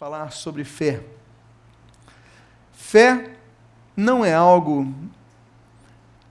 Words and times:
falar 0.00 0.32
sobre 0.32 0.64
fé. 0.64 1.02
Fé 2.72 3.32
não 3.94 4.24
é 4.24 4.32
algo 4.32 4.94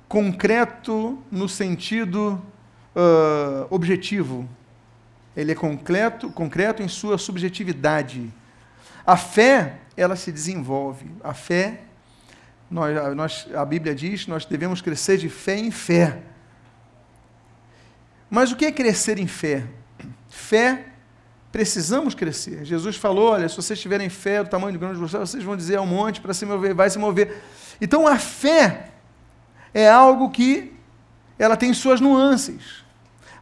concreto 0.07 1.23
no 1.31 1.47
sentido 1.47 2.41
uh, 2.95 3.67
objetivo. 3.69 4.49
Ele 5.37 5.51
é 5.51 5.55
concreto, 5.55 6.31
concreto 6.31 6.81
em 6.81 6.87
sua 6.87 7.19
subjetividade. 7.19 8.33
A 9.05 9.15
fé, 9.15 9.81
ela 9.95 10.15
se 10.15 10.31
desenvolve. 10.31 11.11
A 11.23 11.35
fé, 11.35 11.81
nós, 12.71 13.15
nós, 13.15 13.47
a 13.53 13.63
Bíblia 13.63 13.93
diz, 13.93 14.25
nós 14.25 14.45
devemos 14.45 14.81
crescer 14.81 15.17
de 15.17 15.29
fé 15.29 15.59
em 15.59 15.69
fé. 15.69 16.23
Mas 18.31 18.51
o 18.51 18.55
que 18.55 18.65
é 18.65 18.71
crescer 18.71 19.19
em 19.19 19.27
fé? 19.27 19.63
Fé, 20.27 20.87
precisamos 21.51 22.13
crescer. 22.13 22.63
Jesus 22.65 22.95
falou: 22.95 23.31
olha, 23.31 23.47
se 23.47 23.55
vocês 23.55 23.79
tiverem 23.79 24.09
fé 24.09 24.43
do 24.43 24.49
tamanho 24.49 24.73
do 24.73 24.79
grão 24.79 24.93
de 24.93 24.99
vocês 24.99 25.43
vão 25.43 25.57
dizer 25.57 25.77
ao 25.77 25.85
monte 25.85 26.21
para 26.21 26.33
se 26.33 26.45
mover, 26.45 26.73
vai 26.73 26.89
se 26.89 26.99
mover. 26.99 27.41
Então 27.81 28.07
a 28.07 28.17
fé 28.17 28.89
é 29.73 29.89
algo 29.89 30.29
que 30.29 30.73
ela 31.37 31.55
tem 31.55 31.73
suas 31.73 32.01
nuances. 32.01 32.83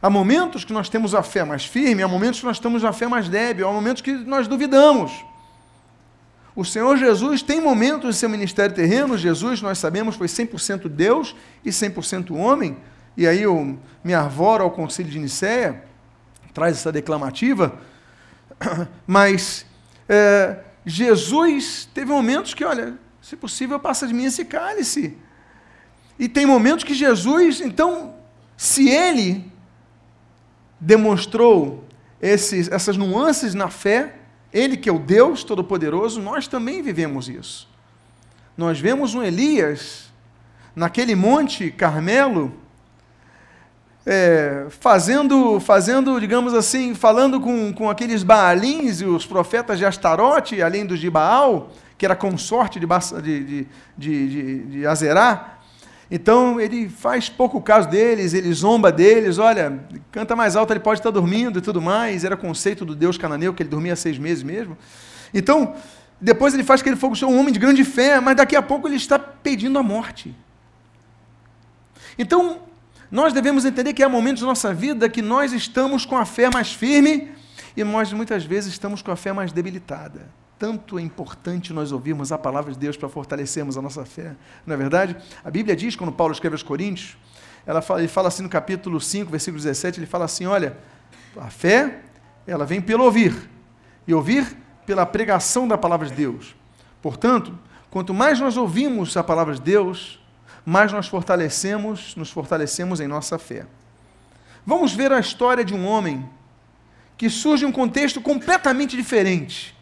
Há 0.00 0.08
momentos 0.08 0.64
que 0.64 0.72
nós 0.72 0.88
temos 0.88 1.14
a 1.14 1.22
fé 1.22 1.42
mais 1.44 1.64
firme, 1.64 2.02
há 2.02 2.08
momentos 2.08 2.38
que 2.38 2.46
nós 2.46 2.60
temos 2.60 2.84
a 2.84 2.92
fé 2.92 3.08
mais 3.08 3.28
débil, 3.28 3.68
há 3.68 3.72
momentos 3.72 4.00
que 4.00 4.12
nós 4.12 4.46
duvidamos. 4.46 5.12
O 6.54 6.64
Senhor 6.64 6.96
Jesus 6.96 7.42
tem 7.42 7.60
momentos 7.60 8.16
em 8.16 8.18
seu 8.18 8.28
ministério 8.28 8.74
terreno, 8.74 9.18
Jesus, 9.18 9.60
nós 9.60 9.78
sabemos, 9.78 10.14
foi 10.14 10.28
100% 10.28 10.88
Deus 10.88 11.34
e 11.64 11.70
100% 11.70 12.34
homem, 12.36 12.76
e 13.16 13.26
aí 13.26 13.42
eu 13.42 13.78
me 14.04 14.14
arvoro 14.14 14.62
ao 14.62 14.70
concílio 14.70 15.10
de 15.10 15.18
Nicéia, 15.18 15.84
traz 16.54 16.76
essa 16.76 16.92
declamativa, 16.92 17.78
mas 19.06 19.66
é, 20.08 20.64
Jesus 20.84 21.88
teve 21.92 22.10
momentos 22.10 22.54
que, 22.54 22.64
olha, 22.64 22.98
se 23.20 23.36
possível, 23.36 23.78
passa 23.78 24.06
de 24.06 24.14
mim 24.14 24.24
esse 24.24 24.44
cálice. 24.44 25.16
E 26.18 26.28
tem 26.28 26.46
momentos 26.46 26.84
que 26.84 26.94
Jesus, 26.94 27.60
então, 27.60 28.14
se 28.56 28.88
ele 28.88 29.52
demonstrou 30.80 31.84
esses, 32.20 32.68
essas 32.68 32.96
nuances 32.96 33.54
na 33.54 33.68
fé, 33.68 34.16
ele 34.52 34.76
que 34.76 34.88
é 34.88 34.92
o 34.92 34.98
Deus 34.98 35.44
Todo-Poderoso, 35.44 36.20
nós 36.20 36.48
também 36.48 36.82
vivemos 36.82 37.28
isso. 37.28 37.68
Nós 38.56 38.80
vemos 38.80 39.14
um 39.14 39.22
Elias 39.22 40.10
naquele 40.74 41.14
monte 41.14 41.70
Carmelo, 41.70 42.52
é, 44.10 44.64
fazendo, 44.70 45.60
fazendo, 45.60 46.18
digamos 46.18 46.54
assim, 46.54 46.94
falando 46.94 47.38
com, 47.38 47.74
com 47.74 47.90
aqueles 47.90 48.22
Baalins 48.22 49.02
e 49.02 49.04
os 49.04 49.26
profetas 49.26 49.78
de 49.78 49.84
Astarote, 49.84 50.62
além 50.62 50.86
dos 50.86 50.98
de 50.98 51.10
Baal, 51.10 51.70
que 51.98 52.06
era 52.06 52.16
consorte 52.16 52.80
de, 52.80 52.86
de, 52.86 53.66
de, 53.98 54.28
de, 54.28 54.62
de 54.64 54.86
Azerá, 54.86 55.58
então 56.10 56.58
ele 56.58 56.88
faz 56.88 57.28
pouco 57.28 57.60
caso 57.60 57.86
deles, 57.90 58.32
ele 58.32 58.50
zomba 58.50 58.90
deles, 58.90 59.36
olha, 59.36 59.78
canta 60.10 60.34
mais 60.34 60.56
alto, 60.56 60.72
ele 60.72 60.80
pode 60.80 61.00
estar 61.00 61.10
dormindo 61.10 61.58
e 61.58 61.62
tudo 61.62 61.82
mais. 61.82 62.24
Era 62.24 62.34
conceito 62.34 62.86
do 62.86 62.96
Deus 62.96 63.18
cananeu, 63.18 63.52
que 63.52 63.62
ele 63.62 63.68
dormia 63.68 63.94
seis 63.94 64.16
meses 64.16 64.42
mesmo. 64.42 64.74
Então, 65.34 65.74
depois 66.18 66.54
ele 66.54 66.64
faz 66.64 66.80
aquele 66.80 66.96
fogo 66.96 67.14
show, 67.14 67.30
um 67.30 67.38
homem 67.38 67.52
de 67.52 67.58
grande 67.58 67.84
fé, 67.84 68.20
mas 68.20 68.38
daqui 68.38 68.56
a 68.56 68.62
pouco 68.62 68.88
ele 68.88 68.96
está 68.96 69.18
pedindo 69.18 69.78
a 69.78 69.82
morte. 69.82 70.34
Então, 72.18 72.67
nós 73.10 73.32
devemos 73.32 73.64
entender 73.64 73.92
que 73.92 74.02
há 74.02 74.08
momentos 74.08 74.42
da 74.42 74.48
nossa 74.48 74.72
vida 74.72 75.08
que 75.08 75.22
nós 75.22 75.52
estamos 75.52 76.04
com 76.04 76.16
a 76.16 76.24
fé 76.24 76.50
mais 76.50 76.72
firme 76.72 77.32
e 77.76 77.84
nós 77.84 78.12
muitas 78.12 78.44
vezes 78.44 78.72
estamos 78.72 79.02
com 79.02 79.10
a 79.10 79.16
fé 79.16 79.32
mais 79.32 79.52
debilitada 79.52 80.28
tanto 80.58 80.98
é 80.98 81.02
importante 81.02 81.72
nós 81.72 81.92
ouvirmos 81.92 82.32
a 82.32 82.38
palavra 82.38 82.72
de 82.72 82.78
Deus 82.78 82.96
para 82.96 83.08
fortalecermos 83.08 83.78
a 83.78 83.82
nossa 83.82 84.04
fé. 84.04 84.34
Não 84.66 84.74
é 84.74 84.76
verdade? 84.76 85.16
A 85.44 85.50
Bíblia 85.50 85.76
diz, 85.76 85.94
quando 85.94 86.12
Paulo 86.12 86.32
escreve 86.32 86.54
aos 86.54 86.62
Coríntios, 86.62 87.16
ela 87.64 87.80
fala, 87.80 88.00
ele 88.00 88.08
fala 88.08 88.28
assim 88.28 88.42
no 88.42 88.48
capítulo 88.48 89.00
5, 89.00 89.30
versículo 89.30 89.62
17, 89.62 90.00
ele 90.00 90.06
fala 90.06 90.24
assim: 90.24 90.46
olha, 90.46 90.76
a 91.36 91.48
fé, 91.48 92.00
ela 92.46 92.66
vem 92.66 92.80
pelo 92.80 93.04
ouvir, 93.04 93.48
e 94.06 94.12
ouvir 94.12 94.56
pela 94.84 95.06
pregação 95.06 95.68
da 95.68 95.78
palavra 95.78 96.08
de 96.08 96.14
Deus. 96.14 96.56
Portanto, 97.00 97.56
quanto 97.90 98.12
mais 98.12 98.40
nós 98.40 98.56
ouvimos 98.56 99.16
a 99.16 99.22
palavra 99.22 99.54
de 99.54 99.60
Deus, 99.60 100.18
mais 100.68 100.92
nós 100.92 101.08
fortalecemos, 101.08 102.14
nos 102.16 102.30
fortalecemos 102.30 103.00
em 103.00 103.08
nossa 103.08 103.38
fé. 103.38 103.66
Vamos 104.66 104.92
ver 104.92 105.12
a 105.12 105.20
história 105.20 105.64
de 105.64 105.74
um 105.74 105.86
homem 105.86 106.28
que 107.16 107.30
surge 107.30 107.64
um 107.64 107.72
contexto 107.72 108.20
completamente 108.20 108.96
diferente 108.96 109.78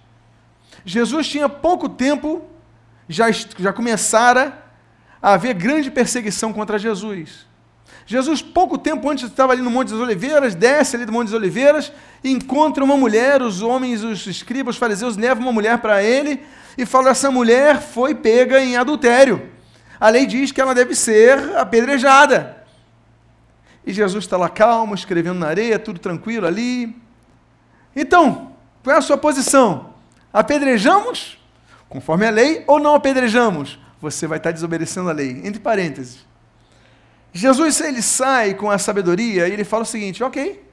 Jesus 0.87 1.27
tinha 1.27 1.49
pouco 1.49 1.89
tempo, 1.89 2.45
já, 3.09 3.27
já 3.31 3.73
começara 3.73 4.57
a 5.21 5.33
haver 5.33 5.53
grande 5.53 5.91
perseguição 5.91 6.53
contra 6.53 6.79
Jesus. 6.79 7.45
Jesus, 8.07 8.41
pouco 8.41 8.79
tempo 8.79 9.11
antes, 9.11 9.25
estava 9.25 9.53
ali 9.53 9.63
no 9.63 9.71
Monte 9.71 9.91
das 9.91 9.99
Oliveiras, 9.99 10.55
desce 10.55 10.95
ali 10.95 11.05
do 11.05 11.11
Monte 11.11 11.27
das 11.27 11.35
Oliveiras, 11.35 11.93
encontra 12.23 12.85
uma 12.85 12.97
mulher, 12.97 13.43
os 13.43 13.63
homens, 13.63 14.05
os 14.05 14.29
escribas, 14.29 14.77
os 14.77 14.79
fariseus 14.79 15.17
levam 15.17 15.43
uma 15.43 15.53
mulher 15.53 15.79
para 15.79 16.05
ele 16.05 16.41
e 16.79 16.87
falam: 16.87 17.11
essa 17.11 17.33
mulher 17.33 17.83
foi 17.83 18.15
pega 18.15 18.61
em 18.61 18.77
adultério. 18.77 19.56
A 19.99 20.09
lei 20.09 20.27
diz 20.27 20.53
que 20.53 20.61
ela 20.61 20.75
deve 20.75 20.95
ser 20.95 21.57
apedrejada. 21.57 22.65
E 23.87 23.93
Jesus 23.93 24.25
está 24.25 24.37
lá 24.37 24.49
calmo, 24.49 24.95
escrevendo 24.95 25.39
na 25.39 25.47
areia, 25.47 25.79
tudo 25.79 26.01
tranquilo 26.01 26.47
ali. 26.47 26.97
Então, 27.95 28.53
qual 28.83 28.97
é 28.97 28.99
a 28.99 29.03
sua 29.03 29.17
posição? 29.17 29.95
Apedrejamos 30.33 31.39
conforme 31.89 32.27
a 32.27 32.31
lei 32.31 32.65
ou 32.67 32.79
não 32.79 32.95
apedrejamos? 32.95 33.79
Você 34.01 34.27
vai 34.27 34.39
estar 34.39 34.51
desobedecendo 34.51 35.09
a 35.09 35.13
lei. 35.13 35.41
Entre 35.45 35.61
parênteses. 35.61 36.27
Jesus 37.33 37.81
ele 37.81 38.03
sai 38.03 38.55
com 38.55 38.71
a 38.71 38.79
sabedoria 38.79 39.49
e 39.49 39.53
ele 39.53 39.65
fala 39.65 39.83
o 39.83 39.87
seguinte: 39.87 40.25
ok, 40.25 40.65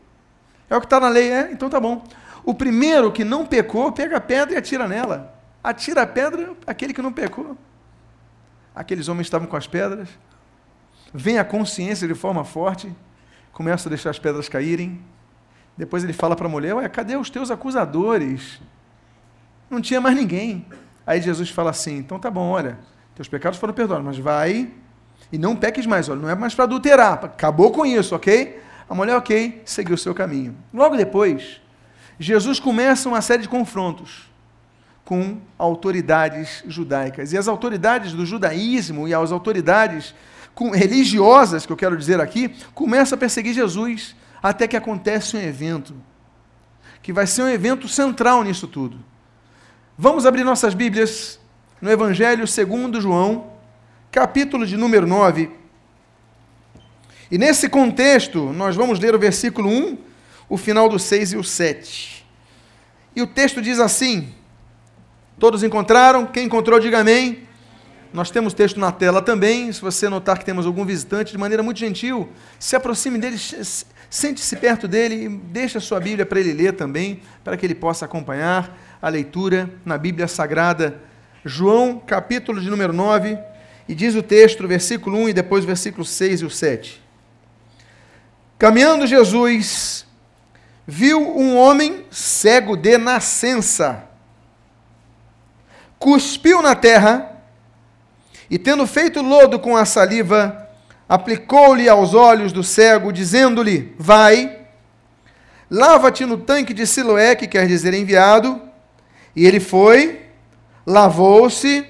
é 0.69 0.75
o 0.75 0.79
que 0.79 0.85
está 0.85 0.99
na 0.99 1.09
lei, 1.09 1.31
é? 1.31 1.49
Então 1.51 1.69
tá 1.69 1.79
bom. 1.79 2.03
O 2.43 2.53
primeiro 2.53 3.11
que 3.11 3.23
não 3.23 3.45
pecou, 3.45 3.91
pega 3.91 4.17
a 4.17 4.21
pedra 4.21 4.55
e 4.55 4.57
atira 4.57 4.87
nela. 4.87 5.33
Atira 5.63 6.01
a 6.01 6.07
pedra 6.07 6.51
aquele 6.65 6.93
que 6.93 7.01
não 7.01 7.11
pecou. 7.11 7.57
Aqueles 8.75 9.07
homens 9.07 9.27
estavam 9.27 9.47
com 9.47 9.55
as 9.55 9.67
pedras. 9.67 10.09
Vem 11.13 11.37
a 11.37 11.43
consciência 11.43 12.07
de 12.07 12.15
forma 12.15 12.43
forte, 12.43 12.93
começa 13.51 13.87
a 13.87 13.91
deixar 13.91 14.09
as 14.09 14.19
pedras 14.19 14.49
caírem. 14.49 15.01
Depois 15.77 16.03
ele 16.03 16.13
fala 16.13 16.35
para 16.35 16.47
a 16.47 16.49
mulher: 16.49 16.73
Ué, 16.75 16.89
cadê 16.89 17.15
os 17.15 17.29
teus 17.29 17.51
acusadores? 17.51 18.59
não 19.73 19.81
tinha 19.81 19.99
mais 19.99 20.15
ninguém. 20.15 20.65
Aí 21.05 21.21
Jesus 21.21 21.49
fala 21.49 21.71
assim: 21.71 21.97
então 21.97 22.19
tá 22.19 22.31
bom, 22.31 22.49
olha, 22.49 22.77
teus 23.15 23.27
pecados 23.27 23.59
foram 23.59 23.73
perdoados, 23.73 24.05
mas 24.05 24.17
vai 24.17 24.71
e 25.31 25.37
não 25.37 25.55
peques 25.55 25.85
mais, 25.85 26.07
olha, 26.09 26.21
não 26.21 26.29
é 26.29 26.35
mais 26.35 26.53
para 26.53 26.65
adulterar, 26.65 27.25
acabou 27.25 27.71
com 27.71 27.85
isso, 27.85 28.15
ok? 28.15 28.61
A 28.87 28.93
mulher, 28.93 29.15
ok, 29.15 29.61
seguiu 29.65 29.95
o 29.95 29.97
seu 29.97 30.13
caminho. 30.13 30.55
Logo 30.73 30.95
depois, 30.95 31.61
Jesus 32.19 32.59
começa 32.59 33.09
uma 33.09 33.21
série 33.21 33.41
de 33.41 33.49
confrontos 33.49 34.29
com 35.05 35.37
autoridades 35.57 36.63
judaicas. 36.67 37.33
E 37.33 37.37
as 37.37 37.47
autoridades 37.47 38.13
do 38.13 38.25
judaísmo 38.25 39.07
e 39.07 39.13
as 39.13 39.31
autoridades 39.31 40.13
religiosas, 40.73 41.65
que 41.65 41.71
eu 41.71 41.77
quero 41.77 41.97
dizer 41.97 42.21
aqui, 42.21 42.53
começam 42.73 43.15
a 43.15 43.19
perseguir 43.19 43.53
Jesus, 43.53 44.15
até 44.41 44.67
que 44.67 44.77
acontece 44.77 45.35
um 45.35 45.39
evento, 45.39 45.95
que 47.01 47.11
vai 47.11 47.27
ser 47.27 47.43
um 47.43 47.49
evento 47.49 47.87
central 47.87 48.43
nisso 48.43 48.67
tudo. 48.67 48.97
Vamos 49.97 50.25
abrir 50.25 50.43
nossas 50.43 50.73
Bíblias 50.73 51.39
no 51.81 51.91
Evangelho 51.91 52.47
segundo 52.47 53.01
João, 53.01 53.51
capítulo 54.11 54.65
de 54.65 54.77
número 54.77 55.05
9. 55.05 55.51
E 57.29 57.37
nesse 57.37 57.67
contexto, 57.67 58.53
nós 58.53 58.75
vamos 58.75 58.99
ler 58.99 59.15
o 59.15 59.19
versículo 59.19 59.69
1, 59.69 59.97
o 60.47 60.57
final 60.57 60.87
do 60.87 60.99
6 60.99 61.33
e 61.33 61.37
o 61.37 61.43
7. 61.43 62.25
E 63.15 63.21
o 63.21 63.27
texto 63.27 63.61
diz 63.61 63.79
assim: 63.79 64.33
Todos 65.39 65.63
encontraram? 65.63 66.25
Quem 66.25 66.45
encontrou, 66.45 66.79
diga 66.79 66.99
amém. 66.99 67.43
Nós 68.13 68.29
temos 68.29 68.53
texto 68.53 68.79
na 68.79 68.91
tela 68.91 69.21
também. 69.21 69.71
Se 69.71 69.81
você 69.81 70.07
notar 70.07 70.37
que 70.37 70.45
temos 70.45 70.65
algum 70.65 70.85
visitante, 70.85 71.31
de 71.31 71.37
maneira 71.37 71.63
muito 71.63 71.79
gentil, 71.79 72.29
se 72.59 72.75
aproxime 72.75 73.17
dele, 73.17 73.37
sente-se 74.09 74.55
perto 74.57 74.87
dele 74.87 75.25
e 75.25 75.29
deixe 75.29 75.79
a 75.79 75.81
sua 75.81 75.99
Bíblia 75.99 76.25
para 76.25 76.39
ele 76.39 76.53
ler 76.53 76.73
também, 76.73 77.21
para 77.43 77.57
que 77.57 77.65
ele 77.65 77.73
possa 77.73 78.05
acompanhar 78.05 78.77
a 79.01 79.09
leitura 79.09 79.69
na 79.83 79.97
Bíblia 79.97 80.27
Sagrada, 80.27 81.01
João, 81.43 81.99
capítulo 81.99 82.61
de 82.61 82.69
número 82.69 82.93
9, 82.93 83.37
e 83.89 83.95
diz 83.95 84.15
o 84.15 84.21
texto, 84.21 84.67
versículo 84.67 85.17
1 85.17 85.29
e 85.29 85.33
depois 85.33 85.65
versículo 85.65 86.05
6 86.05 86.41
e 86.41 86.45
o 86.45 86.49
7. 86.49 87.03
Caminhando 88.59 89.07
Jesus, 89.07 90.05
viu 90.87 91.19
um 91.19 91.57
homem 91.57 92.05
cego 92.11 92.77
de 92.77 92.97
nascença, 92.97 94.07
cuspiu 96.03 96.61
na 96.61 96.75
terra 96.75 97.31
e, 98.49 98.59
tendo 98.59 98.85
feito 98.85 99.21
lodo 99.21 99.57
com 99.57 99.77
a 99.77 99.85
saliva, 99.85 100.67
aplicou-lhe 101.07 101.87
aos 101.87 102.13
olhos 102.13 102.51
do 102.51 102.61
cego, 102.61 103.09
dizendo-lhe: 103.09 103.95
Vai, 103.97 104.65
lava-te 105.71 106.25
no 106.25 106.37
tanque 106.37 106.73
de 106.73 106.85
Siloé, 106.85 107.37
que 107.37 107.47
quer 107.47 107.65
dizer 107.67 107.93
enviado, 107.93 108.61
E 109.33 109.47
ele 109.47 109.61
foi, 109.61 110.25
lavou-se 110.85 111.87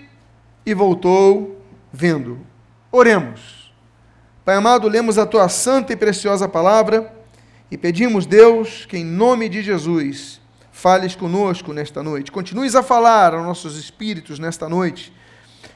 e 0.63 0.73
voltou 0.75 1.59
vendo. 1.91 2.39
Oremos. 2.91 3.73
Pai 4.45 4.55
amado, 4.55 4.87
lemos 4.87 5.17
a 5.17 5.25
tua 5.25 5.49
santa 5.49 5.91
e 5.91 5.95
preciosa 5.95 6.47
palavra 6.47 7.11
e 7.71 7.77
pedimos, 7.77 8.27
Deus, 8.27 8.85
que 8.85 8.97
em 8.97 9.03
nome 9.03 9.49
de 9.49 9.63
Jesus 9.63 10.42
fales 10.83 11.15
conosco 11.15 11.71
nesta 11.71 12.03
noite. 12.03 12.29
Continues 12.29 12.75
a 12.75 12.83
falar 12.83 13.33
aos 13.33 13.45
nossos 13.45 13.77
espíritos 13.77 14.37
nesta 14.37 14.67
noite. 14.67 15.13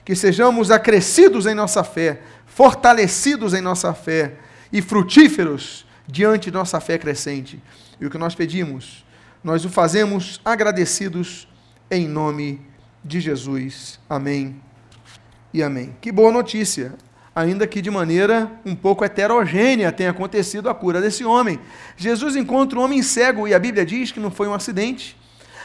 Que 0.03 0.13
sejamos 0.13 0.69
acrescidos 0.69 1.45
em 1.45 1.55
nossa 1.55 1.81
fé, 1.81 2.19
fortalecidos 2.45 3.53
em 3.53 3.61
nossa 3.61 3.93
fé 3.93 4.35
e 4.69 4.81
frutíferos 4.81 5.85
diante 6.05 6.51
de 6.51 6.57
nossa 6.57 6.81
fé 6.81 6.97
crescente. 6.97 7.63
E 8.01 8.05
o 8.05 8.09
que 8.09 8.17
nós 8.17 8.35
pedimos, 8.35 9.05
nós 9.41 9.63
o 9.63 9.69
fazemos 9.69 10.41
agradecidos 10.43 11.47
em 11.89 12.05
nome 12.05 12.59
de 13.01 13.21
Jesus. 13.21 14.01
Amém 14.09 14.61
e 15.53 15.63
amém. 15.63 15.95
Que 16.01 16.11
boa 16.11 16.33
notícia! 16.33 17.06
Ainda 17.37 17.67
que 17.67 17.83
de 17.83 17.91
maneira 17.91 18.51
um 18.65 18.75
pouco 18.75 19.05
heterogênea 19.05 19.91
tenha 19.91 20.09
acontecido 20.09 20.71
a 20.71 20.73
cura 20.73 20.99
desse 20.99 21.23
homem. 21.23 21.59
Jesus 21.95 22.35
encontra 22.35 22.79
um 22.79 22.81
homem 22.81 23.03
cego 23.03 23.47
e 23.47 23.53
a 23.53 23.59
Bíblia 23.59 23.85
diz 23.85 24.11
que 24.11 24.19
não 24.19 24.31
foi 24.31 24.47
um 24.47 24.55
acidente. 24.55 25.15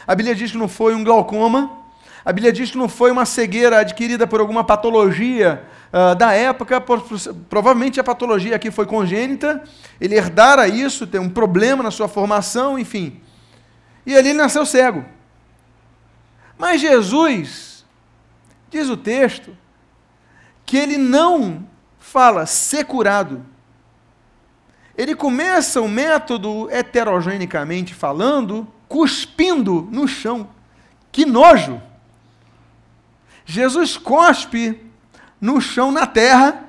A 0.05 0.13
Bíblia 0.13 0.35
diz 0.35 0.51
que 0.51 0.57
não 0.59 0.67
foi 0.67 0.93
um 0.93 1.03
glaucoma. 1.03 1.79
A 2.23 2.31
Bíblia 2.31 2.53
diz 2.53 2.69
que 2.69 2.77
não 2.77 2.87
foi 2.87 3.09
uma 3.09 3.25
cegueira 3.25 3.79
adquirida 3.79 4.27
por 4.27 4.39
alguma 4.39 4.63
patologia 4.63 5.63
uh, 5.91 6.13
da 6.13 6.31
época. 6.31 6.79
Por, 6.79 7.03
provavelmente 7.49 7.99
a 7.99 8.03
patologia 8.03 8.55
aqui 8.55 8.69
foi 8.69 8.85
congênita. 8.85 9.63
Ele 9.99 10.13
herdara 10.13 10.67
isso, 10.67 11.07
tem 11.07 11.19
um 11.19 11.27
problema 11.27 11.81
na 11.81 11.89
sua 11.89 12.07
formação, 12.07 12.77
enfim. 12.77 13.19
E 14.05 14.15
ali 14.15 14.29
ele 14.29 14.37
nasceu 14.37 14.63
cego. 14.63 15.03
Mas 16.55 16.79
Jesus, 16.79 17.83
diz 18.69 18.89
o 18.89 18.95
texto, 18.95 19.57
que 20.65 20.77
ele 20.77 20.97
não 20.97 21.67
fala 21.99 22.45
ser 22.45 22.85
curado. 22.85 23.45
Ele 24.95 25.15
começa 25.15 25.81
o 25.81 25.87
método 25.87 26.69
heterogenicamente 26.69 27.93
falando, 27.93 28.67
cuspindo 28.87 29.87
no 29.91 30.07
chão. 30.07 30.49
Que 31.11 31.25
nojo! 31.25 31.81
Jesus 33.45 33.97
cospe 33.97 34.79
no 35.41 35.59
chão, 35.59 35.91
na 35.91 36.05
terra. 36.05 36.63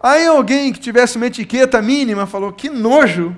Aí 0.00 0.26
alguém 0.26 0.72
que 0.72 0.80
tivesse 0.80 1.16
uma 1.16 1.26
etiqueta 1.26 1.80
mínima 1.80 2.26
falou: 2.26 2.52
que 2.52 2.68
nojo! 2.68 3.36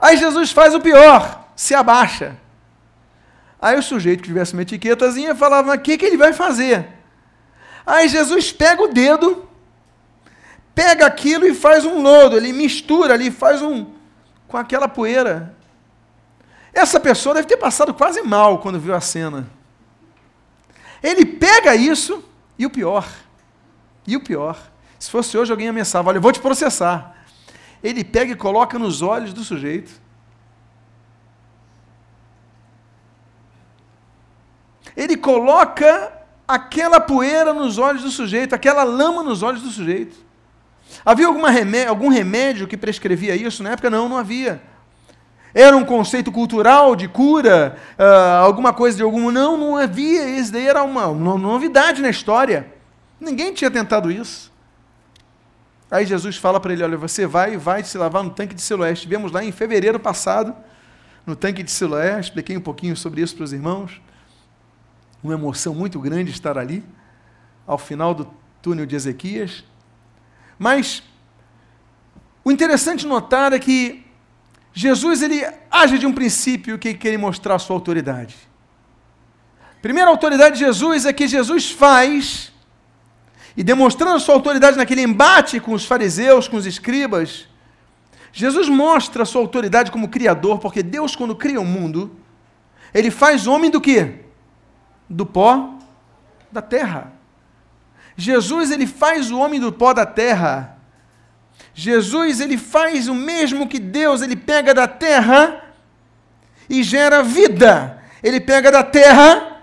Aí 0.00 0.16
Jesus 0.16 0.52
faz 0.52 0.74
o 0.74 0.80
pior, 0.80 1.48
se 1.56 1.74
abaixa. 1.74 2.36
Aí 3.60 3.78
o 3.78 3.82
sujeito 3.82 4.22
que 4.22 4.28
tivesse 4.28 4.52
uma 4.52 4.62
etiquetazinha 4.62 5.34
falava: 5.34 5.74
o 5.74 5.78
que, 5.78 5.98
que 5.98 6.04
ele 6.04 6.16
vai 6.16 6.32
fazer? 6.32 6.88
Aí 7.86 8.08
Jesus 8.08 8.50
pega 8.50 8.82
o 8.82 8.88
dedo, 8.88 9.48
pega 10.74 11.06
aquilo 11.06 11.46
e 11.46 11.54
faz 11.54 11.84
um 11.84 12.00
lodo, 12.00 12.36
ele 12.36 12.52
mistura 12.52 13.14
ali, 13.14 13.30
faz 13.30 13.60
um. 13.60 13.92
com 14.48 14.56
aquela 14.56 14.88
poeira. 14.88 15.54
Essa 16.72 16.98
pessoa 16.98 17.34
deve 17.34 17.46
ter 17.46 17.56
passado 17.56 17.94
quase 17.94 18.22
mal 18.22 18.58
quando 18.58 18.80
viu 18.80 18.94
a 18.94 19.00
cena. 19.00 19.46
Ele 21.02 21.26
pega 21.26 21.76
isso, 21.76 22.24
e 22.58 22.64
o 22.64 22.70
pior, 22.70 23.06
e 24.06 24.16
o 24.16 24.20
pior, 24.20 24.58
se 24.98 25.10
fosse 25.10 25.36
hoje 25.36 25.52
alguém 25.52 25.68
ameaçava, 25.68 26.08
olha, 26.08 26.16
eu 26.16 26.22
vou 26.22 26.32
te 26.32 26.40
processar. 26.40 27.14
Ele 27.82 28.02
pega 28.02 28.32
e 28.32 28.36
coloca 28.36 28.78
nos 28.78 29.02
olhos 29.02 29.34
do 29.34 29.44
sujeito. 29.44 29.92
Ele 34.96 35.16
coloca 35.16 36.23
aquela 36.46 37.00
poeira 37.00 37.52
nos 37.52 37.78
olhos 37.78 38.02
do 38.02 38.10
sujeito, 38.10 38.54
aquela 38.54 38.84
lama 38.84 39.22
nos 39.22 39.42
olhos 39.42 39.62
do 39.62 39.70
sujeito. 39.70 40.16
Havia 41.04 41.30
remédio, 41.50 41.88
algum 41.88 42.08
remédio 42.08 42.68
que 42.68 42.76
prescrevia 42.76 43.34
isso? 43.34 43.62
Na 43.62 43.70
época, 43.70 43.90
não, 43.90 44.08
não 44.08 44.18
havia. 44.18 44.62
Era 45.54 45.76
um 45.76 45.84
conceito 45.84 46.30
cultural 46.30 46.94
de 46.94 47.08
cura, 47.08 47.76
uh, 47.98 48.44
alguma 48.44 48.72
coisa 48.72 48.96
de 48.96 49.02
algum. 49.02 49.30
Não, 49.30 49.56
não 49.56 49.76
havia. 49.76 50.28
Isso 50.38 50.52
daí 50.52 50.66
era 50.66 50.82
uma, 50.82 51.06
uma 51.06 51.38
novidade 51.38 52.02
na 52.02 52.10
história. 52.10 52.66
Ninguém 53.20 53.52
tinha 53.52 53.70
tentado 53.70 54.10
isso. 54.10 54.52
Aí 55.90 56.04
Jesus 56.04 56.36
fala 56.36 56.58
para 56.58 56.72
ele: 56.72 56.82
Olha, 56.82 56.96
você 56.96 57.26
vai 57.26 57.56
vai 57.56 57.84
se 57.84 57.96
lavar 57.96 58.22
no 58.22 58.30
tanque 58.30 58.54
de 58.54 58.60
Siloé. 58.60 58.92
Estivemos 58.92 59.30
lá 59.30 59.44
em 59.44 59.52
fevereiro 59.52 59.98
passado, 59.98 60.54
no 61.24 61.36
tanque 61.36 61.62
de 61.62 61.70
Siloé. 61.70 62.18
Expliquei 62.18 62.56
um 62.56 62.60
pouquinho 62.60 62.96
sobre 62.96 63.20
isso 63.20 63.36
para 63.36 63.44
os 63.44 63.52
irmãos 63.52 64.00
uma 65.24 65.32
emoção 65.32 65.74
muito 65.74 65.98
grande 65.98 66.30
estar 66.30 66.58
ali, 66.58 66.84
ao 67.66 67.78
final 67.78 68.14
do 68.14 68.30
túnel 68.60 68.84
de 68.84 68.94
Ezequias. 68.94 69.64
Mas 70.58 71.02
o 72.44 72.52
interessante 72.52 73.06
notar 73.06 73.54
é 73.54 73.58
que 73.58 74.04
Jesus 74.74 75.22
ele 75.22 75.42
age 75.70 75.98
de 75.98 76.06
um 76.06 76.12
princípio 76.12 76.78
que 76.78 76.92
quer 76.92 77.16
mostrar 77.16 77.58
sua 77.58 77.74
autoridade. 77.74 78.36
Primeira 79.80 80.10
autoridade 80.10 80.58
de 80.58 80.64
Jesus 80.64 81.06
é 81.06 81.12
que 81.12 81.26
Jesus 81.26 81.70
faz, 81.70 82.52
e 83.56 83.62
demonstrando 83.62 84.20
sua 84.20 84.34
autoridade 84.34 84.76
naquele 84.76 85.02
embate 85.02 85.58
com 85.58 85.72
os 85.72 85.86
fariseus, 85.86 86.48
com 86.48 86.56
os 86.56 86.66
escribas, 86.66 87.46
Jesus 88.30 88.68
mostra 88.68 89.24
sua 89.24 89.40
autoridade 89.40 89.90
como 89.90 90.08
Criador, 90.08 90.58
porque 90.58 90.82
Deus, 90.82 91.16
quando 91.16 91.36
cria 91.36 91.60
o 91.60 91.64
mundo, 91.64 92.14
ele 92.92 93.10
faz 93.10 93.46
homem 93.46 93.70
do 93.70 93.80
quê? 93.80 94.23
Do 95.08 95.26
pó 95.26 95.74
da 96.50 96.62
terra. 96.62 97.12
Jesus 98.16 98.70
ele 98.70 98.86
faz 98.86 99.30
o 99.30 99.38
homem 99.38 99.60
do 99.60 99.72
pó 99.72 99.92
da 99.92 100.06
terra. 100.06 100.78
Jesus 101.74 102.40
ele 102.40 102.56
faz 102.56 103.08
o 103.08 103.14
mesmo 103.14 103.66
que 103.66 103.78
Deus, 103.78 104.22
ele 104.22 104.36
pega 104.36 104.72
da 104.72 104.86
terra 104.86 105.64
e 106.68 106.82
gera 106.82 107.22
vida. 107.22 108.02
Ele 108.22 108.40
pega 108.40 108.70
da 108.70 108.82
terra 108.82 109.54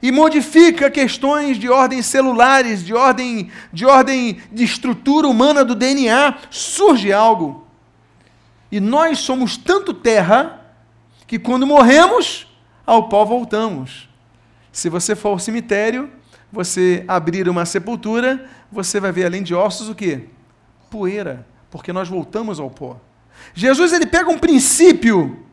e 0.00 0.12
modifica 0.12 0.90
questões 0.90 1.58
de 1.58 1.68
ordem 1.68 2.02
celulares, 2.02 2.84
de 2.84 2.94
ordem 2.94 3.50
de 3.72 3.84
ordem 3.84 4.40
de 4.52 4.62
estrutura 4.62 5.26
humana 5.26 5.64
do 5.64 5.74
DNA, 5.74 6.34
surge 6.50 7.12
algo. 7.12 7.66
E 8.70 8.78
nós 8.80 9.18
somos 9.18 9.56
tanto 9.56 9.92
terra 9.94 10.60
que 11.26 11.38
quando 11.38 11.66
morremos, 11.66 12.46
ao 12.86 13.08
pó 13.08 13.24
voltamos. 13.24 14.07
Se 14.78 14.88
você 14.88 15.16
for 15.16 15.30
ao 15.30 15.40
cemitério, 15.40 16.08
você 16.52 17.04
abrir 17.08 17.48
uma 17.48 17.66
sepultura, 17.66 18.48
você 18.70 19.00
vai 19.00 19.10
ver 19.10 19.26
além 19.26 19.42
de 19.42 19.52
ossos 19.52 19.88
o 19.88 19.94
quê? 19.94 20.26
Poeira, 20.88 21.44
porque 21.68 21.92
nós 21.92 22.08
voltamos 22.08 22.60
ao 22.60 22.70
pó. 22.70 22.96
Jesus 23.52 23.92
ele 23.92 24.06
pega 24.06 24.30
um 24.30 24.38
princípio 24.38 25.44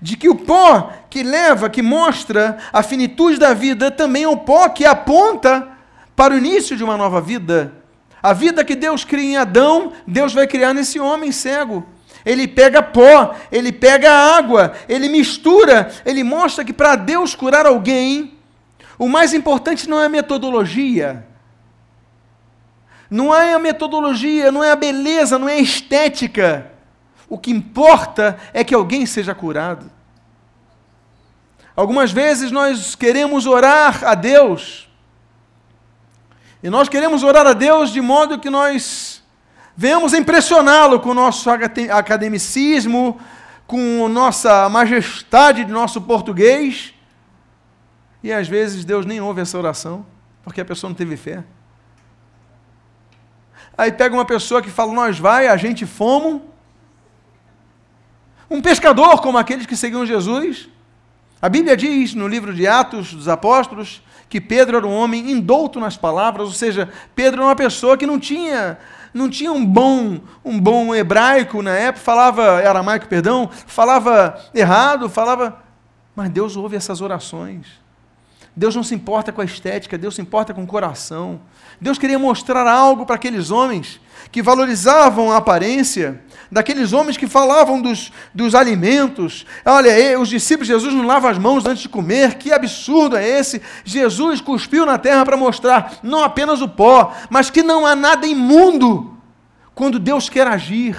de 0.00 0.16
que 0.16 0.28
o 0.28 0.34
pó 0.34 0.92
que 1.08 1.22
leva, 1.22 1.70
que 1.70 1.80
mostra 1.80 2.58
a 2.72 2.82
finitude 2.82 3.38
da 3.38 3.54
vida, 3.54 3.88
também 3.88 4.24
é 4.24 4.28
o 4.28 4.38
pó 4.38 4.68
que 4.68 4.84
aponta 4.84 5.68
para 6.16 6.34
o 6.34 6.38
início 6.38 6.76
de 6.76 6.82
uma 6.82 6.96
nova 6.96 7.20
vida. 7.20 7.72
A 8.20 8.32
vida 8.32 8.64
que 8.64 8.74
Deus 8.74 9.04
cria 9.04 9.30
em 9.30 9.36
Adão, 9.36 9.92
Deus 10.04 10.34
vai 10.34 10.48
criar 10.48 10.74
nesse 10.74 10.98
homem 10.98 11.30
cego. 11.30 11.86
Ele 12.24 12.48
pega 12.48 12.82
pó, 12.82 13.36
ele 13.52 13.70
pega 13.70 14.10
água, 14.10 14.72
ele 14.88 15.08
mistura, 15.08 15.88
ele 16.04 16.24
mostra 16.24 16.64
que 16.64 16.72
para 16.72 16.96
Deus 16.96 17.36
curar 17.36 17.64
alguém, 17.64 18.31
o 19.02 19.08
mais 19.08 19.34
importante 19.34 19.90
não 19.90 20.00
é 20.00 20.06
a 20.06 20.08
metodologia. 20.08 21.26
Não 23.10 23.34
é 23.34 23.52
a 23.52 23.58
metodologia, 23.58 24.52
não 24.52 24.62
é 24.62 24.70
a 24.70 24.76
beleza, 24.76 25.40
não 25.40 25.48
é 25.48 25.54
a 25.54 25.58
estética. 25.58 26.70
O 27.28 27.36
que 27.36 27.50
importa 27.50 28.38
é 28.54 28.62
que 28.62 28.72
alguém 28.72 29.04
seja 29.04 29.34
curado. 29.34 29.90
Algumas 31.74 32.12
vezes 32.12 32.52
nós 32.52 32.94
queremos 32.94 33.44
orar 33.44 34.04
a 34.04 34.14
Deus. 34.14 34.88
E 36.62 36.70
nós 36.70 36.88
queremos 36.88 37.24
orar 37.24 37.44
a 37.44 37.54
Deus 37.54 37.90
de 37.90 38.00
modo 38.00 38.38
que 38.38 38.50
nós 38.50 39.20
venhamos 39.76 40.14
impressioná-lo 40.14 41.00
com 41.00 41.08
o 41.08 41.14
nosso 41.14 41.50
academicismo, 41.50 43.20
com 43.66 44.06
a 44.06 44.08
nossa 44.08 44.68
majestade 44.68 45.64
de 45.64 45.72
nosso 45.72 46.00
português. 46.02 46.94
E 48.22 48.32
às 48.32 48.46
vezes 48.48 48.84
Deus 48.84 49.04
nem 49.04 49.20
ouve 49.20 49.40
essa 49.40 49.58
oração, 49.58 50.06
porque 50.42 50.60
a 50.60 50.64
pessoa 50.64 50.88
não 50.88 50.94
teve 50.94 51.16
fé. 51.16 51.44
Aí 53.76 53.90
pega 53.90 54.14
uma 54.14 54.24
pessoa 54.24 54.62
que 54.62 54.70
fala, 54.70 54.92
nós 54.92 55.18
vai, 55.18 55.48
a 55.48 55.56
gente 55.56 55.86
fomos. 55.86 56.42
Um 58.48 58.60
pescador 58.60 59.20
como 59.20 59.38
aqueles 59.38 59.66
que 59.66 59.76
seguiam 59.76 60.04
Jesus. 60.04 60.68
A 61.40 61.48
Bíblia 61.48 61.76
diz 61.76 62.14
no 62.14 62.28
livro 62.28 62.54
de 62.54 62.66
Atos 62.66 63.14
dos 63.14 63.28
Apóstolos 63.28 64.02
que 64.28 64.40
Pedro 64.40 64.78
era 64.78 64.86
um 64.86 64.94
homem 64.94 65.30
indouto 65.30 65.78
nas 65.78 65.96
palavras, 65.96 66.46
ou 66.46 66.54
seja, 66.54 66.88
Pedro 67.14 67.40
era 67.40 67.48
uma 67.48 67.56
pessoa 67.56 67.98
que 67.98 68.06
não 68.06 68.18
tinha 68.18 68.78
não 69.12 69.28
tinha 69.28 69.52
um 69.52 69.62
bom 69.62 70.20
um 70.42 70.58
bom 70.58 70.94
hebraico 70.94 71.60
na 71.60 71.72
época, 71.72 72.02
falava 72.02 72.66
aramaico, 72.66 73.08
perdão, 73.08 73.50
falava 73.66 74.40
errado, 74.54 75.10
falava 75.10 75.62
Mas 76.16 76.30
Deus 76.30 76.56
ouve 76.56 76.76
essas 76.76 77.02
orações. 77.02 77.81
Deus 78.54 78.76
não 78.76 78.82
se 78.82 78.94
importa 78.94 79.32
com 79.32 79.40
a 79.40 79.44
estética, 79.44 79.96
Deus 79.96 80.14
se 80.14 80.20
importa 80.20 80.52
com 80.52 80.62
o 80.62 80.66
coração. 80.66 81.40
Deus 81.80 81.96
queria 81.96 82.18
mostrar 82.18 82.66
algo 82.66 83.06
para 83.06 83.14
aqueles 83.14 83.50
homens 83.50 83.98
que 84.30 84.42
valorizavam 84.42 85.32
a 85.32 85.38
aparência, 85.38 86.20
daqueles 86.50 86.92
homens 86.92 87.16
que 87.16 87.26
falavam 87.26 87.80
dos, 87.80 88.12
dos 88.34 88.54
alimentos. 88.54 89.46
Olha, 89.64 90.20
os 90.20 90.28
discípulos 90.28 90.68
de 90.68 90.74
Jesus 90.74 90.92
não 90.92 91.06
lavam 91.06 91.30
as 91.30 91.38
mãos 91.38 91.64
antes 91.64 91.82
de 91.82 91.88
comer, 91.88 92.34
que 92.34 92.52
absurdo 92.52 93.16
é 93.16 93.26
esse? 93.26 93.62
Jesus 93.84 94.42
cuspiu 94.42 94.84
na 94.84 94.98
terra 94.98 95.24
para 95.24 95.36
mostrar 95.36 96.00
não 96.02 96.22
apenas 96.22 96.60
o 96.60 96.68
pó, 96.68 97.14
mas 97.30 97.48
que 97.48 97.62
não 97.62 97.86
há 97.86 97.96
nada 97.96 98.26
imundo 98.26 99.16
quando 99.74 99.98
Deus 99.98 100.28
quer 100.28 100.46
agir. 100.46 100.96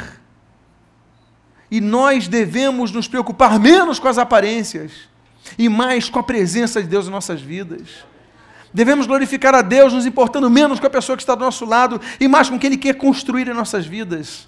E 1.70 1.80
nós 1.80 2.28
devemos 2.28 2.92
nos 2.92 3.08
preocupar 3.08 3.60
menos 3.60 4.00
com 4.00 4.08
as 4.08 4.18
aparências 4.18 5.13
e 5.58 5.70
mais 5.70 6.10
com 6.10 6.20
a 6.20 6.24
presença 6.24 6.82
de 6.82 6.88
Deus 6.88 7.08
em 7.08 7.12
nossas 7.12 7.42
vidas. 7.42 7.90
Devemos 8.74 9.06
glorificar 9.06 9.54
a 9.54 9.62
Deus, 9.62 9.94
nos 9.94 10.06
importando 10.06 10.50
menos 10.50 10.80
com 10.80 10.88
a 10.88 10.90
pessoa 10.90 11.16
que 11.16 11.22
está 11.22 11.36
do 11.36 11.44
nosso 11.44 11.66
lado 11.66 12.02
e 12.20 12.28
mais 12.28 12.50
com 12.50 12.56
o 12.56 12.60
que 12.60 12.66
Ele 12.66 12.78
quer 12.78 12.96
construir 12.96 13.48
em 13.48 13.54
nossas 13.54 13.86
vidas. 13.86 14.48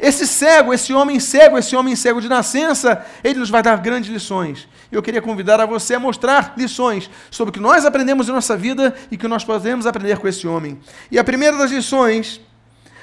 Esse 0.00 0.26
cego, 0.26 0.72
esse 0.72 0.92
homem 0.92 1.20
cego, 1.20 1.58
esse 1.58 1.76
homem 1.76 1.94
cego 1.94 2.20
de 2.20 2.28
nascença, 2.28 3.04
ele 3.22 3.38
nos 3.38 3.50
vai 3.50 3.62
dar 3.62 3.76
grandes 3.78 4.10
lições. 4.10 4.68
Eu 4.90 5.02
queria 5.02 5.20
convidar 5.20 5.60
a 5.60 5.66
você 5.66 5.94
a 5.94 6.00
mostrar 6.00 6.54
lições 6.56 7.10
sobre 7.30 7.50
o 7.50 7.52
que 7.52 7.60
nós 7.60 7.84
aprendemos 7.84 8.28
em 8.28 8.32
nossa 8.32 8.56
vida 8.56 8.94
e 9.10 9.16
que 9.16 9.28
nós 9.28 9.44
podemos 9.44 9.86
aprender 9.86 10.18
com 10.18 10.28
esse 10.28 10.46
homem. 10.46 10.78
E 11.10 11.18
a 11.18 11.24
primeira 11.24 11.56
das 11.56 11.70
lições, 11.70 12.40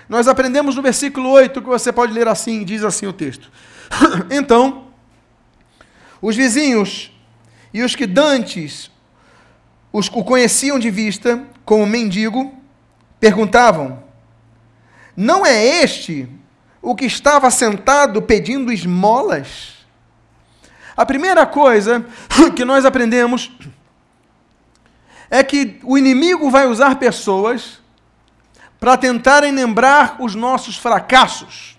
nós 0.07 0.27
aprendemos 0.27 0.75
no 0.75 0.81
versículo 0.81 1.29
8, 1.29 1.61
que 1.61 1.67
você 1.67 1.91
pode 1.91 2.13
ler 2.13 2.27
assim, 2.27 2.63
diz 2.63 2.83
assim 2.83 3.05
o 3.05 3.13
texto. 3.13 3.51
então, 4.29 4.87
os 6.21 6.35
vizinhos 6.35 7.11
e 7.73 7.83
os 7.83 7.95
que 7.95 8.07
dantes 8.07 8.91
os, 9.91 10.07
o 10.07 10.23
conheciam 10.23 10.77
de 10.77 10.89
vista 10.89 11.43
como 11.65 11.85
mendigo, 11.85 12.53
perguntavam: 13.19 14.03
Não 15.15 15.45
é 15.45 15.83
este 15.83 16.29
o 16.81 16.95
que 16.95 17.05
estava 17.05 17.49
sentado 17.49 18.21
pedindo 18.21 18.71
esmolas? 18.71 19.77
A 20.95 21.05
primeira 21.05 21.45
coisa 21.45 22.05
que 22.55 22.65
nós 22.65 22.85
aprendemos 22.85 23.51
é 25.29 25.43
que 25.43 25.79
o 25.83 25.97
inimigo 25.97 26.49
vai 26.49 26.67
usar 26.67 26.95
pessoas 26.95 27.79
para 28.79 28.97
tentarem 28.97 29.51
lembrar 29.51 30.17
os 30.19 30.35
nossos 30.35 30.77
fracassos. 30.77 31.77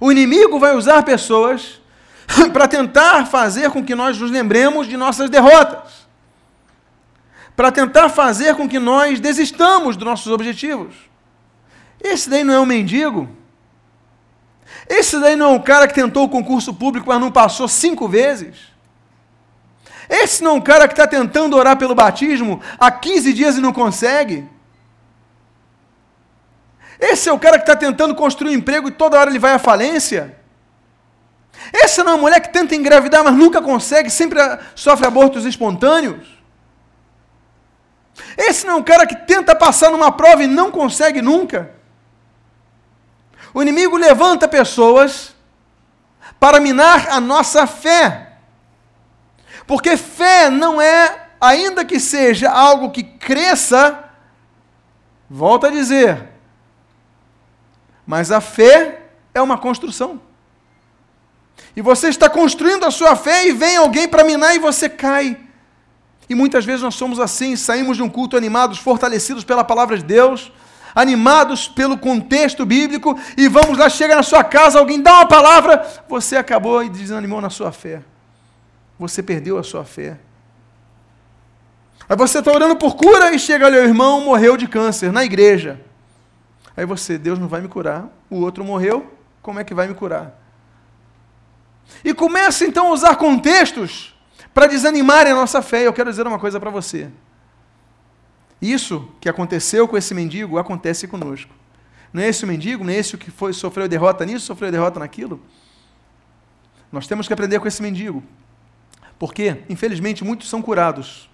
O 0.00 0.10
inimigo 0.10 0.58
vai 0.58 0.74
usar 0.74 1.02
pessoas 1.04 1.80
para 2.52 2.68
tentar 2.68 3.26
fazer 3.26 3.70
com 3.70 3.84
que 3.84 3.94
nós 3.94 4.18
nos 4.18 4.30
lembremos 4.30 4.86
de 4.86 4.96
nossas 4.96 5.30
derrotas. 5.30 6.06
Para 7.54 7.72
tentar 7.72 8.08
fazer 8.08 8.54
com 8.54 8.68
que 8.68 8.78
nós 8.78 9.18
desistamos 9.18 9.96
dos 9.96 10.04
nossos 10.04 10.30
objetivos. 10.30 10.94
Esse 12.02 12.28
daí 12.28 12.44
não 12.44 12.54
é 12.54 12.60
um 12.60 12.66
mendigo. 12.66 13.28
Esse 14.88 15.18
daí 15.18 15.36
não 15.36 15.46
é 15.46 15.54
um 15.54 15.62
cara 15.62 15.88
que 15.88 15.94
tentou 15.94 16.24
o 16.24 16.28
concurso 16.28 16.74
público, 16.74 17.08
mas 17.08 17.20
não 17.20 17.32
passou 17.32 17.66
cinco 17.66 18.08
vezes. 18.08 18.56
Esse 20.08 20.42
não 20.44 20.52
é 20.52 20.54
um 20.54 20.60
cara 20.60 20.86
que 20.86 20.94
está 20.94 21.06
tentando 21.06 21.56
orar 21.56 21.76
pelo 21.76 21.94
batismo 21.94 22.60
há 22.78 22.90
15 22.90 23.32
dias 23.32 23.56
e 23.56 23.60
não 23.60 23.72
consegue. 23.72 24.48
Esse 27.00 27.28
é 27.28 27.32
o 27.32 27.38
cara 27.38 27.58
que 27.58 27.64
está 27.64 27.74
tentando 27.74 28.14
construir 28.14 28.50
um 28.50 28.58
emprego 28.58 28.88
e 28.88 28.92
toda 28.92 29.18
hora 29.18 29.30
ele 29.30 29.38
vai 29.38 29.52
à 29.52 29.58
falência. 29.58 30.36
Essa 31.72 32.04
não 32.04 32.12
é 32.12 32.14
uma 32.14 32.22
mulher 32.22 32.40
que 32.40 32.52
tenta 32.52 32.74
engravidar, 32.74 33.24
mas 33.24 33.34
nunca 33.34 33.60
consegue, 33.60 34.10
sempre 34.10 34.40
sofre 34.74 35.06
abortos 35.06 35.44
espontâneos. 35.44 36.26
Esse 38.36 38.66
não 38.66 38.74
é 38.74 38.76
um 38.76 38.82
cara 38.82 39.06
que 39.06 39.16
tenta 39.16 39.54
passar 39.54 39.90
numa 39.90 40.12
prova 40.12 40.42
e 40.42 40.46
não 40.46 40.70
consegue 40.70 41.20
nunca. 41.20 41.70
O 43.52 43.62
inimigo 43.62 43.96
levanta 43.96 44.46
pessoas 44.46 45.34
para 46.38 46.60
minar 46.60 47.08
a 47.10 47.20
nossa 47.20 47.66
fé. 47.66 48.32
Porque 49.66 49.96
fé 49.96 50.50
não 50.50 50.80
é, 50.80 51.28
ainda 51.40 51.84
que 51.84 51.98
seja 51.98 52.50
algo 52.50 52.90
que 52.90 53.02
cresça, 53.02 54.04
volta 55.28 55.68
a 55.68 55.70
dizer, 55.70 56.28
mas 58.06 58.30
a 58.30 58.40
fé 58.40 59.02
é 59.34 59.42
uma 59.42 59.58
construção. 59.58 60.20
E 61.76 61.82
você 61.82 62.08
está 62.08 62.28
construindo 62.28 62.84
a 62.84 62.90
sua 62.90 63.14
fé 63.14 63.48
e 63.48 63.52
vem 63.52 63.76
alguém 63.76 64.08
para 64.08 64.24
minar 64.24 64.54
e 64.54 64.58
você 64.58 64.88
cai. 64.88 65.38
E 66.28 66.34
muitas 66.34 66.64
vezes 66.64 66.82
nós 66.82 66.94
somos 66.94 67.20
assim, 67.20 67.54
saímos 67.54 67.96
de 67.96 68.02
um 68.02 68.08
culto 68.08 68.36
animados, 68.36 68.78
fortalecidos 68.78 69.44
pela 69.44 69.62
palavra 69.62 69.96
de 69.96 70.04
Deus, 70.04 70.50
animados 70.94 71.68
pelo 71.68 71.96
contexto 71.98 72.64
bíblico, 72.64 73.18
e 73.36 73.48
vamos 73.48 73.78
lá, 73.78 73.88
chega 73.88 74.16
na 74.16 74.22
sua 74.22 74.42
casa, 74.42 74.78
alguém 74.78 75.00
dá 75.00 75.18
uma 75.18 75.28
palavra, 75.28 75.86
você 76.08 76.36
acabou 76.36 76.82
e 76.82 76.88
desanimou 76.88 77.40
na 77.40 77.50
sua 77.50 77.70
fé. 77.70 78.02
Você 78.98 79.22
perdeu 79.22 79.58
a 79.58 79.62
sua 79.62 79.84
fé. 79.84 80.18
Aí 82.08 82.16
você 82.16 82.38
está 82.38 82.50
orando 82.50 82.76
por 82.76 82.96
cura 82.96 83.34
e 83.34 83.38
chega 83.38 83.66
ali, 83.66 83.76
o 83.76 83.84
irmão 83.84 84.22
morreu 84.22 84.56
de 84.56 84.66
câncer 84.66 85.12
na 85.12 85.24
igreja. 85.24 85.80
Aí 86.76 86.86
você, 86.86 87.18
Deus 87.18 87.38
não 87.38 87.46
vai 87.46 87.60
me 87.60 87.68
curar, 87.68 88.08
o 88.30 88.40
outro 88.40 88.64
morreu, 88.64 89.12
como 89.42 89.60
é 89.60 89.64
que 89.64 89.74
vai 89.74 89.86
me 89.86 89.94
curar? 89.94 90.45
E 92.04 92.14
começa 92.14 92.64
então 92.64 92.88
a 92.88 92.92
usar 92.92 93.16
contextos 93.16 94.14
para 94.52 94.66
desanimarem 94.66 95.32
a 95.32 95.36
nossa 95.36 95.60
fé. 95.60 95.86
Eu 95.86 95.92
quero 95.92 96.10
dizer 96.10 96.26
uma 96.26 96.38
coisa 96.38 96.58
para 96.58 96.70
você. 96.70 97.10
Isso 98.60 99.08
que 99.20 99.28
aconteceu 99.28 99.86
com 99.86 99.96
esse 99.96 100.14
mendigo 100.14 100.58
acontece 100.58 101.06
conosco. 101.06 101.54
Não 102.12 102.22
é 102.22 102.28
esse 102.28 102.44
o 102.44 102.48
mendigo, 102.48 102.82
não 102.82 102.92
é 102.92 102.96
esse 102.96 103.14
o 103.14 103.18
que 103.18 103.30
foi, 103.30 103.52
sofreu 103.52 103.86
derrota 103.86 104.24
nisso, 104.24 104.46
sofreu 104.46 104.70
derrota 104.70 104.98
naquilo. 104.98 105.40
Nós 106.90 107.06
temos 107.06 107.26
que 107.26 107.32
aprender 107.32 107.60
com 107.60 107.68
esse 107.68 107.82
mendigo. 107.82 108.22
Porque, 109.18 109.62
infelizmente, 109.68 110.24
muitos 110.24 110.48
são 110.48 110.62
curados. 110.62 111.28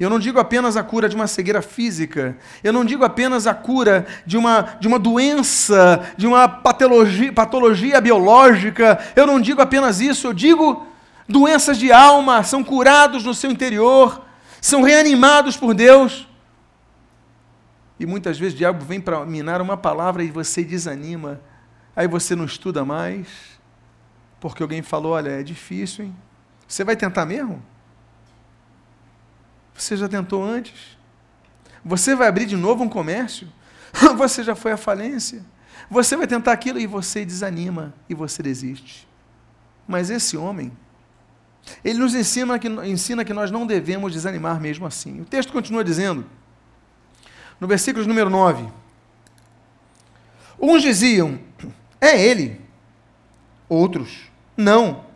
Eu 0.00 0.08
não 0.08 0.18
digo 0.18 0.40
apenas 0.40 0.78
a 0.78 0.82
cura 0.82 1.10
de 1.10 1.14
uma 1.14 1.26
cegueira 1.26 1.60
física, 1.60 2.34
eu 2.64 2.72
não 2.72 2.86
digo 2.86 3.04
apenas 3.04 3.46
a 3.46 3.52
cura 3.52 4.06
de 4.24 4.38
uma, 4.38 4.62
de 4.80 4.88
uma 4.88 4.98
doença, 4.98 6.10
de 6.16 6.26
uma 6.26 6.48
patologia, 6.48 7.30
patologia 7.30 8.00
biológica, 8.00 8.98
eu 9.14 9.26
não 9.26 9.38
digo 9.38 9.60
apenas 9.60 10.00
isso, 10.00 10.26
eu 10.26 10.32
digo 10.32 10.86
doenças 11.28 11.76
de 11.76 11.92
alma, 11.92 12.42
são 12.42 12.64
curados 12.64 13.24
no 13.24 13.34
seu 13.34 13.50
interior, 13.50 14.24
são 14.58 14.80
reanimados 14.80 15.54
por 15.58 15.74
Deus. 15.74 16.26
E 17.98 18.06
muitas 18.06 18.38
vezes 18.38 18.54
o 18.54 18.56
diabo 18.56 18.82
vem 18.82 19.02
para 19.02 19.26
minar 19.26 19.60
uma 19.60 19.76
palavra 19.76 20.24
e 20.24 20.30
você 20.30 20.64
desanima. 20.64 21.42
Aí 21.94 22.08
você 22.08 22.34
não 22.34 22.46
estuda 22.46 22.86
mais, 22.86 23.28
porque 24.40 24.62
alguém 24.62 24.80
falou: 24.80 25.12
olha, 25.12 25.28
é 25.28 25.42
difícil, 25.42 26.06
hein? 26.06 26.16
Você 26.66 26.84
vai 26.84 26.96
tentar 26.96 27.26
mesmo? 27.26 27.62
Você 29.80 29.96
já 29.96 30.08
tentou 30.08 30.44
antes? 30.44 30.98
Você 31.82 32.14
vai 32.14 32.28
abrir 32.28 32.44
de 32.44 32.56
novo 32.56 32.84
um 32.84 32.88
comércio? 32.88 33.48
Você 34.16 34.44
já 34.44 34.54
foi 34.54 34.72
à 34.72 34.76
falência? 34.76 35.42
Você 35.90 36.16
vai 36.16 36.26
tentar 36.26 36.52
aquilo 36.52 36.78
e 36.78 36.86
você 36.86 37.24
desanima 37.24 37.92
e 38.08 38.14
você 38.14 38.42
desiste. 38.42 39.08
Mas 39.88 40.08
esse 40.08 40.36
homem, 40.36 40.70
ele 41.82 41.98
nos 41.98 42.14
ensina 42.14 42.58
que, 42.58 42.68
ensina 42.68 43.24
que 43.24 43.32
nós 43.32 43.50
não 43.50 43.66
devemos 43.66 44.12
desanimar 44.12 44.60
mesmo 44.60 44.86
assim. 44.86 45.20
O 45.20 45.24
texto 45.24 45.52
continua 45.52 45.82
dizendo: 45.82 46.24
no 47.58 47.66
versículo 47.66 48.06
número 48.06 48.30
9. 48.30 48.68
Uns 50.60 50.82
diziam, 50.82 51.40
é 52.00 52.22
ele. 52.22 52.60
Outros, 53.68 54.30
não, 54.56 55.06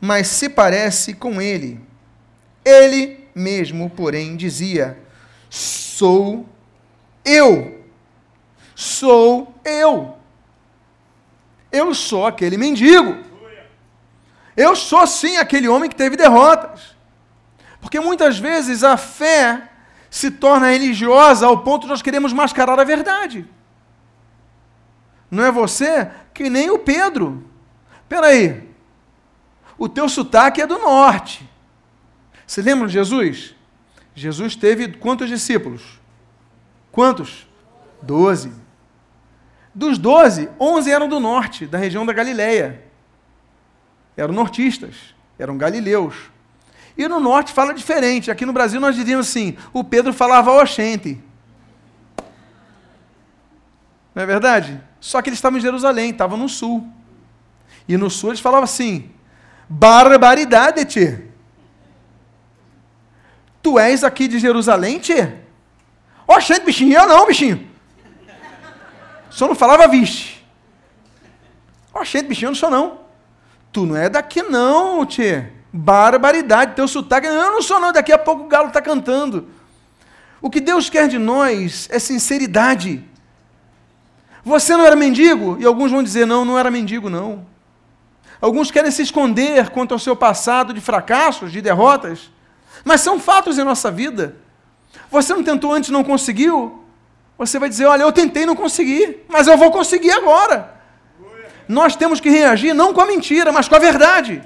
mas 0.00 0.28
se 0.28 0.48
parece 0.48 1.14
com 1.14 1.40
ele. 1.40 1.80
Ele 2.64 3.19
mesmo, 3.34 3.90
porém, 3.90 4.36
dizia: 4.36 4.98
Sou 5.48 6.48
eu. 7.24 7.84
Sou 8.74 9.54
eu. 9.64 10.16
Eu 11.70 11.94
sou 11.94 12.26
aquele 12.26 12.56
mendigo. 12.56 13.18
Eu 14.56 14.74
sou 14.74 15.06
sim 15.06 15.36
aquele 15.36 15.68
homem 15.68 15.88
que 15.88 15.96
teve 15.96 16.16
derrotas. 16.16 16.96
Porque 17.80 18.00
muitas 18.00 18.38
vezes 18.38 18.84
a 18.84 18.96
fé 18.96 19.70
se 20.10 20.30
torna 20.30 20.70
religiosa 20.70 21.46
ao 21.46 21.58
ponto 21.58 21.82
de 21.82 21.88
nós 21.88 22.02
queremos 22.02 22.32
mascarar 22.32 22.78
a 22.78 22.84
verdade. 22.84 23.46
Não 25.30 25.44
é 25.44 25.52
você 25.52 26.10
que 26.34 26.50
nem 26.50 26.70
o 26.70 26.78
Pedro. 26.78 27.44
Espera 28.02 28.28
aí. 28.28 28.68
O 29.78 29.88
teu 29.88 30.08
sotaque 30.08 30.60
é 30.60 30.66
do 30.66 30.78
norte. 30.78 31.49
Você 32.50 32.62
lembra 32.62 32.88
de 32.88 32.94
Jesus? 32.94 33.54
Jesus 34.12 34.56
teve 34.56 34.88
quantos 34.88 35.28
discípulos? 35.28 36.00
Quantos? 36.90 37.46
Doze. 38.02 38.50
Dos 39.72 39.96
doze, 39.96 40.50
onze 40.58 40.90
eram 40.90 41.08
do 41.08 41.20
norte, 41.20 41.64
da 41.64 41.78
região 41.78 42.04
da 42.04 42.12
Galileia. 42.12 42.82
Eram 44.16 44.34
nortistas. 44.34 45.14
eram 45.38 45.56
galileus. 45.56 46.16
E 46.98 47.06
no 47.06 47.20
norte 47.20 47.52
fala 47.52 47.72
diferente. 47.72 48.32
Aqui 48.32 48.44
no 48.44 48.52
Brasil 48.52 48.80
nós 48.80 48.96
diríamos 48.96 49.28
assim: 49.28 49.56
o 49.72 49.84
Pedro 49.84 50.12
falava 50.12 50.50
oxente. 50.50 51.22
Não 54.12 54.24
é 54.24 54.26
verdade? 54.26 54.80
Só 54.98 55.22
que 55.22 55.28
eles 55.28 55.38
estavam 55.38 55.56
em 55.56 55.62
Jerusalém, 55.62 56.10
estavam 56.10 56.36
no 56.36 56.48
sul. 56.48 56.84
E 57.86 57.96
no 57.96 58.10
sul 58.10 58.30
eles 58.30 58.40
falavam 58.40 58.64
assim: 58.64 59.08
barbaridade, 59.68 60.84
tchê. 60.84 61.29
Tu 63.62 63.78
és 63.78 64.02
aqui 64.04 64.26
de 64.26 64.38
Jerusalém, 64.38 64.98
tchê? 64.98 65.32
Oxente, 66.26 66.64
bichinho, 66.64 66.94
eu 66.94 67.06
não, 67.06 67.26
bichinho. 67.26 67.68
Só 69.30 69.46
não 69.46 69.54
falava 69.54 69.86
vixe. 69.86 70.38
Oxente, 71.92 72.28
bichinho, 72.28 72.46
eu 72.46 72.50
não 72.50 72.56
sou 72.56 72.70
não. 72.70 73.00
Tu 73.72 73.86
não 73.86 73.96
é 73.96 74.08
daqui 74.08 74.42
não, 74.42 75.04
tchê. 75.04 75.46
Barbaridade, 75.72 76.74
teu 76.74 76.88
sotaque. 76.88 77.26
Eu 77.26 77.52
não 77.52 77.62
sou 77.62 77.78
não, 77.78 77.92
daqui 77.92 78.12
a 78.12 78.18
pouco 78.18 78.44
o 78.44 78.48
galo 78.48 78.68
está 78.68 78.80
cantando. 78.80 79.48
O 80.40 80.48
que 80.48 80.60
Deus 80.60 80.88
quer 80.88 81.06
de 81.06 81.18
nós 81.18 81.88
é 81.90 81.98
sinceridade. 81.98 83.04
Você 84.42 84.76
não 84.76 84.86
era 84.86 84.96
mendigo? 84.96 85.56
E 85.60 85.66
alguns 85.66 85.90
vão 85.90 86.02
dizer, 86.02 86.26
não, 86.26 86.44
não 86.44 86.58
era 86.58 86.70
mendigo, 86.70 87.10
não. 87.10 87.46
Alguns 88.40 88.70
querem 88.70 88.90
se 88.90 89.02
esconder 89.02 89.68
quanto 89.68 89.92
ao 89.92 89.98
seu 89.98 90.16
passado 90.16 90.72
de 90.72 90.80
fracassos, 90.80 91.52
de 91.52 91.60
derrotas. 91.60 92.30
Mas 92.84 93.00
são 93.00 93.18
fatos 93.18 93.58
em 93.58 93.64
nossa 93.64 93.90
vida. 93.90 94.36
Você 95.10 95.34
não 95.34 95.42
tentou 95.42 95.72
antes, 95.72 95.90
não 95.90 96.04
conseguiu? 96.04 96.84
Você 97.38 97.58
vai 97.58 97.68
dizer, 97.68 97.86
olha, 97.86 98.02
eu 98.02 98.12
tentei, 98.12 98.44
não 98.44 98.54
consegui, 98.54 99.20
mas 99.28 99.46
eu 99.46 99.56
vou 99.56 99.70
conseguir 99.70 100.10
agora. 100.10 100.74
Nós 101.66 101.96
temos 101.96 102.20
que 102.20 102.28
reagir 102.28 102.74
não 102.74 102.92
com 102.92 103.00
a 103.00 103.06
mentira, 103.06 103.52
mas 103.52 103.68
com 103.68 103.76
a 103.76 103.78
verdade. 103.78 104.42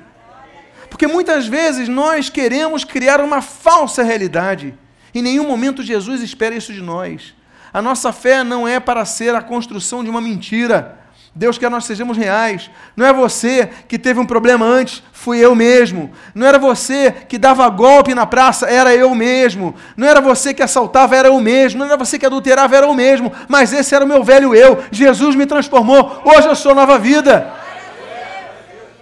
Porque 0.89 1.07
muitas 1.07 1.47
vezes 1.47 1.89
nós 1.89 2.31
queremos 2.31 2.85
criar 2.85 3.21
uma 3.21 3.41
falsa 3.41 4.03
realidade. 4.03 4.79
Em 5.15 5.23
nenhum 5.23 5.47
momento 5.47 5.83
Jesus 5.83 6.23
espera 6.23 6.55
isso 6.55 6.73
de 6.73 6.81
nós. 6.81 7.35
A 7.73 7.83
nossa 7.83 8.13
fé 8.13 8.45
não 8.45 8.69
é 8.69 8.79
para 8.79 9.05
ser 9.05 9.35
a 9.35 9.43
construção 9.43 10.05
de 10.05 10.11
uma 10.11 10.21
mentira. 10.21 11.04
Deus 11.37 11.59
quer 11.59 11.67
que 11.67 11.73
nós 11.73 11.85
sejamos 11.85 12.17
reais. 12.17 12.71
Não 12.97 13.05
é 13.05 13.13
você 13.13 13.69
que 13.89 13.99
teve 13.99 14.21
um 14.21 14.27
problema 14.27 14.65
antes, 14.65 15.03
fui 15.13 15.39
eu 15.39 15.53
mesmo. 15.53 16.13
Não 16.33 16.47
era 16.47 16.61
você 16.61 17.11
que 17.11 17.37
dava 17.37 17.69
golpe 17.69 18.15
na 18.15 18.25
praça, 18.25 18.67
era 18.67 18.95
eu 18.95 19.13
mesmo. 19.17 19.75
Não 19.97 20.07
era 20.07 20.21
você 20.21 20.55
que 20.55 20.63
assaltava, 20.63 21.17
era 21.17 21.27
eu 21.27 21.41
mesmo. 21.41 21.81
Não 21.81 21.87
era 21.87 21.97
você 21.97 22.21
que 22.21 22.27
adulterava, 22.27 22.77
era 22.77 22.87
eu 22.87 22.95
mesmo. 22.95 23.33
Mas 23.49 23.73
esse 23.73 23.97
era 23.97 24.05
o 24.05 24.09
meu 24.09 24.23
velho 24.23 24.55
eu. 24.55 24.85
Jesus 24.93 25.35
me 25.35 25.45
transformou. 25.45 26.23
Hoje 26.25 26.47
eu 26.47 26.55
sou 26.55 26.73
nova 26.73 27.01
vida. 27.01 27.53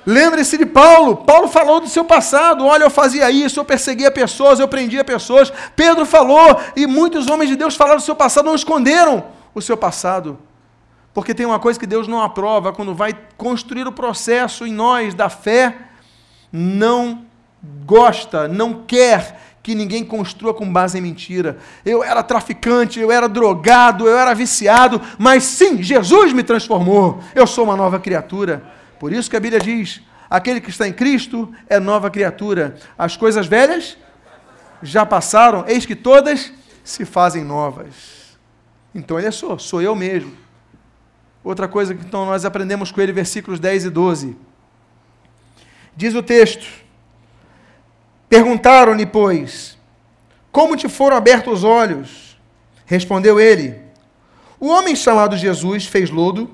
Lembre-se 0.06 0.56
de 0.56 0.64
Paulo. 0.64 1.18
Paulo 1.18 1.48
falou 1.48 1.80
do 1.80 1.88
seu 1.88 2.04
passado. 2.04 2.64
Olha, 2.64 2.84
eu 2.84 2.90
fazia 2.90 3.30
isso, 3.30 3.60
eu 3.60 3.64
perseguia 3.64 4.10
pessoas, 4.10 4.58
eu 4.58 4.66
prendia 4.66 5.04
pessoas. 5.04 5.52
Pedro 5.76 6.06
falou, 6.06 6.58
e 6.74 6.86
muitos 6.86 7.28
homens 7.28 7.50
de 7.50 7.56
Deus 7.56 7.76
falaram 7.76 7.98
do 7.98 8.02
seu 8.02 8.16
passado, 8.16 8.46
não 8.46 8.54
esconderam 8.54 9.22
o 9.54 9.60
seu 9.60 9.76
passado. 9.76 10.38
Porque 11.14 11.34
tem 11.34 11.44
uma 11.44 11.58
coisa 11.58 11.78
que 11.78 11.86
Deus 11.86 12.08
não 12.08 12.22
aprova 12.22 12.72
quando 12.72 12.94
vai 12.94 13.16
construir 13.36 13.86
o 13.86 13.92
processo 13.92 14.66
em 14.66 14.72
nós 14.72 15.14
da 15.14 15.28
fé, 15.28 15.76
não 16.50 17.24
gosta, 17.84 18.48
não 18.48 18.82
quer 18.86 19.40
que 19.62 19.74
ninguém 19.74 20.04
construa 20.04 20.52
com 20.52 20.70
base 20.70 20.98
em 20.98 21.00
mentira. 21.00 21.58
Eu 21.84 22.02
era 22.02 22.22
traficante, 22.22 22.98
eu 22.98 23.12
era 23.12 23.28
drogado, 23.28 24.08
eu 24.08 24.18
era 24.18 24.34
viciado, 24.34 25.00
mas 25.18 25.44
sim, 25.44 25.82
Jesus 25.82 26.32
me 26.32 26.42
transformou. 26.42 27.20
Eu 27.34 27.46
sou 27.46 27.64
uma 27.64 27.76
nova 27.76 28.00
criatura. 28.00 28.64
Por 28.98 29.12
isso 29.12 29.30
que 29.30 29.36
a 29.36 29.40
Bíblia 29.40 29.60
diz: 29.60 30.00
aquele 30.28 30.60
que 30.60 30.70
está 30.70 30.88
em 30.88 30.92
Cristo 30.92 31.52
é 31.68 31.78
nova 31.78 32.10
criatura. 32.10 32.74
As 32.98 33.16
coisas 33.16 33.46
velhas 33.46 33.96
já 34.82 35.06
passaram, 35.06 35.64
eis 35.68 35.86
que 35.86 35.94
todas 35.94 36.52
se 36.82 37.04
fazem 37.04 37.44
novas. 37.44 38.36
Então 38.92 39.16
ele 39.18 39.28
é 39.28 39.30
sou, 39.30 39.58
sou 39.58 39.80
eu 39.80 39.94
mesmo. 39.94 40.41
Outra 41.44 41.66
coisa 41.66 41.94
que 41.94 42.04
então 42.04 42.26
nós 42.26 42.44
aprendemos 42.44 42.90
com 42.90 43.00
ele, 43.00 43.12
versículos 43.12 43.58
10 43.58 43.86
e 43.86 43.90
12. 43.90 44.36
Diz 45.96 46.14
o 46.14 46.22
texto: 46.22 46.66
Perguntaram-lhe, 48.28 49.06
pois, 49.06 49.76
como 50.50 50.76
te 50.76 50.88
foram 50.88 51.16
abertos 51.16 51.58
os 51.58 51.64
olhos? 51.64 52.38
Respondeu 52.86 53.40
ele: 53.40 53.80
O 54.60 54.68
homem 54.68 54.94
chamado 54.94 55.36
Jesus 55.36 55.86
fez 55.86 56.10
lodo 56.10 56.50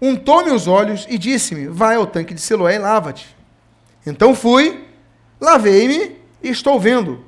untou-me 0.00 0.50
os 0.50 0.66
olhos 0.66 1.06
e 1.08 1.18
disse-me: 1.18 1.66
Vai 1.66 1.96
ao 1.96 2.06
tanque 2.06 2.34
de 2.34 2.40
Siloé 2.40 2.76
e 2.76 2.78
lava-te. 2.78 3.36
Então 4.06 4.34
fui, 4.34 4.84
lavei-me 5.40 6.16
e 6.42 6.48
estou 6.48 6.78
vendo. 6.78 7.24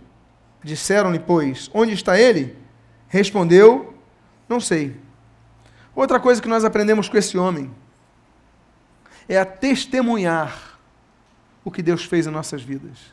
Disseram-lhe, 0.63 1.19
pois, 1.19 1.71
onde 1.73 1.93
está 1.93 2.19
ele? 2.19 2.57
Respondeu: 3.09 3.95
Não 4.49 4.61
sei. 4.61 4.97
Outra 5.99 6.21
coisa 6.21 6.41
que 6.41 6.47
nós 6.47 6.65
aprendemos 6.65 7.09
com 7.09 7.17
esse 7.17 7.37
homem 7.37 7.75
é 9.29 9.37
a 9.37 9.45
testemunhar 9.45 10.79
o 11.65 11.73
que 11.73 11.83
Deus 11.83 12.05
fez 12.05 12.25
em 12.25 12.31
nossas 12.31 12.63
vidas. 12.63 13.13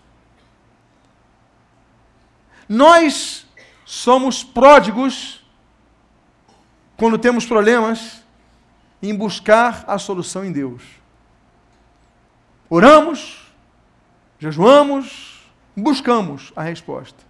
Nós 2.69 3.47
somos 3.87 4.43
pródigos 4.43 5.43
quando 6.95 7.17
temos 7.17 7.47
problemas 7.47 8.23
em 9.01 9.15
buscar 9.15 9.83
a 9.87 9.97
solução 9.97 10.45
em 10.45 10.51
Deus. 10.51 10.83
Oramos, 12.69 13.51
jejuamos, 14.37 15.43
buscamos 15.75 16.53
a 16.55 16.61
resposta. 16.61 17.23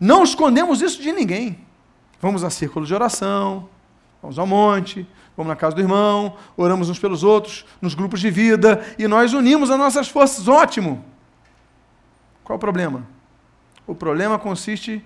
Não 0.00 0.24
escondemos 0.24 0.82
isso 0.82 1.00
de 1.00 1.12
ninguém. 1.12 1.64
Vamos 2.20 2.42
a 2.42 2.50
círculo 2.50 2.84
de 2.84 2.92
oração, 2.92 3.68
vamos 4.24 4.38
ao 4.38 4.46
monte, 4.46 5.06
vamos 5.36 5.50
na 5.50 5.56
casa 5.56 5.76
do 5.76 5.82
irmão, 5.82 6.36
oramos 6.56 6.88
uns 6.88 6.98
pelos 6.98 7.22
outros, 7.22 7.66
nos 7.80 7.94
grupos 7.94 8.20
de 8.20 8.30
vida, 8.30 8.82
e 8.98 9.06
nós 9.06 9.34
unimos 9.34 9.70
as 9.70 9.78
nossas 9.78 10.08
forças. 10.08 10.48
Ótimo! 10.48 11.04
Qual 12.42 12.56
o 12.56 12.60
problema? 12.60 13.06
O 13.86 13.94
problema 13.94 14.38
consiste 14.38 15.04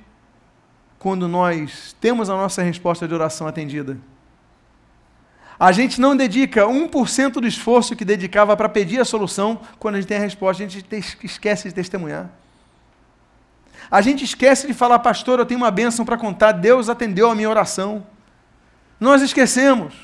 quando 1.00 1.26
nós 1.26 1.96
temos 2.00 2.30
a 2.30 2.34
nossa 2.34 2.62
resposta 2.62 3.08
de 3.08 3.14
oração 3.14 3.48
atendida. 3.48 3.98
A 5.58 5.72
gente 5.72 6.00
não 6.00 6.16
dedica 6.16 6.66
1% 6.66 7.32
do 7.32 7.46
esforço 7.46 7.96
que 7.96 8.04
dedicava 8.04 8.56
para 8.56 8.68
pedir 8.68 9.00
a 9.00 9.04
solução, 9.04 9.60
quando 9.80 9.96
a 9.96 10.00
gente 10.00 10.08
tem 10.08 10.18
a 10.18 10.20
resposta, 10.20 10.62
a 10.62 10.68
gente 10.68 10.86
esquece 11.24 11.68
de 11.68 11.74
testemunhar. 11.74 12.30
A 13.90 14.00
gente 14.00 14.22
esquece 14.22 14.68
de 14.68 14.74
falar, 14.74 15.00
pastor, 15.00 15.40
eu 15.40 15.46
tenho 15.46 15.58
uma 15.58 15.72
bênção 15.72 16.04
para 16.04 16.16
contar, 16.16 16.52
Deus 16.52 16.88
atendeu 16.88 17.28
a 17.28 17.34
minha 17.34 17.50
oração. 17.50 18.06
Nós 18.98 19.22
esquecemos. 19.22 19.94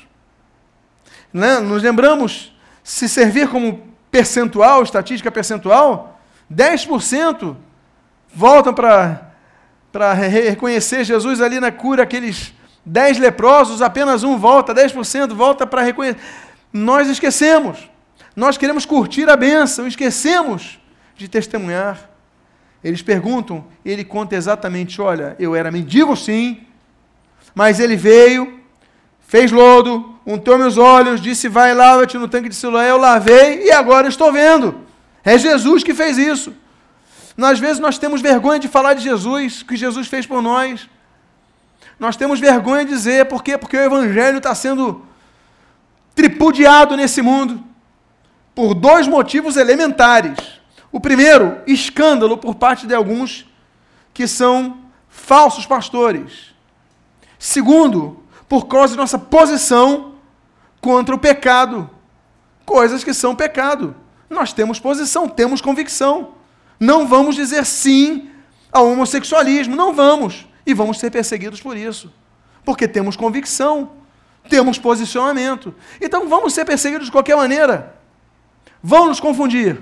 Né? 1.33 1.59
Nos 1.59 1.83
lembramos, 1.83 2.55
se 2.83 3.09
servir 3.09 3.49
como 3.49 3.93
percentual, 4.09 4.83
estatística 4.83 5.31
percentual, 5.31 6.19
10% 6.51 7.55
voltam 8.33 8.73
para 8.73 10.13
reconhecer 10.13 11.03
Jesus 11.03 11.41
ali 11.41 11.59
na 11.59 11.71
cura, 11.71 12.03
aqueles 12.03 12.53
Dez 12.85 13.17
leprosos, 13.17 13.81
apenas 13.81 14.23
um 14.23 14.37
volta, 14.37 14.73
10% 14.73 15.33
volta 15.33 15.65
para 15.65 15.81
reconhecer. 15.81 16.19
Nós 16.71 17.09
esquecemos. 17.09 17.89
Nós 18.35 18.57
queremos 18.57 18.85
curtir 18.85 19.27
a 19.27 19.35
bênção, 19.35 19.87
esquecemos 19.87 20.79
de 21.17 21.27
testemunhar. 21.27 22.09
Eles 22.83 23.01
perguntam, 23.01 23.65
ele 23.83 24.03
conta 24.03 24.35
exatamente: 24.35 25.01
olha, 25.01 25.35
eu 25.39 25.55
era 25.55 25.71
mendigo 25.71 26.15
sim, 26.15 26.61
mas 27.55 27.79
ele 27.79 27.95
veio, 27.95 28.59
fez 29.27 29.51
lodo, 29.51 30.17
untou 30.25 30.57
meus 30.57 30.77
olhos, 30.77 31.21
disse: 31.21 31.47
vai, 31.47 31.73
lava-te 31.73 32.17
no 32.17 32.27
tanque 32.27 32.49
de 32.49 32.55
Siloé. 32.55 32.89
Eu 32.91 32.97
lavei 32.97 33.65
e 33.65 33.71
agora 33.71 34.07
estou 34.07 34.31
vendo. 34.31 34.81
É 35.23 35.37
Jesus 35.37 35.83
que 35.83 35.93
fez 35.93 36.17
isso. 36.17 36.53
Às 37.37 37.59
vezes 37.59 37.79
nós 37.79 37.97
temos 37.97 38.21
vergonha 38.21 38.59
de 38.59 38.67
falar 38.67 38.93
de 38.93 39.03
Jesus, 39.03 39.61
o 39.61 39.65
que 39.65 39.75
Jesus 39.75 40.07
fez 40.07 40.25
por 40.25 40.41
nós. 40.41 40.87
Nós 41.99 42.15
temos 42.15 42.39
vergonha 42.39 42.85
de 42.85 42.91
dizer, 42.91 43.25
por 43.25 43.43
quê? 43.43 43.57
Porque 43.57 43.77
o 43.77 43.81
Evangelho 43.81 44.37
está 44.37 44.53
sendo 44.53 45.05
tripudiado 46.13 46.95
nesse 46.95 47.21
mundo 47.21 47.61
por 48.53 48.73
dois 48.73 49.07
motivos 49.07 49.57
elementares. 49.57 50.37
O 50.91 50.99
primeiro, 50.99 51.57
escândalo 51.67 52.37
por 52.37 52.55
parte 52.55 52.87
de 52.87 52.93
alguns 52.93 53.45
que 54.13 54.27
são 54.27 54.77
falsos 55.09 55.65
pastores. 55.65 56.53
Segundo, 57.37 58.23
por 58.47 58.67
causa 58.67 58.93
de 58.93 58.97
nossa 58.97 59.17
posição 59.17 60.15
contra 60.81 61.15
o 61.15 61.19
pecado. 61.19 61.89
Coisas 62.65 63.03
que 63.03 63.13
são 63.13 63.35
pecado. 63.35 63.95
Nós 64.29 64.53
temos 64.53 64.79
posição, 64.79 65.27
temos 65.27 65.61
convicção. 65.61 66.35
Não 66.79 67.07
vamos 67.07 67.35
dizer 67.35 67.65
sim 67.65 68.29
ao 68.71 68.87
homossexualismo, 68.89 69.75
não 69.75 69.93
vamos 69.93 70.45
e 70.65 70.73
vamos 70.73 70.99
ser 70.99 71.09
perseguidos 71.09 71.61
por 71.61 71.77
isso, 71.77 72.11
porque 72.65 72.87
temos 72.87 73.15
convicção, 73.15 73.91
temos 74.49 74.77
posicionamento. 74.77 75.73
Então 76.01 76.27
vamos 76.27 76.53
ser 76.53 76.65
perseguidos 76.65 77.05
de 77.05 77.11
qualquer 77.11 77.37
maneira. 77.37 77.95
Vão 78.83 79.07
nos 79.07 79.19
confundir. 79.19 79.81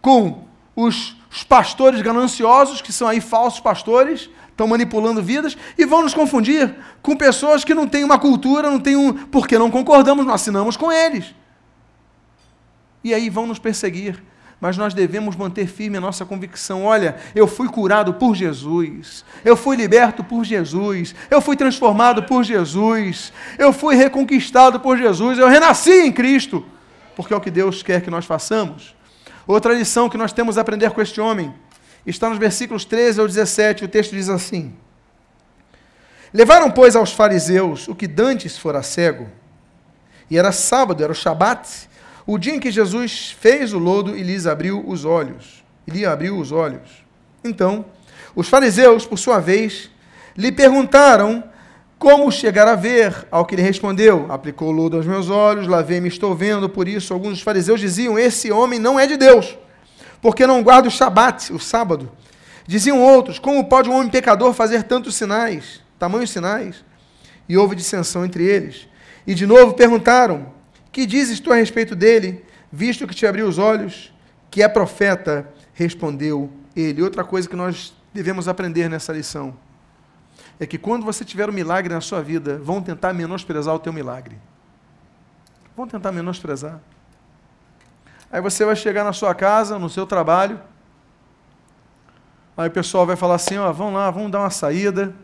com 0.00 0.44
os, 0.74 1.16
os 1.30 1.42
pastores 1.42 2.00
gananciosos, 2.02 2.80
que 2.80 2.92
são 2.92 3.08
aí 3.08 3.20
falsos 3.20 3.60
pastores, 3.60 4.30
estão 4.58 4.66
manipulando 4.66 5.22
vidas, 5.22 5.56
e 5.78 5.84
vão 5.84 6.02
nos 6.02 6.12
confundir 6.12 6.74
com 7.00 7.16
pessoas 7.16 7.64
que 7.64 7.72
não 7.72 7.86
têm 7.86 8.02
uma 8.02 8.18
cultura, 8.18 8.68
não 8.68 8.80
têm 8.80 8.96
um. 8.96 9.12
porque 9.12 9.56
não 9.56 9.70
concordamos, 9.70 10.26
não 10.26 10.34
assinamos 10.34 10.76
com 10.76 10.90
eles. 10.90 11.32
E 13.04 13.14
aí 13.14 13.30
vão 13.30 13.46
nos 13.46 13.60
perseguir 13.60 14.20
mas 14.60 14.76
nós 14.76 14.92
devemos 14.92 15.36
manter 15.36 15.68
firme 15.68 15.98
a 15.98 16.00
nossa 16.00 16.24
convicção. 16.24 16.84
Olha, 16.84 17.14
eu 17.32 17.46
fui 17.46 17.68
curado 17.68 18.14
por 18.14 18.34
Jesus, 18.34 19.24
eu 19.44 19.56
fui 19.56 19.76
liberto 19.76 20.24
por 20.24 20.44
Jesus, 20.44 21.14
eu 21.30 21.40
fui 21.40 21.54
transformado 21.54 22.24
por 22.24 22.42
Jesus, 22.42 23.32
eu 23.56 23.72
fui 23.72 23.94
reconquistado 23.94 24.80
por 24.80 24.98
Jesus, 24.98 25.38
eu 25.38 25.46
renasci 25.46 25.92
em 25.92 26.10
Cristo, 26.10 26.66
porque 27.14 27.32
é 27.32 27.36
o 27.36 27.40
que 27.40 27.52
Deus 27.52 27.84
quer 27.84 28.00
que 28.02 28.10
nós 28.10 28.24
façamos. 28.24 28.96
Outra 29.46 29.72
lição 29.72 30.08
que 30.08 30.18
nós 30.18 30.32
temos 30.32 30.58
a 30.58 30.62
aprender 30.62 30.90
com 30.90 31.00
este 31.00 31.20
homem 31.20 31.54
está 32.10 32.28
nos 32.28 32.38
versículos 32.38 32.84
13 32.84 33.20
ao 33.20 33.26
17, 33.26 33.84
o 33.84 33.88
texto 33.88 34.14
diz 34.14 34.28
assim: 34.28 34.74
Levaram, 36.32 36.70
pois, 36.70 36.96
aos 36.96 37.12
fariseus 37.12 37.88
o 37.88 37.94
que 37.94 38.06
dantes 38.06 38.58
fora 38.58 38.82
cego, 38.82 39.28
e 40.30 40.38
era 40.38 40.52
sábado, 40.52 41.02
era 41.02 41.12
o 41.12 41.14
Shabat, 41.14 41.88
o 42.26 42.38
dia 42.38 42.54
em 42.54 42.60
que 42.60 42.70
Jesus 42.70 43.34
fez 43.40 43.72
o 43.72 43.78
lodo 43.78 44.16
e 44.16 44.22
lhes 44.22 44.46
abriu 44.46 44.84
os 44.86 45.04
olhos. 45.04 45.64
E 45.86 45.90
lhe 45.90 46.04
abriu 46.04 46.36
os 46.38 46.52
olhos. 46.52 47.02
Então, 47.42 47.86
os 48.36 48.48
fariseus, 48.48 49.06
por 49.06 49.18
sua 49.18 49.40
vez, 49.40 49.90
lhe 50.36 50.52
perguntaram 50.52 51.42
como 51.98 52.30
chegar 52.30 52.68
a 52.68 52.76
ver, 52.76 53.26
ao 53.30 53.46
que 53.46 53.54
ele 53.54 53.62
respondeu: 53.62 54.26
Aplicou 54.28 54.68
o 54.68 54.72
lodo 54.72 54.98
aos 54.98 55.06
meus 55.06 55.30
olhos, 55.30 55.66
lavei-me, 55.66 56.08
estou 56.08 56.34
vendo. 56.34 56.68
Por 56.68 56.86
isso, 56.86 57.14
alguns 57.14 57.30
dos 57.30 57.42
fariseus 57.42 57.80
diziam: 57.80 58.18
Esse 58.18 58.52
homem 58.52 58.78
não 58.78 59.00
é 59.00 59.06
de 59.06 59.16
Deus, 59.16 59.56
porque 60.20 60.46
não 60.46 60.62
guarda 60.62 60.88
o 60.88 60.90
shabat, 60.90 61.52
o 61.52 61.58
sábado. 61.58 62.10
Diziam 62.66 63.00
outros: 63.00 63.38
Como 63.38 63.64
pode 63.68 63.88
um 63.88 63.94
homem 63.94 64.10
pecador 64.10 64.52
fazer 64.52 64.82
tantos 64.82 65.14
sinais, 65.14 65.80
tamanhos 65.98 66.30
sinais? 66.30 66.84
E 67.48 67.56
houve 67.56 67.74
dissensão 67.74 68.24
entre 68.24 68.44
eles. 68.44 68.88
E 69.26 69.34
de 69.34 69.46
novo 69.46 69.74
perguntaram: 69.74 70.52
que 70.92 71.06
dizes 71.06 71.40
tu 71.40 71.52
a 71.52 71.56
respeito 71.56 71.94
dele, 71.94 72.44
visto 72.72 73.06
que 73.06 73.14
te 73.14 73.26
abriu 73.26 73.46
os 73.46 73.58
olhos, 73.58 74.12
que 74.50 74.62
é 74.62 74.68
profeta? 74.68 75.48
Respondeu 75.72 76.50
ele. 76.74 77.02
Outra 77.02 77.22
coisa 77.22 77.48
que 77.48 77.56
nós 77.56 77.94
devemos 78.12 78.48
aprender 78.48 78.88
nessa 78.88 79.12
lição 79.12 79.56
é 80.58 80.66
que 80.66 80.76
quando 80.76 81.04
você 81.04 81.24
tiver 81.24 81.48
um 81.48 81.52
milagre 81.52 81.92
na 81.92 82.00
sua 82.00 82.20
vida, 82.20 82.58
vão 82.58 82.82
tentar 82.82 83.12
menosprezar 83.12 83.74
o 83.74 83.78
teu 83.78 83.92
milagre. 83.92 84.36
Vão 85.76 85.86
tentar 85.86 86.10
menosprezar. 86.10 86.80
Aí 88.30 88.40
você 88.40 88.64
vai 88.64 88.76
chegar 88.76 89.04
na 89.04 89.12
sua 89.12 89.34
casa, 89.34 89.78
no 89.78 89.88
seu 89.88 90.06
trabalho, 90.06 90.60
aí 92.56 92.68
o 92.68 92.70
pessoal 92.70 93.06
vai 93.06 93.16
falar 93.16 93.36
assim, 93.36 93.56
ó, 93.56 93.72
vamos 93.72 93.94
lá, 93.94 94.10
vamos 94.10 94.30
dar 94.30 94.40
uma 94.40 94.50
saída, 94.50 95.14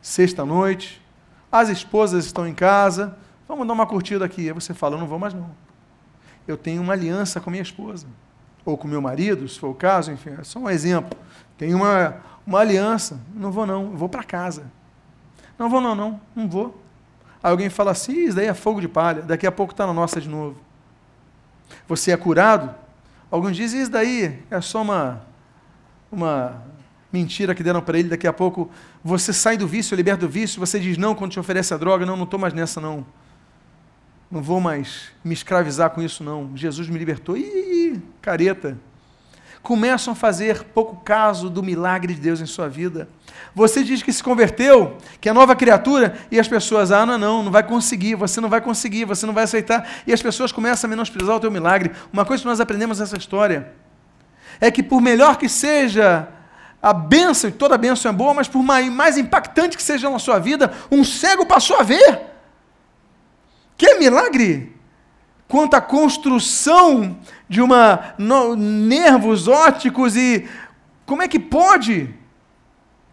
sexta-noite, 0.00 1.02
as 1.50 1.68
esposas 1.68 2.26
estão 2.26 2.46
em 2.46 2.54
casa, 2.54 3.16
Vamos 3.46 3.66
dar 3.66 3.74
uma 3.74 3.86
curtida 3.86 4.24
aqui. 4.24 4.48
Aí 4.48 4.52
você 4.52 4.72
fala, 4.72 4.96
não 4.96 5.06
vou 5.06 5.18
mais 5.18 5.34
não. 5.34 5.50
Eu 6.46 6.56
tenho 6.56 6.82
uma 6.82 6.92
aliança 6.92 7.40
com 7.40 7.50
minha 7.50 7.62
esposa. 7.62 8.06
Ou 8.64 8.78
com 8.78 8.88
meu 8.88 9.00
marido, 9.00 9.46
se 9.46 9.58
for 9.58 9.68
o 9.68 9.74
caso, 9.74 10.10
enfim, 10.10 10.30
é 10.38 10.44
só 10.44 10.58
um 10.58 10.70
exemplo. 10.70 11.18
Tenho 11.58 11.76
uma, 11.76 12.16
uma 12.46 12.60
aliança. 12.60 13.20
Não 13.34 13.52
vou 13.52 13.66
não, 13.66 13.90
vou 13.90 14.08
para 14.08 14.24
casa. 14.24 14.64
Não 15.58 15.68
vou 15.68 15.80
não, 15.80 15.94
não, 15.94 16.20
não 16.34 16.48
vou. 16.48 16.82
Aí 17.42 17.50
alguém 17.50 17.68
fala 17.68 17.90
assim, 17.90 18.24
isso 18.24 18.36
daí 18.36 18.46
é 18.46 18.54
fogo 18.54 18.80
de 18.80 18.88
palha, 18.88 19.20
daqui 19.20 19.46
a 19.46 19.52
pouco 19.52 19.72
está 19.72 19.86
na 19.86 19.92
nossa 19.92 20.18
de 20.18 20.28
novo. 20.28 20.56
Você 21.88 22.12
é 22.12 22.16
curado? 22.16 22.74
Alguns 23.30 23.56
dizem, 23.56 23.82
isso 23.82 23.90
daí 23.90 24.38
é 24.50 24.60
só 24.60 24.82
uma, 24.82 25.22
uma 26.10 26.62
mentira 27.12 27.54
que 27.54 27.62
deram 27.62 27.82
para 27.82 27.98
ele, 27.98 28.08
daqui 28.08 28.26
a 28.26 28.32
pouco 28.32 28.70
você 29.02 29.32
sai 29.32 29.56
do 29.56 29.66
vício, 29.66 29.96
liberta 29.96 30.26
do 30.26 30.28
vício, 30.28 30.60
você 30.60 30.78
diz 30.78 30.96
não 30.96 31.14
quando 31.14 31.32
te 31.32 31.40
oferece 31.40 31.74
a 31.74 31.76
droga, 31.76 32.06
não, 32.06 32.16
não 32.16 32.24
estou 32.24 32.38
mais 32.38 32.54
nessa 32.54 32.80
não 32.80 33.04
não 34.34 34.42
vou 34.42 34.60
mais 34.60 35.12
me 35.22 35.32
escravizar 35.32 35.90
com 35.90 36.02
isso, 36.02 36.24
não. 36.24 36.56
Jesus 36.56 36.88
me 36.88 36.98
libertou. 36.98 37.36
Ih, 37.36 38.02
careta. 38.20 38.76
Começam 39.64 40.12
a 40.12 40.14
fazer 40.14 40.62
pouco 40.62 40.96
caso 40.96 41.48
do 41.48 41.62
milagre 41.62 42.12
de 42.12 42.20
Deus 42.20 42.38
em 42.38 42.44
sua 42.44 42.68
vida. 42.68 43.08
Você 43.54 43.82
diz 43.82 44.02
que 44.02 44.12
se 44.12 44.22
converteu, 44.22 44.98
que 45.22 45.26
é 45.26 45.32
nova 45.32 45.56
criatura, 45.56 46.18
e 46.30 46.38
as 46.38 46.46
pessoas, 46.46 46.92
ah, 46.92 47.06
não, 47.06 47.16
não, 47.16 47.42
não 47.44 47.50
vai 47.50 47.62
conseguir, 47.62 48.14
você 48.14 48.42
não 48.42 48.50
vai 48.50 48.60
conseguir, 48.60 49.06
você 49.06 49.24
não 49.24 49.32
vai 49.32 49.44
aceitar. 49.44 49.88
E 50.06 50.12
as 50.12 50.20
pessoas 50.20 50.52
começam 50.52 50.86
a 50.86 50.90
menosprezar 50.90 51.36
o 51.36 51.40
teu 51.40 51.50
milagre. 51.50 51.92
Uma 52.12 52.26
coisa 52.26 52.42
que 52.42 52.46
nós 52.46 52.60
aprendemos 52.60 53.00
nessa 53.00 53.16
história 53.16 53.72
é 54.60 54.70
que, 54.70 54.82
por 54.82 55.00
melhor 55.00 55.38
que 55.38 55.48
seja 55.48 56.28
a 56.82 56.92
bênção, 56.92 57.48
e 57.48 57.52
toda 57.54 57.78
bênção 57.78 58.10
é 58.10 58.14
boa, 58.14 58.34
mas 58.34 58.46
por 58.46 58.62
mais, 58.62 59.16
impactante 59.16 59.78
que 59.78 59.82
seja 59.82 60.10
na 60.10 60.18
sua 60.18 60.38
vida, 60.38 60.70
um 60.90 61.02
cego 61.02 61.46
passou 61.46 61.78
a 61.78 61.82
ver. 61.82 62.20
Que 63.78 63.94
milagre! 63.94 64.73
Quanto 65.48 65.74
à 65.74 65.80
construção 65.80 67.18
de 67.48 67.60
uma 67.60 68.14
no, 68.18 68.56
nervos 68.56 69.46
ópticos 69.46 70.16
e 70.16 70.48
como 71.06 71.22
é 71.22 71.28
que 71.28 71.38
pode? 71.38 72.14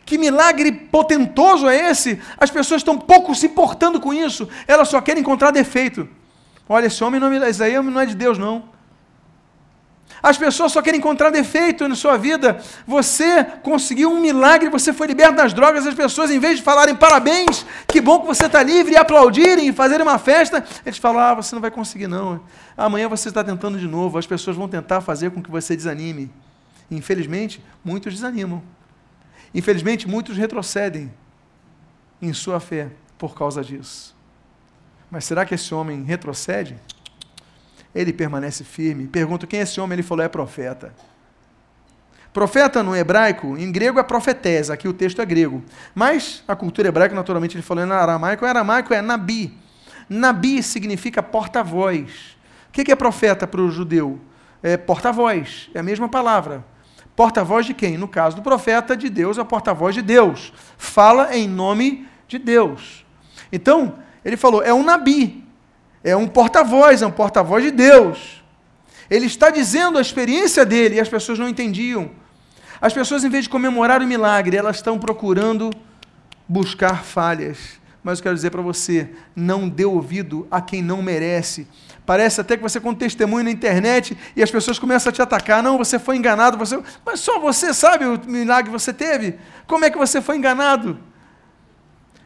Que 0.05 0.17
milagre 0.17 0.71
potentoso 0.71 1.67
é 1.67 1.91
esse? 1.91 2.21
As 2.37 2.49
pessoas 2.49 2.81
estão 2.81 2.97
pouco 2.97 3.35
se 3.35 3.47
importando 3.47 3.99
com 3.99 4.13
isso. 4.13 4.47
Elas 4.67 4.87
só 4.87 4.99
querem 5.01 5.21
encontrar 5.21 5.51
defeito. 5.51 6.07
Olha, 6.67 6.87
esse 6.87 7.03
homem 7.03 7.19
não, 7.19 7.33
esse 7.33 7.61
aí 7.61 7.81
não 7.81 7.99
é 7.99 8.05
de 8.05 8.15
Deus, 8.15 8.37
não. 8.37 8.63
As 10.23 10.37
pessoas 10.37 10.71
só 10.71 10.81
querem 10.81 10.99
encontrar 10.99 11.31
defeito 11.31 11.87
na 11.87 11.95
sua 11.95 12.17
vida. 12.17 12.61
Você 12.85 13.43
conseguiu 13.63 14.11
um 14.11 14.19
milagre, 14.19 14.69
você 14.69 14.93
foi 14.93 15.07
liberto 15.07 15.35
das 15.35 15.53
drogas. 15.53 15.87
As 15.87 15.95
pessoas, 15.95 16.29
em 16.29 16.39
vez 16.39 16.57
de 16.57 16.63
falarem 16.63 16.95
parabéns, 16.95 17.65
que 17.87 17.99
bom 17.99 18.19
que 18.19 18.27
você 18.27 18.45
está 18.45 18.61
livre, 18.61 18.93
e 18.93 18.97
aplaudirem 18.97 19.67
e 19.67 19.73
fazerem 19.73 20.05
uma 20.05 20.19
festa, 20.19 20.63
eles 20.85 20.99
falam: 20.99 21.19
ah, 21.19 21.33
você 21.33 21.55
não 21.55 21.61
vai 21.61 21.71
conseguir, 21.71 22.07
não. 22.07 22.41
Amanhã 22.77 23.07
você 23.09 23.29
está 23.29 23.43
tentando 23.43 23.79
de 23.79 23.87
novo. 23.87 24.17
As 24.17 24.27
pessoas 24.27 24.55
vão 24.55 24.67
tentar 24.67 25.01
fazer 25.01 25.31
com 25.31 25.41
que 25.41 25.49
você 25.49 25.75
desanime. 25.75 26.31
Infelizmente, 26.89 27.63
muitos 27.83 28.13
desanimam. 28.13 28.61
Infelizmente, 29.53 30.07
muitos 30.07 30.37
retrocedem 30.37 31.11
em 32.21 32.31
sua 32.31 32.59
fé 32.59 32.89
por 33.17 33.33
causa 33.33 33.63
disso. 33.63 34.15
Mas 35.09 35.25
será 35.25 35.45
que 35.45 35.55
esse 35.55 35.73
homem 35.73 36.03
retrocede? 36.03 36.77
Ele 37.93 38.13
permanece 38.13 38.63
firme. 38.63 39.07
Pergunto 39.07 39.47
quem 39.47 39.59
é 39.59 39.63
esse 39.63 39.79
homem, 39.79 39.95
ele 39.95 40.03
falou: 40.03 40.23
é 40.23 40.29
profeta. 40.29 40.93
Profeta 42.33 42.81
no 42.81 42.95
hebraico, 42.95 43.57
em 43.57 43.69
grego 43.71 43.99
é 43.99 44.03
profetesa, 44.03 44.73
aqui 44.73 44.87
o 44.87 44.93
texto 44.93 45.21
é 45.21 45.25
grego. 45.25 45.61
Mas 45.93 46.43
a 46.47 46.55
cultura 46.55 46.87
hebraica, 46.87 47.13
naturalmente, 47.13 47.55
ele 47.55 47.61
falou 47.61 47.83
em 47.83 47.91
aramaico, 47.91 48.45
o 48.45 48.47
aramaico 48.47 48.93
é 48.93 49.01
nabi. 49.01 49.53
Nabi 50.07 50.63
significa 50.63 51.21
porta-voz. 51.21 52.37
O 52.69 52.71
que 52.71 52.89
é 52.89 52.95
profeta 52.95 53.45
para 53.45 53.59
o 53.59 53.69
judeu? 53.69 54.19
É 54.63 54.77
porta-voz, 54.77 55.69
é 55.73 55.79
a 55.79 55.83
mesma 55.83 56.07
palavra. 56.07 56.63
Porta-voz 57.15 57.65
de 57.65 57.73
quem? 57.73 57.97
No 57.97 58.07
caso 58.07 58.37
do 58.37 58.41
profeta 58.41 58.95
de 58.95 59.09
Deus, 59.09 59.37
é 59.37 59.43
porta-voz 59.43 59.93
de 59.93 60.01
Deus. 60.01 60.53
Fala 60.77 61.35
em 61.35 61.49
nome 61.49 62.07
de 62.27 62.39
Deus. 62.39 63.05
Então, 63.51 63.95
ele 64.23 64.37
falou, 64.37 64.63
é 64.63 64.73
um 64.73 64.83
nabi, 64.83 65.43
é 66.03 66.15
um 66.15 66.27
porta-voz, 66.27 67.01
é 67.01 67.07
um 67.07 67.11
porta-voz 67.11 67.63
de 67.63 67.71
Deus. 67.71 68.43
Ele 69.09 69.25
está 69.25 69.49
dizendo 69.49 69.97
a 69.97 70.01
experiência 70.01 70.65
dele 70.65 70.95
e 70.95 70.99
as 70.99 71.09
pessoas 71.09 71.37
não 71.37 71.49
entendiam. 71.49 72.11
As 72.79 72.93
pessoas, 72.93 73.23
em 73.23 73.29
vez 73.29 73.43
de 73.43 73.49
comemorar 73.49 74.01
o 74.01 74.07
milagre, 74.07 74.57
elas 74.57 74.77
estão 74.77 74.97
procurando 74.97 75.69
buscar 76.47 77.03
falhas. 77.03 77.79
Mas 78.03 78.17
eu 78.17 78.23
quero 78.23 78.35
dizer 78.35 78.49
para 78.49 78.61
você: 78.61 79.11
não 79.35 79.69
dê 79.69 79.85
ouvido 79.85 80.47
a 80.49 80.59
quem 80.59 80.81
não 80.81 81.01
merece. 81.01 81.67
Parece 82.03 82.41
até 82.41 82.57
que 82.57 82.63
você 82.63 82.79
conta 82.79 82.99
testemunho 82.99 83.43
na 83.43 83.51
internet 83.51 84.17
e 84.35 84.41
as 84.41 84.49
pessoas 84.49 84.79
começam 84.79 85.11
a 85.11 85.13
te 85.13 85.21
atacar. 85.21 85.61
Não, 85.61 85.77
você 85.77 85.99
foi 85.99 86.17
enganado, 86.17 86.57
você... 86.57 86.81
mas 87.05 87.19
só 87.19 87.39
você 87.39 87.73
sabe 87.73 88.05
o 88.05 88.19
milagre 88.25 88.71
que 88.71 88.71
você 88.71 88.91
teve. 88.91 89.37
Como 89.67 89.85
é 89.85 89.89
que 89.91 89.97
você 89.97 90.19
foi 90.19 90.37
enganado? 90.37 90.97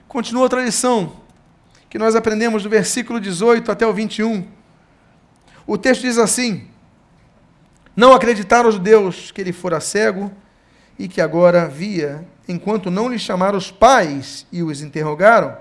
Continua 0.08 0.44
outra 0.44 0.64
lição 0.64 1.25
que 1.96 2.00
nós 2.00 2.14
aprendemos 2.14 2.62
do 2.62 2.70
versículo 2.70 3.22
18 3.22 3.72
até 3.72 3.88
o 3.88 3.94
21. 3.94 4.46
O 5.66 5.78
texto 5.78 6.02
diz 6.02 6.18
assim: 6.18 6.68
Não 7.96 8.12
acreditaram 8.12 8.68
os 8.68 8.76
judeus 8.76 9.32
que 9.32 9.40
ele 9.40 9.54
fora 9.54 9.80
cego 9.80 10.30
e 11.00 11.08
que 11.08 11.22
agora 11.22 11.70
via, 11.70 12.28
enquanto 12.50 12.92
não 12.92 13.08
lhe 13.08 13.18
chamaram 13.18 13.58
os 13.58 13.72
pais 13.72 14.46
e 14.52 14.62
os 14.62 14.82
interrogaram. 14.82 15.56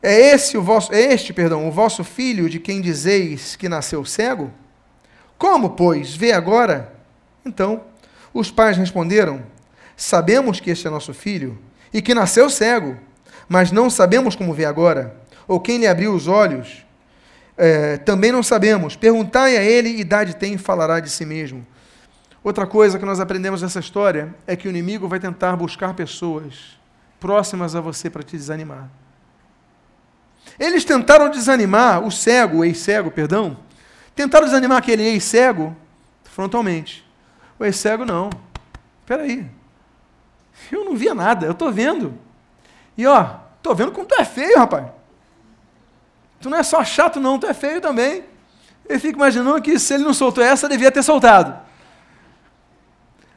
É 0.00 0.32
esse 0.32 0.56
o 0.56 0.62
vosso, 0.62 0.94
é 0.94 1.12
este, 1.12 1.32
perdão, 1.32 1.66
o 1.66 1.72
vosso 1.72 2.04
filho 2.04 2.48
de 2.48 2.60
quem 2.60 2.80
dizeis 2.80 3.56
que 3.56 3.68
nasceu 3.68 4.04
cego? 4.04 4.48
Como, 5.36 5.70
pois, 5.70 6.14
vê 6.14 6.30
agora? 6.30 6.94
Então, 7.44 7.82
os 8.32 8.48
pais 8.48 8.76
responderam: 8.76 9.42
Sabemos 9.96 10.60
que 10.60 10.70
este 10.70 10.86
é 10.86 10.90
nosso 10.90 11.12
filho 11.12 11.58
e 11.92 12.00
que 12.00 12.14
nasceu 12.14 12.48
cego 12.48 12.96
mas 13.52 13.70
não 13.70 13.90
sabemos 13.90 14.34
como 14.34 14.54
vê 14.54 14.64
agora, 14.64 15.14
ou 15.46 15.60
quem 15.60 15.76
lhe 15.76 15.86
abriu 15.86 16.14
os 16.14 16.26
olhos. 16.26 16.86
é, 17.54 17.98
também 17.98 18.32
não 18.32 18.42
sabemos. 18.42 18.96
Perguntai 18.96 19.58
a 19.58 19.62
ele, 19.62 19.90
idade 19.90 20.36
tem, 20.36 20.56
falará 20.56 21.00
de 21.00 21.10
si 21.10 21.26
mesmo. 21.26 21.66
Outra 22.42 22.66
coisa 22.66 22.98
que 22.98 23.04
nós 23.04 23.20
aprendemos 23.20 23.60
nessa 23.60 23.78
história 23.78 24.34
é 24.46 24.56
que 24.56 24.66
o 24.66 24.70
inimigo 24.70 25.06
vai 25.06 25.20
tentar 25.20 25.54
buscar 25.54 25.92
pessoas 25.92 26.78
próximas 27.20 27.76
a 27.76 27.80
você 27.82 28.08
para 28.08 28.22
te 28.22 28.38
desanimar. 28.38 28.88
Eles 30.58 30.82
tentaram 30.82 31.28
desanimar 31.28 32.02
o 32.02 32.10
cego, 32.10 32.60
o 32.60 32.64
ex-cego, 32.64 33.10
perdão. 33.10 33.58
Tentaram 34.14 34.46
desanimar 34.46 34.78
aquele 34.78 35.02
ex-cego 35.02 35.76
frontalmente. 36.24 37.06
O 37.58 37.66
ex-cego 37.66 38.06
não. 38.06 38.30
Espera 39.02 39.24
aí. 39.24 39.46
Eu 40.70 40.86
não 40.86 40.96
via 40.96 41.14
nada, 41.14 41.44
eu 41.44 41.52
estou 41.52 41.70
vendo. 41.70 42.14
E 42.96 43.06
ó, 43.06 43.41
estou 43.62 43.74
vendo 43.76 43.92
como 43.92 44.04
tu 44.04 44.16
é 44.16 44.24
feio, 44.24 44.58
rapaz. 44.58 44.86
Tu 46.40 46.50
não 46.50 46.58
é 46.58 46.62
só 46.64 46.84
chato, 46.84 47.20
não, 47.20 47.38
tu 47.38 47.46
é 47.46 47.54
feio 47.54 47.80
também. 47.80 48.24
Eu 48.88 48.98
fico 48.98 49.16
imaginando 49.16 49.62
que 49.62 49.78
se 49.78 49.94
ele 49.94 50.02
não 50.02 50.12
soltou 50.12 50.42
essa, 50.42 50.68
devia 50.68 50.90
ter 50.90 51.04
soltado. 51.04 51.56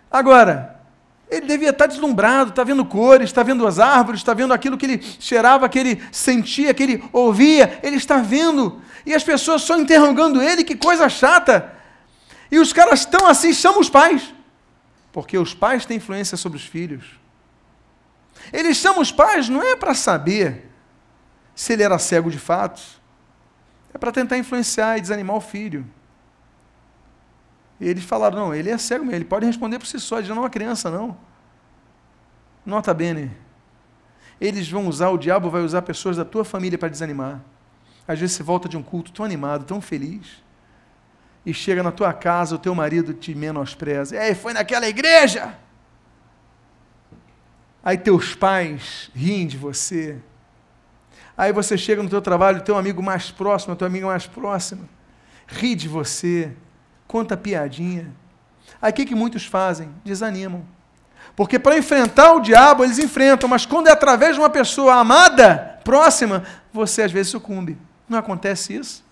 Agora, 0.09 0.79
ele 1.29 1.45
devia 1.45 1.69
estar 1.69 1.85
deslumbrado, 1.85 2.49
está 2.49 2.63
vendo 2.63 2.83
cores, 2.83 3.29
está 3.29 3.43
vendo 3.43 3.67
as 3.67 3.79
árvores, 3.79 4.21
está 4.21 4.33
vendo 4.33 4.53
aquilo 4.53 4.77
que 4.77 4.85
ele 4.85 5.03
cheirava, 5.19 5.69
que 5.69 5.77
ele 5.77 6.03
sentia, 6.11 6.73
que 6.73 6.81
ele 6.81 7.03
ouvia, 7.13 7.79
ele 7.83 7.97
está 7.97 8.17
vendo. 8.17 8.81
E 9.05 9.13
as 9.13 9.23
pessoas 9.23 9.61
só 9.61 9.77
interrogando 9.77 10.41
ele, 10.41 10.63
que 10.63 10.75
coisa 10.75 11.07
chata. 11.07 11.71
E 12.49 12.57
os 12.57 12.73
caras 12.73 13.01
estão 13.01 13.27
assim, 13.27 13.53
chamam 13.53 13.79
os 13.79 13.89
pais. 13.89 14.33
Porque 15.11 15.37
os 15.37 15.53
pais 15.53 15.85
têm 15.85 15.97
influência 15.97 16.35
sobre 16.35 16.57
os 16.57 16.65
filhos. 16.65 17.05
Eles 18.51 18.77
chamam 18.77 19.01
os 19.01 19.11
pais 19.11 19.49
não 19.49 19.61
é 19.61 19.75
para 19.75 19.93
saber 19.93 20.69
se 21.55 21.73
ele 21.73 21.83
era 21.83 21.97
cego 21.97 22.29
de 22.29 22.39
fato, 22.39 22.81
é 23.93 23.97
para 23.97 24.11
tentar 24.11 24.37
influenciar 24.37 24.97
e 24.97 25.01
desanimar 25.01 25.37
o 25.37 25.41
filho. 25.41 25.85
E 27.79 27.87
eles 27.87 28.03
falaram: 28.03 28.37
não, 28.37 28.53
ele 28.53 28.69
é 28.69 28.77
cego 28.77 29.03
mesmo, 29.05 29.17
ele 29.17 29.25
pode 29.25 29.45
responder 29.45 29.79
por 29.79 29.87
si 29.87 29.99
só, 29.99 30.19
ele 30.19 30.27
não 30.29 30.37
é 30.37 30.39
uma 30.41 30.49
criança, 30.49 30.89
não. 30.91 31.17
Nota 32.65 32.93
bene. 32.93 33.31
Eles 34.39 34.69
vão 34.69 34.87
usar, 34.87 35.09
o 35.09 35.17
diabo 35.17 35.49
vai 35.49 35.61
usar 35.61 35.81
pessoas 35.81 36.17
da 36.17 36.25
tua 36.25 36.43
família 36.43 36.77
para 36.77 36.89
desanimar. 36.89 37.41
Às 38.07 38.19
vezes 38.19 38.35
você 38.35 38.43
volta 38.43 38.67
de 38.67 38.75
um 38.75 38.83
culto 38.83 39.11
tão 39.11 39.25
animado, 39.25 39.65
tão 39.65 39.79
feliz, 39.79 40.43
e 41.45 41.53
chega 41.53 41.81
na 41.81 41.91
tua 41.91 42.11
casa, 42.13 42.55
o 42.55 42.59
teu 42.59 42.75
marido 42.75 43.13
te 43.13 43.33
menospreza. 43.33 44.21
Ei, 44.21 44.35
foi 44.35 44.51
naquela 44.51 44.87
igreja! 44.87 45.57
Aí 47.85 47.99
teus 47.99 48.33
pais 48.33 49.11
riem 49.13 49.45
de 49.45 49.57
você. 49.57 50.17
Aí 51.37 51.53
você 51.53 51.77
chega 51.77 52.01
no 52.01 52.09
teu 52.09 52.19
trabalho, 52.19 52.63
teu 52.63 52.75
amigo 52.75 53.03
mais 53.03 53.29
próximo, 53.29 53.73
a 53.73 53.75
tua 53.75 53.85
amiga 53.87 54.07
mais 54.07 54.25
próxima, 54.25 54.89
ri 55.45 55.75
de 55.75 55.87
você, 55.87 56.51
conta 57.07 57.37
piadinha. 57.37 58.11
Aí 58.81 58.91
o 58.91 58.93
que, 58.95 59.05
que 59.05 59.13
muitos 59.13 59.45
fazem? 59.45 59.91
Desanimam. 60.03 60.65
Porque 61.35 61.59
para 61.59 61.77
enfrentar 61.77 62.33
o 62.33 62.39
diabo, 62.39 62.83
eles 62.83 62.97
enfrentam, 62.97 63.47
mas 63.47 63.67
quando 63.67 63.87
é 63.87 63.91
através 63.91 64.33
de 64.33 64.41
uma 64.41 64.49
pessoa 64.49 64.95
amada, 64.95 65.79
próxima, 65.83 66.43
você 66.73 67.03
às 67.03 67.11
vezes 67.11 67.31
sucumbe. 67.31 67.77
Não 68.09 68.17
acontece 68.17 68.73
isso? 68.73 69.05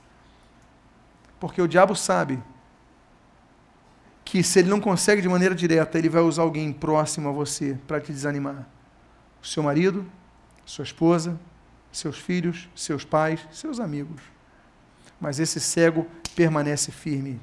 Porque 1.39 1.61
o 1.61 1.67
diabo 1.67 1.95
sabe 1.95 2.41
que 4.33 4.41
se 4.41 4.57
ele 4.57 4.67
não 4.67 4.79
consegue 4.79 5.21
de 5.21 5.29
maneira 5.29 5.53
direta, 5.53 5.95
ele 5.95 6.09
vai 6.09 6.23
usar 6.23 6.41
alguém 6.41 6.73
próximo 6.73 7.29
a 7.29 7.31
você 7.31 7.77
para 7.87 8.01
te 8.01 8.11
desanimar. 8.11 8.67
O 9.39 9.45
seu 9.45 9.61
marido, 9.61 10.03
sua 10.65 10.81
esposa, 10.81 11.39
seus 11.91 12.17
filhos, 12.17 12.67
seus 12.75 13.05
pais, 13.05 13.47
seus 13.51 13.79
amigos. 13.79 14.19
Mas 15.21 15.39
esse 15.39 15.59
cego 15.59 16.07
permanece 16.35 16.91
firme. 16.91 17.39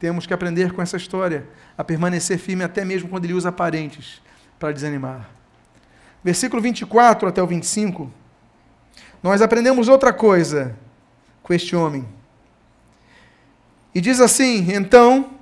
Temos 0.00 0.26
que 0.26 0.32
aprender 0.32 0.72
com 0.72 0.80
essa 0.80 0.96
história 0.96 1.46
a 1.76 1.84
permanecer 1.84 2.38
firme 2.38 2.64
até 2.64 2.86
mesmo 2.86 3.10
quando 3.10 3.26
ele 3.26 3.34
usa 3.34 3.52
parentes 3.52 4.22
para 4.58 4.72
desanimar. 4.72 5.28
Versículo 6.24 6.62
24 6.62 7.28
até 7.28 7.42
o 7.42 7.46
25. 7.46 8.10
Nós 9.22 9.42
aprendemos 9.42 9.88
outra 9.88 10.10
coisa 10.10 10.74
com 11.42 11.52
este 11.52 11.76
homem. 11.76 12.08
E 13.94 14.00
diz 14.00 14.20
assim: 14.22 14.72
Então 14.72 15.34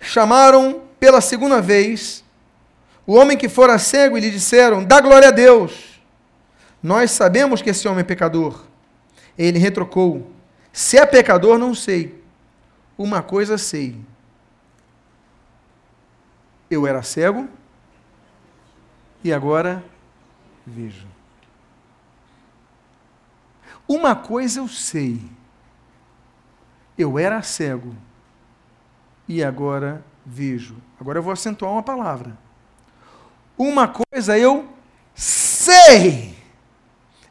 chamaram 0.00 0.82
pela 0.98 1.20
segunda 1.20 1.60
vez 1.60 2.24
o 3.06 3.14
homem 3.14 3.36
que 3.36 3.48
fora 3.48 3.78
cego 3.78 4.16
e 4.16 4.20
lhe 4.20 4.30
disseram: 4.30 4.84
Dá 4.84 5.00
glória 5.00 5.28
a 5.28 5.32
Deus. 5.32 6.00
Nós 6.82 7.10
sabemos 7.10 7.60
que 7.60 7.70
esse 7.70 7.86
homem 7.86 8.00
é 8.00 8.04
pecador. 8.04 8.64
Ele 9.36 9.58
retrocou: 9.58 10.30
Se 10.72 10.96
é 10.96 11.04
pecador, 11.04 11.58
não 11.58 11.74
sei. 11.74 12.22
Uma 12.96 13.22
coisa 13.22 13.58
sei. 13.58 13.96
Eu 16.70 16.86
era 16.86 17.02
cego 17.02 17.48
e 19.24 19.32
agora 19.32 19.82
vejo. 20.66 21.08
Uma 23.88 24.14
coisa 24.14 24.60
eu 24.60 24.68
sei. 24.68 25.20
Eu 26.96 27.18
era 27.18 27.42
cego 27.42 27.94
e 29.30 29.44
agora 29.44 30.04
vejo. 30.26 30.74
Agora 31.00 31.20
eu 31.20 31.22
vou 31.22 31.32
acentuar 31.32 31.70
uma 31.70 31.84
palavra. 31.84 32.36
Uma 33.56 33.86
coisa 33.86 34.36
eu 34.36 34.68
sei. 35.14 36.34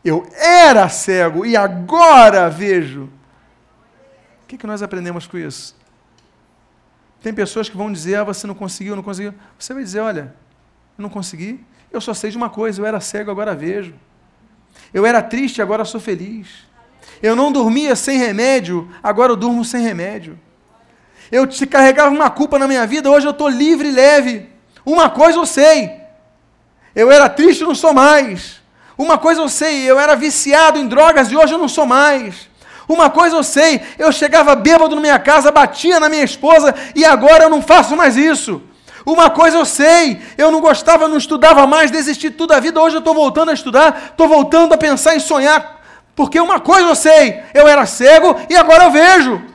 Eu 0.03 0.25
era 0.33 0.87
cego 0.87 1.45
e 1.45 1.57
agora 1.57 2.49
vejo. 2.49 3.09
O 4.43 4.47
que, 4.47 4.57
que 4.57 4.65
nós 4.65 4.81
aprendemos 4.81 5.27
com 5.27 5.37
isso? 5.37 5.75
Tem 7.21 7.33
pessoas 7.33 7.67
que 7.67 7.75
vão 7.75 7.91
dizer: 7.91 8.15
ah, 8.15 8.23
você 8.23 8.47
não 8.47 8.55
conseguiu, 8.55 8.95
não 8.95 9.03
conseguiu. 9.03 9.33
Você 9.57 9.73
vai 9.73 9.83
dizer: 9.83 9.99
olha, 9.99 10.33
eu 10.97 11.01
não 11.01 11.09
consegui. 11.09 11.65
Eu 11.91 11.99
só 11.99 12.13
sei 12.13 12.31
de 12.31 12.37
uma 12.37 12.49
coisa: 12.49 12.79
eu 12.79 12.85
era 12.85 13.01
cego, 13.01 13.29
agora 13.29 13.53
vejo. 13.53 13.93
Eu 14.93 15.05
era 15.05 15.21
triste, 15.21 15.61
agora 15.61 15.83
sou 15.83 15.99
feliz. 15.99 16.65
Eu 17.21 17.35
não 17.35 17.51
dormia 17.51 17.93
sem 17.93 18.17
remédio, 18.17 18.89
agora 19.03 19.33
eu 19.33 19.35
durmo 19.35 19.65
sem 19.65 19.83
remédio. 19.83 20.39
Eu 21.31 21.45
te 21.45 21.65
carregava 21.67 22.09
uma 22.09 22.29
culpa 22.29 22.57
na 22.57 22.67
minha 22.67 22.85
vida, 22.87 23.09
hoje 23.09 23.27
eu 23.27 23.31
estou 23.31 23.47
livre 23.47 23.89
e 23.89 23.91
leve. 23.91 24.49
Uma 24.85 25.09
coisa 25.09 25.37
eu 25.37 25.45
sei: 25.45 25.91
eu 26.95 27.11
era 27.11 27.29
triste, 27.29 27.63
não 27.63 27.75
sou 27.75 27.93
mais. 27.93 28.59
Uma 28.97 29.17
coisa 29.17 29.41
eu 29.41 29.47
sei, 29.47 29.89
eu 29.89 29.99
era 29.99 30.15
viciado 30.15 30.77
em 30.77 30.87
drogas 30.87 31.31
e 31.31 31.35
hoje 31.35 31.53
eu 31.53 31.57
não 31.57 31.69
sou 31.69 31.85
mais. 31.85 32.49
Uma 32.87 33.09
coisa 33.09 33.35
eu 33.35 33.43
sei, 33.43 33.81
eu 33.99 34.11
chegava 34.11 34.55
bêbado 34.55 34.95
na 34.95 35.01
minha 35.01 35.19
casa, 35.19 35.51
batia 35.51 35.99
na 35.99 36.09
minha 36.09 36.23
esposa 36.23 36.73
e 36.95 37.05
agora 37.05 37.43
eu 37.43 37.49
não 37.49 37.61
faço 37.61 37.95
mais 37.95 38.17
isso. 38.17 38.61
Uma 39.05 39.29
coisa 39.29 39.57
eu 39.57 39.65
sei, 39.65 40.19
eu 40.37 40.51
não 40.51 40.59
gostava, 40.59 41.07
não 41.07 41.17
estudava 41.17 41.65
mais, 41.65 41.91
desisti 41.91 42.29
tudo 42.29 42.49
da 42.49 42.59
vida, 42.59 42.81
hoje 42.81 42.95
eu 42.95 42.99
estou 42.99 43.13
voltando 43.13 43.49
a 43.49 43.53
estudar, 43.53 44.09
estou 44.11 44.27
voltando 44.27 44.73
a 44.73 44.77
pensar 44.77 45.15
em 45.15 45.19
sonhar, 45.19 45.81
porque 46.15 46.39
uma 46.39 46.59
coisa 46.59 46.89
eu 46.89 46.95
sei, 46.95 47.41
eu 47.53 47.67
era 47.67 47.85
cego 47.85 48.35
e 48.49 48.57
agora 48.57 48.85
eu 48.85 48.91
vejo. 48.91 49.48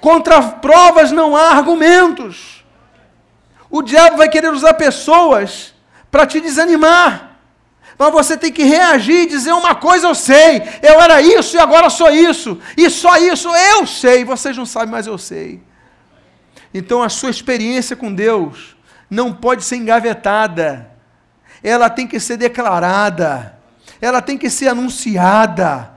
Contra 0.00 0.40
provas 0.42 1.12
não 1.12 1.36
há 1.36 1.50
argumentos. 1.50 2.64
O 3.70 3.82
diabo 3.82 4.16
vai 4.16 4.28
querer 4.28 4.52
usar 4.52 4.74
pessoas 4.74 5.74
para 6.10 6.26
te 6.26 6.40
desanimar. 6.40 7.30
Mas 8.00 8.12
você 8.12 8.34
tem 8.34 8.50
que 8.50 8.62
reagir 8.62 9.24
e 9.24 9.26
dizer 9.26 9.52
uma 9.52 9.74
coisa 9.74 10.06
eu 10.06 10.14
sei, 10.14 10.62
eu 10.82 10.98
era 10.98 11.20
isso 11.20 11.54
e 11.54 11.60
agora 11.60 11.90
sou 11.90 12.10
isso, 12.10 12.58
e 12.74 12.88
só 12.88 13.18
isso 13.18 13.54
eu 13.54 13.86
sei, 13.86 14.24
vocês 14.24 14.56
não 14.56 14.64
sabem, 14.64 14.88
mas 14.88 15.06
eu 15.06 15.18
sei. 15.18 15.62
Então 16.72 17.02
a 17.02 17.10
sua 17.10 17.28
experiência 17.28 17.94
com 17.94 18.10
Deus 18.10 18.74
não 19.10 19.34
pode 19.34 19.64
ser 19.64 19.76
engavetada, 19.76 20.90
ela 21.62 21.90
tem 21.90 22.06
que 22.06 22.18
ser 22.18 22.38
declarada, 22.38 23.58
ela 24.00 24.22
tem 24.22 24.38
que 24.38 24.48
ser 24.48 24.68
anunciada, 24.68 25.89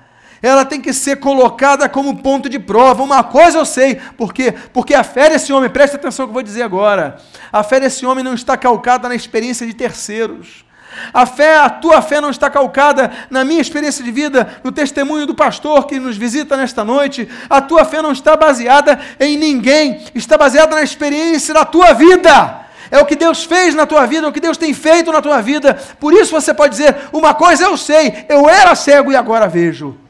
ela 0.44 0.66
tem 0.66 0.82
que 0.82 0.92
ser 0.92 1.16
colocada 1.16 1.88
como 1.88 2.18
ponto 2.18 2.50
de 2.50 2.60
prova. 2.60 3.02
Uma 3.02 3.24
coisa 3.24 3.58
eu 3.58 3.66
sei, 3.66 3.96
por 4.18 4.34
quê? 4.34 4.54
Porque 4.74 4.94
a 4.94 5.04
fé 5.04 5.30
desse 5.30 5.54
homem, 5.54 5.70
preste 5.70 5.96
atenção 5.96 6.26
no 6.26 6.28
que 6.28 6.32
eu 6.32 6.34
vou 6.34 6.44
dizer 6.44 6.64
agora, 6.64 7.18
a 7.52 7.64
fé 7.64 7.80
desse 7.80 8.06
homem 8.06 8.26
não 8.26 8.34
está 8.34 8.58
calcada 8.58 9.08
na 9.08 9.16
experiência 9.16 9.66
de 9.66 9.74
terceiros. 9.74 10.66
A 11.14 11.26
fé, 11.26 11.58
a 11.58 11.70
tua 11.70 12.02
fé 12.02 12.20
não 12.20 12.30
está 12.30 12.50
calcada 12.50 13.10
na 13.30 13.46
minha 13.46 13.62
experiência 13.62 14.04
de 14.04 14.12
vida, 14.12 14.60
no 14.64 14.72
testemunho 14.72 15.26
do 15.26 15.34
pastor 15.34 15.88
que 15.88 15.98
nos 15.98 16.18
visita 16.18 16.58
nesta 16.58 16.84
noite. 16.84 17.28
A 17.50 17.62
tua 17.62 17.86
fé 17.86 18.02
não 18.02 18.12
está 18.12 18.36
baseada 18.36 19.00
em 19.20 19.38
ninguém, 19.38 20.02
está 20.14 20.38
baseada 20.38 20.76
na 20.76 20.84
experiência 20.84 21.54
da 21.54 21.64
tua 21.64 21.94
vida. 21.94 22.64
É 22.92 23.00
o 23.00 23.06
que 23.06 23.16
Deus 23.16 23.46
fez 23.46 23.74
na 23.74 23.86
tua 23.86 24.06
vida, 24.06 24.28
é 24.28 24.30
o 24.30 24.34
que 24.34 24.42
Deus 24.42 24.58
tem 24.58 24.74
feito 24.74 25.10
na 25.12 25.22
tua 25.22 25.42
vida. 25.42 25.74
Por 26.00 26.14
isso 26.14 26.32
você 26.32 26.54
pode 26.54 26.76
dizer: 26.76 26.96
uma 27.14 27.34
coisa 27.34 27.64
eu 27.64 27.78
sei, 27.78 28.26
eu 28.28 28.50
era 28.50 28.76
cego 28.76 29.12
e 29.12 29.16
agora 29.16 29.48
vejo. 29.48 30.03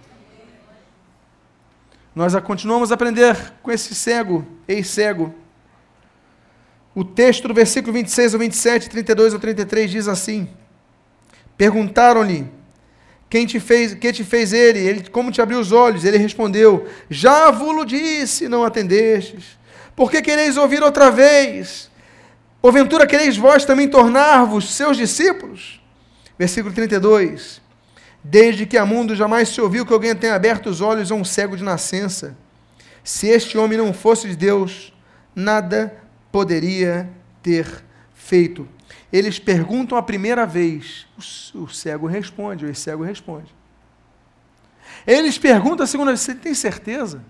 Nós 2.15 2.35
continuamos 2.41 2.91
a 2.91 2.95
aprender 2.95 3.53
com 3.63 3.71
esse 3.71 3.95
cego, 3.95 4.45
ex-cego. 4.67 5.33
O 6.93 7.03
texto 7.03 7.47
do 7.47 7.53
versículo 7.53 7.91
26 7.93 8.35
ao 8.35 8.39
27, 8.39 8.89
32 8.89 9.33
ao 9.33 9.39
33 9.39 9.89
diz 9.89 10.07
assim: 10.07 10.47
Perguntaram-lhe: 11.57 12.47
Quem 13.27 13.47
te 13.47 13.59
fez, 13.59 13.95
que 13.95 14.13
te 14.13 14.23
fez 14.23 14.53
ele? 14.53 14.77
ele? 14.77 15.09
Como 15.09 15.31
te 15.31 15.41
abriu 15.41 15.59
os 15.59 15.71
olhos? 15.71 16.05
Ele 16.05 16.17
respondeu: 16.17 16.87
Já 17.09 17.49
vos 17.49 17.85
disse, 17.87 18.47
não 18.47 18.63
atendestes. 18.63 19.57
Por 19.95 20.11
que 20.11 20.21
quereis 20.21 20.55
ouvir 20.55 20.83
outra 20.83 21.09
vez? 21.09 21.89
Porventura 22.61 23.07
quereis 23.07 23.37
vós 23.37 23.65
também 23.65 23.87
tornar-vos 23.87 24.73
seus 24.73 24.95
discípulos? 24.95 25.81
Versículo 26.37 26.73
32. 26.73 27.62
Desde 28.23 28.65
que 28.65 28.77
a 28.77 28.85
mundo 28.85 29.15
jamais 29.15 29.49
se 29.49 29.59
ouviu 29.59 29.85
que 29.85 29.93
alguém 29.93 30.15
tenha 30.15 30.35
aberto 30.35 30.67
os 30.67 30.79
olhos 30.79 31.11
a 31.11 31.15
um 31.15 31.25
cego 31.25 31.57
de 31.57 31.63
nascença. 31.63 32.37
Se 33.03 33.27
este 33.27 33.57
homem 33.57 33.77
não 33.77 33.93
fosse 33.93 34.29
de 34.29 34.35
Deus, 34.35 34.93
nada 35.35 36.01
poderia 36.31 37.09
ter 37.41 37.83
feito. 38.13 38.67
Eles 39.11 39.37
perguntam 39.37 39.97
a 39.97 40.01
primeira 40.01 40.45
vez, 40.45 41.05
o 41.53 41.67
cego 41.67 42.07
responde, 42.07 42.65
o 42.65 42.73
cego 42.73 43.03
responde. 43.03 43.53
Eles 45.05 45.37
perguntam 45.37 45.83
a 45.83 45.87
segunda 45.87 46.11
vez, 46.11 46.21
você 46.21 46.33
tem 46.33 46.53
certeza? 46.53 47.23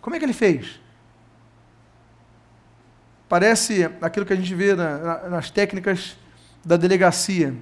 Como 0.00 0.14
é 0.14 0.18
que 0.18 0.24
ele 0.24 0.34
fez? 0.34 0.80
Parece 3.28 3.90
aquilo 4.02 4.26
que 4.26 4.32
a 4.32 4.36
gente 4.36 4.54
vê 4.54 4.74
na, 4.74 5.28
nas 5.28 5.50
técnicas 5.50 6.16
da 6.64 6.76
delegacia. 6.76 7.54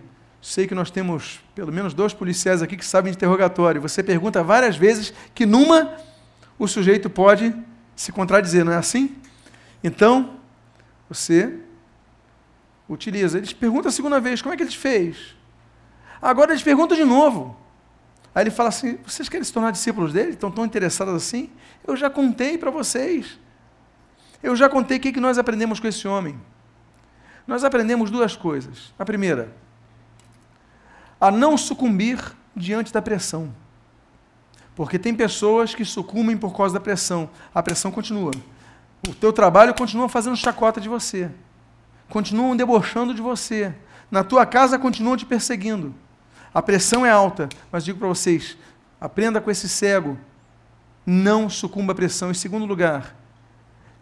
Sei 0.43 0.67
que 0.67 0.75
nós 0.75 0.91
temos 0.91 1.41
pelo 1.55 1.73
menos 1.73 1.95
dois 1.95 2.13
policiais 2.13 2.63
aqui 2.63 2.77
que 2.77 2.85
sabem 2.85 3.13
de 3.13 3.17
interrogatório. 3.17 3.81
Você 3.81 4.03
pergunta 4.03 4.43
várias 4.43 4.77
vezes 4.77 5.15
que 5.33 5.47
numa 5.47 5.97
o 6.59 6.67
sujeito 6.67 7.09
pode 7.09 7.55
se 7.95 8.11
contradizer, 8.11 8.65
não 8.65 8.73
é 8.73 8.77
assim? 8.77 9.17
Então, 9.85 10.37
você 11.09 11.61
utiliza. 12.89 13.39
Eles 13.39 13.53
perguntam 13.53 13.89
a 13.89 13.93
segunda 13.93 14.21
vez, 14.21 14.43
como 14.43 14.53
é 14.53 14.57
que 14.57 14.65
ele 14.65 14.71
fez? 14.73 15.37
Agora 16.21 16.51
eles 16.51 16.63
perguntam 16.63 16.97
de 16.97 17.05
novo. 17.05 17.57
Aí 18.35 18.43
ele 18.43 18.51
fala 18.51 18.71
assim: 18.71 18.99
vocês 19.07 19.29
querem 19.29 19.45
se 19.45 19.53
tornar 19.53 19.71
discípulos 19.71 20.13
dele? 20.13 20.31
Estão 20.31 20.51
tão 20.51 20.65
interessados 20.65 21.15
assim? 21.15 21.51
Eu 21.87 21.97
já 21.97 22.11
contei 22.11 22.59
para 22.59 22.71
vocês. 22.71 23.39
Eu 24.43 24.57
já 24.57 24.69
contei 24.69 24.99
o 24.99 25.01
que 25.01 25.21
nós 25.21 25.39
aprendemos 25.39 25.79
com 25.79 25.87
esse 25.87 26.09
homem. 26.09 26.37
Nós 27.47 27.63
aprendemos 27.63 28.11
duas 28.11 28.35
coisas. 28.35 28.93
A 28.99 29.05
primeira, 29.05 29.55
a 31.23 31.31
não 31.31 31.57
sucumbir 31.57 32.19
diante 32.55 32.93
da 32.93 33.01
pressão. 33.01 33.55
Porque 34.75 34.99
tem 34.99 35.15
pessoas 35.15 35.73
que 35.73 35.85
sucumbem 35.85 36.37
por 36.37 36.53
causa 36.53 36.75
da 36.75 36.81
pressão. 36.81 37.31
A 37.55 37.63
pressão 37.63 37.93
continua. 37.93 38.33
O 39.09 39.15
teu 39.15 39.33
trabalho 39.33 39.73
continua 39.73 40.09
fazendo 40.09 40.37
chacota 40.37 40.81
de 40.81 40.89
você. 40.89 41.31
Continuam 42.09 42.57
debochando 42.57 43.15
de 43.15 43.23
você. 43.23 43.73
Na 44.11 44.25
tua 44.25 44.45
casa 44.45 44.81
continuam 44.81 45.17
te 45.17 45.25
perseguindo. 45.25 45.95
A 46.53 46.61
pressão 46.61 47.07
é 47.07 47.11
alta, 47.13 47.49
mas 47.71 47.85
digo 47.85 48.01
para 48.01 48.09
vocês, 48.09 48.59
aprenda 49.01 49.41
com 49.41 49.49
esse 49.49 49.69
cego. 49.69 50.19
Não 51.07 51.49
sucumba 51.49 51.93
à 51.93 51.95
pressão. 51.95 52.33
Em 52.33 52.35
segundo 52.35 52.67
lugar, 52.67 53.15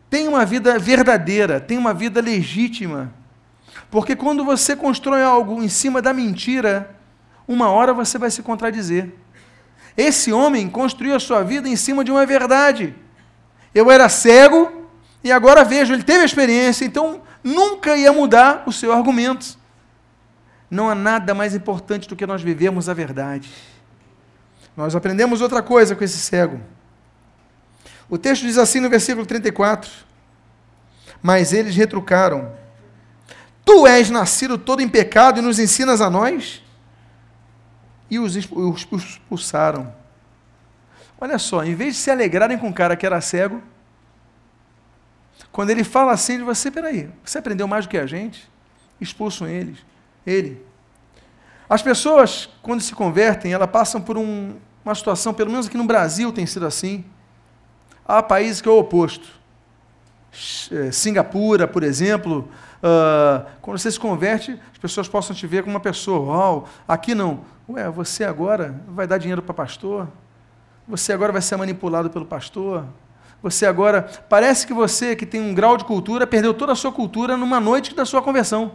tenha 0.08 0.30
uma 0.30 0.46
vida 0.46 0.78
verdadeira, 0.78 1.60
tenha 1.60 1.80
uma 1.80 1.92
vida 1.92 2.18
legítima. 2.18 3.12
Porque 3.90 4.16
quando 4.16 4.42
você 4.42 4.74
constrói 4.74 5.22
algo 5.22 5.62
em 5.62 5.68
cima 5.68 6.00
da 6.00 6.14
mentira, 6.14 6.96
uma 7.50 7.68
hora 7.68 7.92
você 7.92 8.16
vai 8.16 8.30
se 8.30 8.42
contradizer. 8.42 9.12
Esse 9.96 10.32
homem 10.32 10.68
construiu 10.70 11.16
a 11.16 11.18
sua 11.18 11.42
vida 11.42 11.68
em 11.68 11.74
cima 11.74 12.04
de 12.04 12.12
uma 12.12 12.24
verdade. 12.24 12.94
Eu 13.74 13.90
era 13.90 14.08
cego 14.08 14.86
e 15.22 15.32
agora 15.32 15.64
vejo, 15.64 15.92
ele 15.92 16.04
teve 16.04 16.20
a 16.20 16.24
experiência, 16.24 16.84
então 16.84 17.22
nunca 17.42 17.96
ia 17.96 18.12
mudar 18.12 18.62
o 18.66 18.72
seu 18.72 18.92
argumento. 18.92 19.58
Não 20.70 20.88
há 20.88 20.94
nada 20.94 21.34
mais 21.34 21.52
importante 21.52 22.08
do 22.08 22.14
que 22.14 22.24
nós 22.24 22.40
vivemos 22.40 22.88
a 22.88 22.94
verdade. 22.94 23.50
Nós 24.76 24.94
aprendemos 24.94 25.40
outra 25.40 25.60
coisa 25.60 25.96
com 25.96 26.04
esse 26.04 26.18
cego. 26.18 26.60
O 28.08 28.16
texto 28.16 28.42
diz 28.42 28.58
assim 28.58 28.78
no 28.78 28.88
versículo 28.88 29.26
34: 29.26 29.90
Mas 31.20 31.52
eles 31.52 31.74
retrucaram: 31.74 32.52
Tu 33.64 33.88
és 33.88 34.08
nascido 34.08 34.56
todo 34.56 34.80
em 34.80 34.88
pecado 34.88 35.40
e 35.40 35.42
nos 35.42 35.58
ensinas 35.58 36.00
a 36.00 36.08
nós? 36.08 36.62
E 38.10 38.18
os 38.18 38.36
expulsaram. 38.36 39.94
Olha 41.20 41.38
só, 41.38 41.64
em 41.64 41.74
vez 41.74 41.94
de 41.94 42.00
se 42.00 42.10
alegrarem 42.10 42.58
com 42.58 42.68
o 42.68 42.74
cara 42.74 42.96
que 42.96 43.06
era 43.06 43.20
cego, 43.20 43.62
quando 45.52 45.70
ele 45.70 45.84
fala 45.84 46.12
assim 46.12 46.38
de 46.38 46.44
você, 46.44 46.70
peraí, 46.70 47.10
você 47.24 47.38
aprendeu 47.38 47.68
mais 47.68 47.86
do 47.86 47.90
que 47.90 47.98
a 47.98 48.06
gente? 48.06 48.50
Expulsam 49.00 49.46
eles, 49.46 49.78
ele. 50.26 50.64
As 51.68 51.82
pessoas, 51.82 52.48
quando 52.62 52.80
se 52.80 52.94
convertem, 52.94 53.52
elas 53.52 53.70
passam 53.70 54.00
por 54.00 54.18
um, 54.18 54.56
uma 54.84 54.94
situação, 54.94 55.32
pelo 55.32 55.50
menos 55.50 55.66
aqui 55.66 55.76
no 55.76 55.84
Brasil 55.84 56.32
tem 56.32 56.46
sido 56.46 56.66
assim, 56.66 57.04
Há 58.12 58.24
países 58.24 58.60
que 58.60 58.68
é 58.68 58.72
o 58.72 58.78
oposto. 58.80 59.39
É, 60.70 60.90
Singapura, 60.92 61.66
por 61.66 61.82
exemplo, 61.82 62.48
uh, 62.82 63.44
quando 63.60 63.78
você 63.78 63.90
se 63.90 63.98
converte, 63.98 64.58
as 64.72 64.78
pessoas 64.78 65.08
possam 65.08 65.34
te 65.34 65.46
ver 65.46 65.62
como 65.62 65.74
uma 65.74 65.80
pessoa, 65.80 66.20
uau, 66.20 66.68
aqui 66.86 67.14
não. 67.14 67.40
Ué, 67.68 67.88
você 67.90 68.24
agora 68.24 68.80
vai 68.88 69.06
dar 69.06 69.18
dinheiro 69.18 69.42
para 69.42 69.52
pastor? 69.52 70.08
Você 70.86 71.12
agora 71.12 71.32
vai 71.32 71.42
ser 71.42 71.56
manipulado 71.56 72.10
pelo 72.10 72.24
pastor? 72.24 72.84
Você 73.42 73.66
agora, 73.66 74.08
parece 74.28 74.66
que 74.66 74.74
você 74.74 75.16
que 75.16 75.26
tem 75.26 75.40
um 75.40 75.54
grau 75.54 75.76
de 75.76 75.84
cultura, 75.84 76.26
perdeu 76.26 76.52
toda 76.54 76.72
a 76.72 76.76
sua 76.76 76.92
cultura 76.92 77.36
numa 77.36 77.58
noite 77.58 77.94
da 77.94 78.04
sua 78.04 78.22
conversão. 78.22 78.72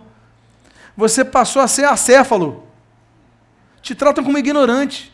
Você 0.97 1.23
passou 1.23 1.61
a 1.61 1.67
ser 1.67 1.85
acéfalo. 1.85 2.63
Te 3.81 3.93
tratam 3.93 4.23
como 4.23 4.37
ignorante. 4.37 5.13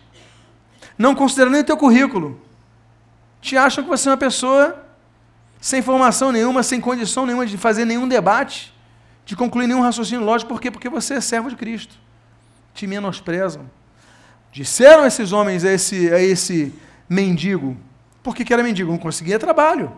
Não 0.98 1.14
consideram 1.14 1.52
nem 1.52 1.62
o 1.62 1.66
teu 1.66 1.76
currículo 1.76 2.40
te 3.42 3.58
acham 3.58 3.84
que 3.84 3.90
você 3.90 4.08
é 4.08 4.12
uma 4.12 4.18
pessoa 4.18 4.86
sem 5.62 5.84
formação 5.84 6.32
nenhuma, 6.32 6.64
sem 6.64 6.82
condição 6.82 7.24
nenhuma 7.24 7.46
de 7.46 7.56
fazer 7.56 7.86
nenhum 7.86 8.08
debate, 8.08 8.74
de 9.24 9.36
concluir 9.36 9.68
nenhum 9.68 9.82
raciocínio 9.82 10.26
lógico. 10.26 10.50
Por 10.50 10.60
quê? 10.60 10.72
Porque 10.72 10.90
você 10.90 11.14
é 11.14 11.22
servo 11.22 11.50
de 11.50 11.56
Cristo. 11.56 11.96
Te 12.74 12.88
menosprezam. 12.88 13.70
Disseram 14.52 15.06
esses 15.06 15.32
homens 15.32 15.64
a 15.64 15.72
esse, 15.72 16.12
a 16.12 16.20
esse 16.20 16.74
mendigo. 17.08 17.78
Por 18.24 18.36
que, 18.36 18.44
que 18.44 18.52
era 18.52 18.64
mendigo? 18.64 18.92
Não 18.92 18.98
conseguia 18.98 19.38
trabalho. 19.38 19.96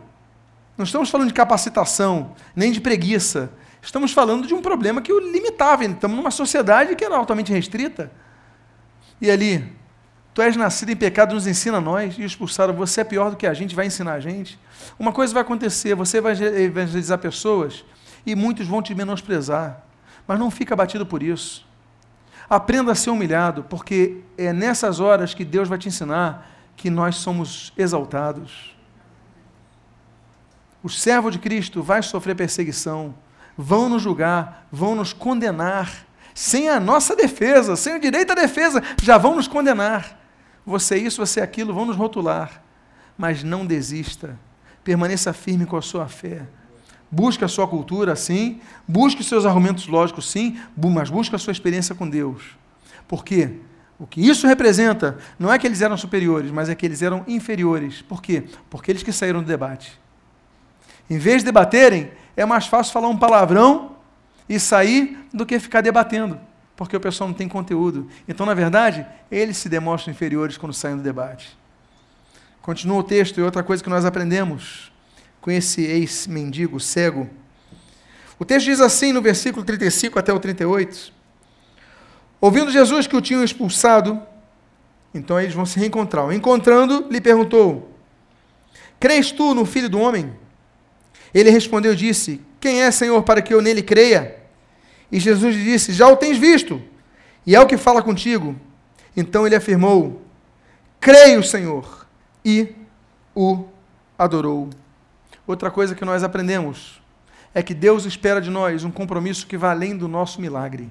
Não 0.77 0.83
estamos 0.83 1.09
falando 1.09 1.29
de 1.29 1.33
capacitação, 1.33 2.35
nem 2.53 2.69
de 2.69 2.81
preguiça. 2.81 3.49
Estamos 3.81 4.11
falando 4.11 4.45
de 4.45 4.53
um 4.53 4.61
problema 4.61 5.01
que 5.01 5.13
o 5.13 5.19
limitava. 5.19 5.85
Estamos 5.85 6.17
numa 6.17 6.31
sociedade 6.31 6.93
que 6.95 7.05
era 7.05 7.15
altamente 7.15 7.53
restrita. 7.53 8.11
E 9.21 9.31
ali, 9.31 9.73
Tu 10.33 10.41
és 10.41 10.55
nascido 10.55 10.89
em 10.89 10.95
pecado, 10.95 11.35
nos 11.35 11.45
ensina 11.45 11.77
a 11.77 11.81
nós, 11.81 12.17
e 12.17 12.23
expulsaram, 12.23 12.73
você 12.73 13.01
é 13.01 13.03
pior 13.03 13.29
do 13.29 13.37
que 13.37 13.45
a 13.45 13.53
gente, 13.53 13.75
vai 13.75 13.85
ensinar 13.85 14.13
a 14.13 14.19
gente. 14.19 14.59
Uma 14.97 15.11
coisa 15.11 15.31
vai 15.31 15.43
acontecer, 15.43 15.93
você 15.93 16.19
vai 16.19 16.33
evangelizar 16.33 17.19
pessoas, 17.19 17.85
e 18.25 18.35
muitos 18.35 18.67
vão 18.67 18.81
te 18.81 18.95
menosprezar, 18.95 19.83
mas 20.27 20.39
não 20.39 20.49
fica 20.49 20.73
abatido 20.73 21.05
por 21.05 21.21
isso. 21.21 21.65
Aprenda 22.49 22.91
a 22.91 22.95
ser 22.95 23.11
humilhado, 23.11 23.63
porque 23.69 24.21
é 24.35 24.51
nessas 24.51 24.99
horas 24.99 25.35
que 25.35 25.45
Deus 25.45 25.69
vai 25.69 25.77
te 25.77 25.87
ensinar 25.87 26.49
que 26.75 26.89
nós 26.89 27.17
somos 27.17 27.71
exaltados. 27.77 28.75
O 30.81 30.89
servo 30.89 31.29
de 31.29 31.37
Cristo 31.37 31.83
vai 31.83 32.01
sofrer 32.01 32.35
perseguição, 32.35 33.13
vão 33.55 33.87
nos 33.87 34.01
julgar, 34.01 34.67
vão 34.71 34.95
nos 34.95 35.13
condenar, 35.13 35.91
sem 36.33 36.69
a 36.69 36.79
nossa 36.79 37.15
defesa, 37.15 37.75
sem 37.75 37.95
o 37.95 37.99
direito 37.99 38.31
à 38.31 38.35
defesa, 38.35 38.81
já 38.99 39.19
vão 39.19 39.35
nos 39.35 39.47
condenar 39.47 40.22
você 40.65 40.97
isso, 40.97 41.25
você 41.25 41.41
aquilo, 41.41 41.73
vão 41.73 41.85
nos 41.85 41.95
rotular. 41.95 42.61
Mas 43.17 43.43
não 43.43 43.65
desista. 43.65 44.39
Permaneça 44.83 45.33
firme 45.33 45.65
com 45.65 45.77
a 45.77 45.81
sua 45.81 46.07
fé. 46.07 46.43
Busque 47.11 47.43
a 47.43 47.47
sua 47.47 47.67
cultura, 47.67 48.15
sim. 48.15 48.59
Busque 48.87 49.21
os 49.21 49.27
seus 49.27 49.45
argumentos 49.45 49.87
lógicos, 49.87 50.29
sim. 50.29 50.59
Mas 50.75 51.09
busque 51.09 51.35
a 51.35 51.39
sua 51.39 51.51
experiência 51.51 51.93
com 51.93 52.09
Deus. 52.09 52.57
Por 53.07 53.23
quê? 53.23 53.57
O 53.99 54.07
que 54.07 54.21
isso 54.21 54.47
representa 54.47 55.17
não 55.37 55.51
é 55.51 55.59
que 55.59 55.67
eles 55.67 55.81
eram 55.81 55.95
superiores, 55.95 56.49
mas 56.49 56.69
é 56.69 56.75
que 56.75 56.85
eles 56.85 57.01
eram 57.01 57.23
inferiores. 57.27 58.01
Por 58.01 58.21
quê? 58.21 58.45
Porque 58.69 58.91
eles 58.91 59.03
que 59.03 59.11
saíram 59.11 59.41
do 59.41 59.47
debate. 59.47 59.99
Em 61.09 61.17
vez 61.17 61.39
de 61.39 61.45
debaterem, 61.45 62.11
é 62.35 62.45
mais 62.45 62.65
fácil 62.65 62.91
falar 62.91 63.09
um 63.09 63.17
palavrão 63.17 63.97
e 64.49 64.59
sair 64.59 65.19
do 65.33 65.45
que 65.45 65.59
ficar 65.59 65.81
debatendo 65.81 66.39
porque 66.83 66.97
o 66.97 66.99
pessoal 66.99 67.29
não 67.29 67.35
tem 67.35 67.47
conteúdo. 67.47 68.09
Então, 68.27 68.45
na 68.45 68.53
verdade, 68.53 69.05
eles 69.31 69.57
se 69.57 69.69
demonstram 69.69 70.13
inferiores 70.13 70.57
quando 70.57 70.73
saem 70.73 70.97
do 70.97 71.01
debate. 71.01 71.57
Continua 72.61 72.97
o 72.97 73.03
texto, 73.03 73.39
e 73.39 73.43
outra 73.43 73.63
coisa 73.63 73.83
que 73.83 73.89
nós 73.89 74.05
aprendemos 74.05 74.91
com 75.39 75.49
esse 75.49 75.81
ex-mendigo 75.81 76.79
cego. 76.79 77.29
O 78.37 78.45
texto 78.45 78.65
diz 78.65 78.81
assim 78.81 79.13
no 79.13 79.21
versículo 79.21 79.65
35 79.65 80.19
até 80.19 80.33
o 80.33 80.39
38. 80.39 81.13
Ouvindo 82.41 82.71
Jesus 82.71 83.07
que 83.07 83.15
o 83.15 83.21
tinham 83.21 83.43
expulsado, 83.43 84.21
então 85.13 85.39
eles 85.39 85.53
vão 85.53 85.65
se 85.65 85.79
reencontrar. 85.79 86.31
Encontrando, 86.33 87.07
lhe 87.09 87.21
perguntou: 87.21 87.95
Crês 88.99 89.31
tu 89.31 89.53
no 89.53 89.65
filho 89.65 89.89
do 89.89 89.99
homem? 89.99 90.33
Ele 91.33 91.49
respondeu 91.49 91.93
e 91.93 91.95
disse: 91.95 92.41
Quem 92.59 92.81
é, 92.81 92.91
Senhor, 92.91 93.23
para 93.23 93.41
que 93.41 93.53
eu 93.53 93.61
nele 93.61 93.81
creia? 93.81 94.42
E 95.13 95.19
Jesus 95.19 95.55
lhe 95.55 95.63
disse: 95.63 95.93
Já 95.93 96.07
o 96.07 96.17
tens 96.17 96.39
visto, 96.39 96.81
e 97.45 97.55
é 97.55 97.59
o 97.59 97.67
que 97.67 97.77
fala 97.77 98.01
contigo. 98.01 98.55
Então 99.15 99.45
ele 99.45 99.55
afirmou: 99.55 100.23
Creio, 100.99 101.43
Senhor, 101.43 102.07
e 102.43 102.73
o 103.35 103.65
adorou. 104.17 104.71
Outra 105.45 105.69
coisa 105.69 105.93
que 105.93 106.03
nós 106.03 106.23
aprendemos 106.23 106.99
é 107.53 107.61
que 107.61 107.75
Deus 107.75 108.05
espera 108.05 108.41
de 108.41 108.49
nós 108.49 108.83
um 108.83 108.89
compromisso 108.89 109.45
que 109.45 109.55
vai 109.55 109.69
além 109.69 109.95
do 109.95 110.07
nosso 110.07 110.41
milagre. 110.41 110.89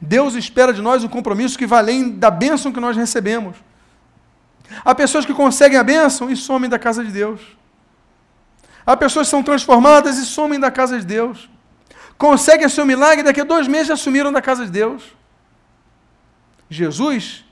Deus 0.00 0.34
espera 0.34 0.72
de 0.72 0.80
nós 0.80 1.04
um 1.04 1.08
compromisso 1.08 1.58
que 1.58 1.66
vai 1.66 1.80
além 1.80 2.08
da 2.08 2.30
bênção 2.30 2.72
que 2.72 2.80
nós 2.80 2.96
recebemos. 2.96 3.58
Há 4.82 4.94
pessoas 4.94 5.26
que 5.26 5.34
conseguem 5.34 5.78
a 5.78 5.84
bênção 5.84 6.30
e 6.30 6.36
somem 6.36 6.70
da 6.70 6.78
casa 6.78 7.04
de 7.04 7.12
Deus. 7.12 7.42
Há 8.86 8.96
pessoas 8.96 9.26
que 9.26 9.30
são 9.32 9.42
transformadas 9.42 10.16
e 10.16 10.24
somem 10.24 10.58
da 10.58 10.70
casa 10.70 10.98
de 10.98 11.04
Deus. 11.04 11.50
Conseguem 12.18 12.68
seu 12.68 12.84
milagre 12.84 13.22
daqui 13.22 13.40
a 13.40 13.44
dois 13.44 13.68
meses 13.68 13.86
já 13.86 13.96
sumiram 13.96 14.32
da 14.32 14.42
casa 14.42 14.66
de 14.66 14.72
Deus. 14.72 15.16
Jesus 16.68 17.44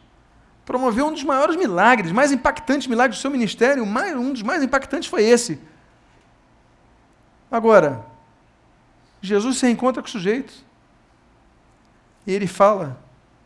promoveu 0.64 1.06
um 1.06 1.12
dos 1.12 1.22
maiores 1.22 1.54
milagres, 1.54 2.10
mais 2.10 2.32
impactantes 2.32 2.88
milagres 2.88 3.18
do 3.18 3.22
seu 3.22 3.30
ministério. 3.30 3.84
Um 3.84 4.32
dos 4.32 4.42
mais 4.42 4.64
impactantes 4.64 5.08
foi 5.08 5.22
esse. 5.22 5.60
Agora, 7.48 8.04
Jesus 9.22 9.58
se 9.58 9.70
encontra 9.70 10.02
com 10.02 10.08
o 10.08 10.10
sujeito 10.10 10.52
e 12.26 12.32
ele 12.32 12.48
fala: 12.48 13.00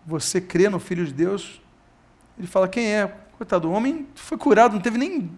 Você 0.07 0.41
crê 0.41 0.71
no 0.71 0.81
Filho 0.81 1.05
de 1.05 1.13
Deus? 1.13 1.61
Ele 2.39 2.47
fala: 2.47 2.67
Quem 2.67 2.87
é? 2.87 3.15
Coitado, 3.37 3.69
o 3.69 3.73
homem 3.73 4.09
foi 4.15 4.39
curado, 4.39 4.75
não 4.75 4.81
teve 4.81 4.97
nem 4.97 5.31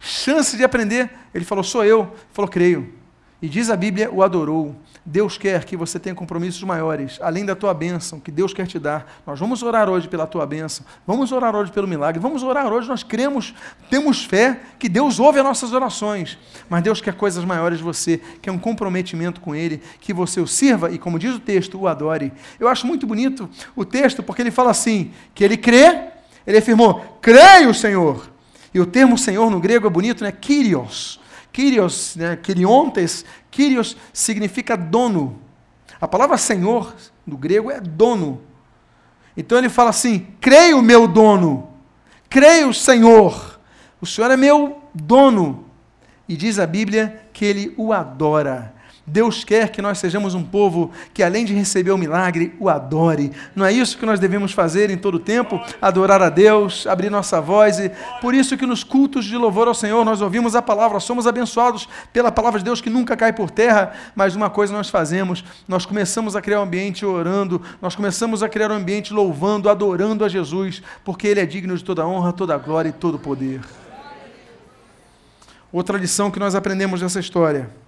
chance 0.00 0.56
de 0.56 0.64
aprender. 0.64 1.10
Ele 1.34 1.44
falou: 1.44 1.62
Sou 1.62 1.84
eu. 1.84 2.04
Ele 2.04 2.32
falou: 2.32 2.50
Creio. 2.50 2.94
E 3.42 3.48
diz 3.48 3.68
a 3.68 3.76
Bíblia: 3.76 4.10
O 4.10 4.22
adorou. 4.22 4.74
Deus 5.08 5.38
quer 5.38 5.64
que 5.64 5.76
você 5.76 6.00
tenha 6.00 6.16
compromissos 6.16 6.60
maiores, 6.64 7.20
além 7.22 7.46
da 7.46 7.54
tua 7.54 7.72
bênção, 7.72 8.18
que 8.18 8.32
Deus 8.32 8.52
quer 8.52 8.66
te 8.66 8.76
dar. 8.76 9.20
Nós 9.24 9.38
vamos 9.38 9.62
orar 9.62 9.88
hoje 9.88 10.08
pela 10.08 10.26
tua 10.26 10.44
bênção, 10.44 10.84
vamos 11.06 11.30
orar 11.30 11.54
hoje 11.54 11.70
pelo 11.70 11.86
milagre, 11.86 12.20
vamos 12.20 12.42
orar 12.42 12.66
hoje. 12.72 12.88
Nós 12.88 13.04
cremos, 13.04 13.54
temos 13.88 14.24
fé 14.24 14.60
que 14.80 14.88
Deus 14.88 15.20
ouve 15.20 15.38
as 15.38 15.44
nossas 15.44 15.72
orações, 15.72 16.36
mas 16.68 16.82
Deus 16.82 17.00
quer 17.00 17.14
coisas 17.14 17.44
maiores 17.44 17.78
de 17.78 17.84
você, 17.84 18.20
quer 18.42 18.50
um 18.50 18.58
comprometimento 18.58 19.40
com 19.40 19.54
Ele, 19.54 19.80
que 20.00 20.12
você 20.12 20.40
o 20.40 20.46
sirva 20.46 20.90
e, 20.90 20.98
como 20.98 21.20
diz 21.20 21.36
o 21.36 21.40
texto, 21.40 21.78
o 21.78 21.86
adore. 21.86 22.32
Eu 22.58 22.66
acho 22.66 22.84
muito 22.84 23.06
bonito 23.06 23.48
o 23.76 23.84
texto, 23.84 24.24
porque 24.24 24.42
ele 24.42 24.50
fala 24.50 24.72
assim: 24.72 25.12
que 25.32 25.44
ele 25.44 25.56
crê, 25.56 26.08
ele 26.44 26.58
afirmou, 26.58 27.18
creio, 27.20 27.72
Senhor. 27.72 28.28
E 28.74 28.80
o 28.80 28.86
termo 28.86 29.16
Senhor 29.16 29.48
no 29.50 29.60
grego 29.60 29.86
é 29.86 29.90
bonito, 29.90 30.24
né? 30.24 30.32
Kyrios. 30.32 31.20
Kyrios, 31.56 32.16
né? 32.16 32.36
Kyriontes, 32.36 33.24
Kyrios 33.50 33.96
significa 34.12 34.76
dono. 34.76 35.40
A 35.98 36.06
palavra 36.06 36.36
Senhor, 36.36 36.94
no 37.26 37.34
grego, 37.38 37.70
é 37.70 37.80
dono. 37.80 38.42
Então 39.34 39.56
ele 39.56 39.70
fala 39.70 39.88
assim: 39.88 40.26
creio, 40.38 40.82
meu 40.82 41.08
dono. 41.08 41.70
Creio, 42.28 42.74
Senhor. 42.74 43.58
O 44.02 44.04
Senhor 44.04 44.30
é 44.30 44.36
meu 44.36 44.82
dono. 44.92 45.64
E 46.28 46.36
diz 46.36 46.58
a 46.58 46.66
Bíblia 46.66 47.26
que 47.32 47.46
ele 47.46 47.72
o 47.78 47.90
adora. 47.90 48.74
Deus 49.06 49.44
quer 49.44 49.70
que 49.70 49.80
nós 49.80 49.98
sejamos 49.98 50.34
um 50.34 50.42
povo 50.42 50.90
que, 51.14 51.22
além 51.22 51.44
de 51.44 51.54
receber 51.54 51.92
o 51.92 51.98
milagre, 51.98 52.56
o 52.58 52.68
adore. 52.68 53.30
Não 53.54 53.64
é 53.64 53.72
isso 53.72 53.96
que 53.96 54.04
nós 54.04 54.18
devemos 54.18 54.50
fazer 54.50 54.90
em 54.90 54.96
todo 54.96 55.14
o 55.14 55.20
tempo? 55.20 55.60
Adorar 55.80 56.20
a 56.20 56.28
Deus, 56.28 56.88
abrir 56.88 57.08
nossa 57.08 57.40
voz. 57.40 57.78
E 57.78 57.92
por 58.20 58.34
isso 58.34 58.56
que 58.56 58.66
nos 58.66 58.82
cultos 58.82 59.24
de 59.24 59.36
louvor 59.36 59.68
ao 59.68 59.74
Senhor 59.74 60.04
nós 60.04 60.20
ouvimos 60.20 60.56
a 60.56 60.62
palavra, 60.62 60.98
somos 60.98 61.24
abençoados 61.24 61.88
pela 62.12 62.32
palavra 62.32 62.58
de 62.58 62.64
Deus 62.64 62.80
que 62.80 62.90
nunca 62.90 63.16
cai 63.16 63.32
por 63.32 63.48
terra. 63.48 63.92
Mas 64.16 64.34
uma 64.34 64.50
coisa 64.50 64.72
nós 64.72 64.90
fazemos: 64.90 65.44
nós 65.68 65.86
começamos 65.86 66.34
a 66.34 66.42
criar 66.42 66.58
um 66.58 66.64
ambiente 66.64 67.06
orando, 67.06 67.62
nós 67.80 67.94
começamos 67.94 68.42
a 68.42 68.48
criar 68.48 68.72
um 68.72 68.74
ambiente 68.74 69.14
louvando, 69.14 69.70
adorando 69.70 70.24
a 70.24 70.28
Jesus, 70.28 70.82
porque 71.04 71.28
Ele 71.28 71.38
é 71.38 71.46
digno 71.46 71.76
de 71.76 71.84
toda 71.84 72.04
honra, 72.04 72.32
toda 72.32 72.58
glória 72.58 72.88
e 72.88 72.92
todo 72.92 73.20
poder. 73.20 73.60
Outra 75.72 75.96
lição 75.96 76.28
que 76.28 76.40
nós 76.40 76.56
aprendemos 76.56 77.02
nessa 77.02 77.20
história 77.20 77.85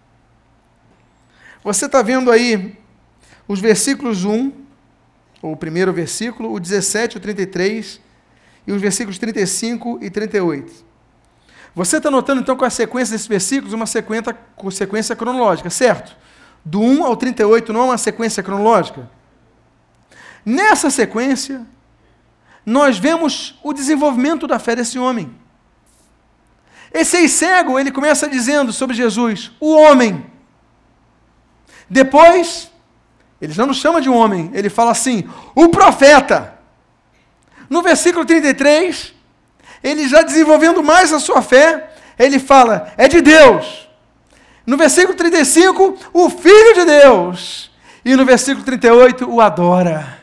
você 1.63 1.87
está 1.87 2.03
vendo 2.03 2.31
aí 2.31 2.79
os 3.47 3.61
versículos 3.61 4.25
1, 4.25 4.53
ou 5.41 5.53
o 5.53 5.57
primeiro 5.57 5.93
versículo, 5.93 6.53
o 6.53 6.61
17, 6.61 7.17
o 7.17 7.21
33 7.21 8.01
e 8.67 8.73
os 8.73 8.81
versículos 8.81 9.19
35 9.19 9.99
e 10.03 10.11
38. 10.11 10.85
Você 11.75 11.99
está 11.99 12.11
notando 12.11 12.41
então 12.41 12.57
com 12.57 12.65
a 12.65 12.71
sequência 12.71 13.13
desses 13.13 13.27
versículos 13.27 13.73
uma 13.73 13.87
sequência, 13.87 14.37
sequência 14.73 15.15
cronológica, 15.15 15.71
certo? 15.71 16.17
Do 16.65 16.81
1 16.81 17.05
ao 17.05 17.17
38 17.17 17.73
não 17.73 17.83
é 17.83 17.85
uma 17.85 17.99
sequência 17.99 18.43
cronológica? 18.43 19.09
Nessa 20.45 20.91
sequência, 20.91 21.67
nós 22.65 22.99
vemos 22.99 23.59
o 23.63 23.73
desenvolvimento 23.73 24.47
da 24.47 24.59
fé 24.59 24.75
desse 24.75 24.99
homem. 24.99 25.35
Esse 26.93 27.17
aí 27.17 27.29
cego, 27.29 27.79
ele 27.79 27.91
começa 27.91 28.29
dizendo 28.29 28.73
sobre 28.73 28.97
Jesus, 28.97 29.53
o 29.61 29.75
homem 29.75 30.27
depois, 31.89 32.71
ele 33.41 33.55
não 33.57 33.73
chama 33.73 34.01
de 34.01 34.11
um 34.11 34.17
homem, 34.17 34.51
ele 34.53 34.69
fala 34.69 34.91
assim: 34.91 35.29
o 35.55 35.69
profeta. 35.69 36.55
No 37.71 37.83
versículo 37.83 38.25
33, 38.25 39.15
ele 39.83 40.09
já 40.09 40.23
desenvolvendo 40.23 40.83
mais 40.83 41.13
a 41.13 41.21
sua 41.21 41.41
fé, 41.41 41.91
ele 42.19 42.39
fala: 42.39 42.93
é 42.97 43.09
de 43.09 43.21
Deus. 43.21 43.89
No 44.67 44.77
versículo 44.77 45.17
35, 45.17 45.97
o 46.13 46.29
Filho 46.29 46.75
de 46.75 46.85
Deus. 46.85 47.71
E 48.05 48.15
no 48.15 48.25
versículo 48.25 48.65
38, 48.65 49.31
o 49.31 49.41
adora. 49.41 50.19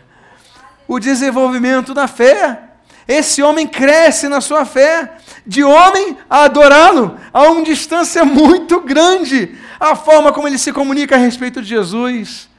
O 0.87 0.99
desenvolvimento 0.99 1.93
da 1.93 2.07
fé. 2.07 2.59
Esse 3.07 3.43
homem 3.43 3.67
cresce 3.67 4.27
na 4.27 4.41
sua 4.41 4.65
fé, 4.65 5.17
de 5.45 5.63
homem 5.63 6.17
a 6.27 6.45
adorá-lo, 6.45 7.19
a 7.31 7.43
uma 7.43 7.61
distância 7.61 8.25
muito 8.25 8.81
grande 8.81 9.55
a 9.79 9.95
forma 9.95 10.31
como 10.31 10.47
ele 10.47 10.57
se 10.57 10.71
comunica 10.71 11.15
a 11.15 11.17
respeito 11.17 11.61
de 11.61 11.67
Jesus. 11.67 12.49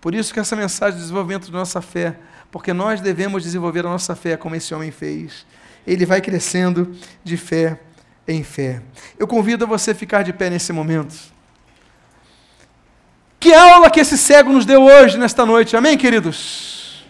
Por 0.00 0.14
isso 0.14 0.32
que 0.32 0.40
essa 0.40 0.56
mensagem 0.56 0.94
de 0.96 1.02
desenvolvimento 1.02 1.50
da 1.50 1.58
nossa 1.58 1.80
fé, 1.80 2.16
porque 2.50 2.72
nós 2.72 3.00
devemos 3.00 3.42
desenvolver 3.42 3.80
a 3.80 3.90
nossa 3.90 4.16
fé 4.16 4.36
como 4.36 4.54
esse 4.54 4.74
homem 4.74 4.90
fez. 4.90 5.46
Ele 5.86 6.04
vai 6.04 6.20
crescendo 6.20 6.94
de 7.22 7.36
fé 7.36 7.80
em 8.26 8.42
fé. 8.42 8.82
Eu 9.18 9.26
convido 9.26 9.64
a 9.64 9.68
você 9.68 9.92
a 9.92 9.94
ficar 9.94 10.22
de 10.22 10.32
pé 10.32 10.50
nesse 10.50 10.72
momento. 10.72 11.32
Que 13.38 13.52
aula 13.52 13.90
que 13.90 14.00
esse 14.00 14.16
cego 14.16 14.52
nos 14.52 14.64
deu 14.64 14.84
hoje, 14.84 15.18
nesta 15.18 15.44
noite, 15.44 15.76
amém, 15.76 15.98
queridos? 15.98 17.04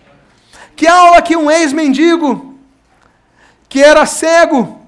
Que 0.74 0.86
aula 0.86 1.20
que 1.20 1.36
um 1.36 1.50
ex-mendigo, 1.50 2.58
que 3.68 3.82
era 3.82 4.06
cego, 4.06 4.86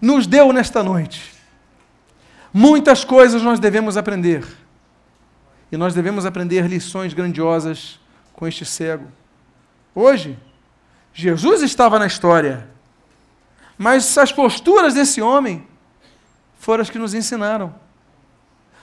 nos 0.00 0.26
deu 0.26 0.52
nesta 0.52 0.82
noite. 0.82 1.37
Muitas 2.52 3.04
coisas 3.04 3.42
nós 3.42 3.58
devemos 3.60 3.96
aprender. 3.96 4.44
E 5.70 5.76
nós 5.76 5.94
devemos 5.94 6.24
aprender 6.24 6.66
lições 6.66 7.12
grandiosas 7.12 8.00
com 8.32 8.46
este 8.46 8.64
cego. 8.64 9.06
Hoje, 9.94 10.38
Jesus 11.12 11.62
estava 11.62 11.98
na 11.98 12.06
história, 12.06 12.68
mas 13.76 14.16
as 14.16 14.32
posturas 14.32 14.94
desse 14.94 15.20
homem 15.20 15.66
foram 16.58 16.82
as 16.82 16.90
que 16.90 16.98
nos 16.98 17.14
ensinaram. 17.14 17.74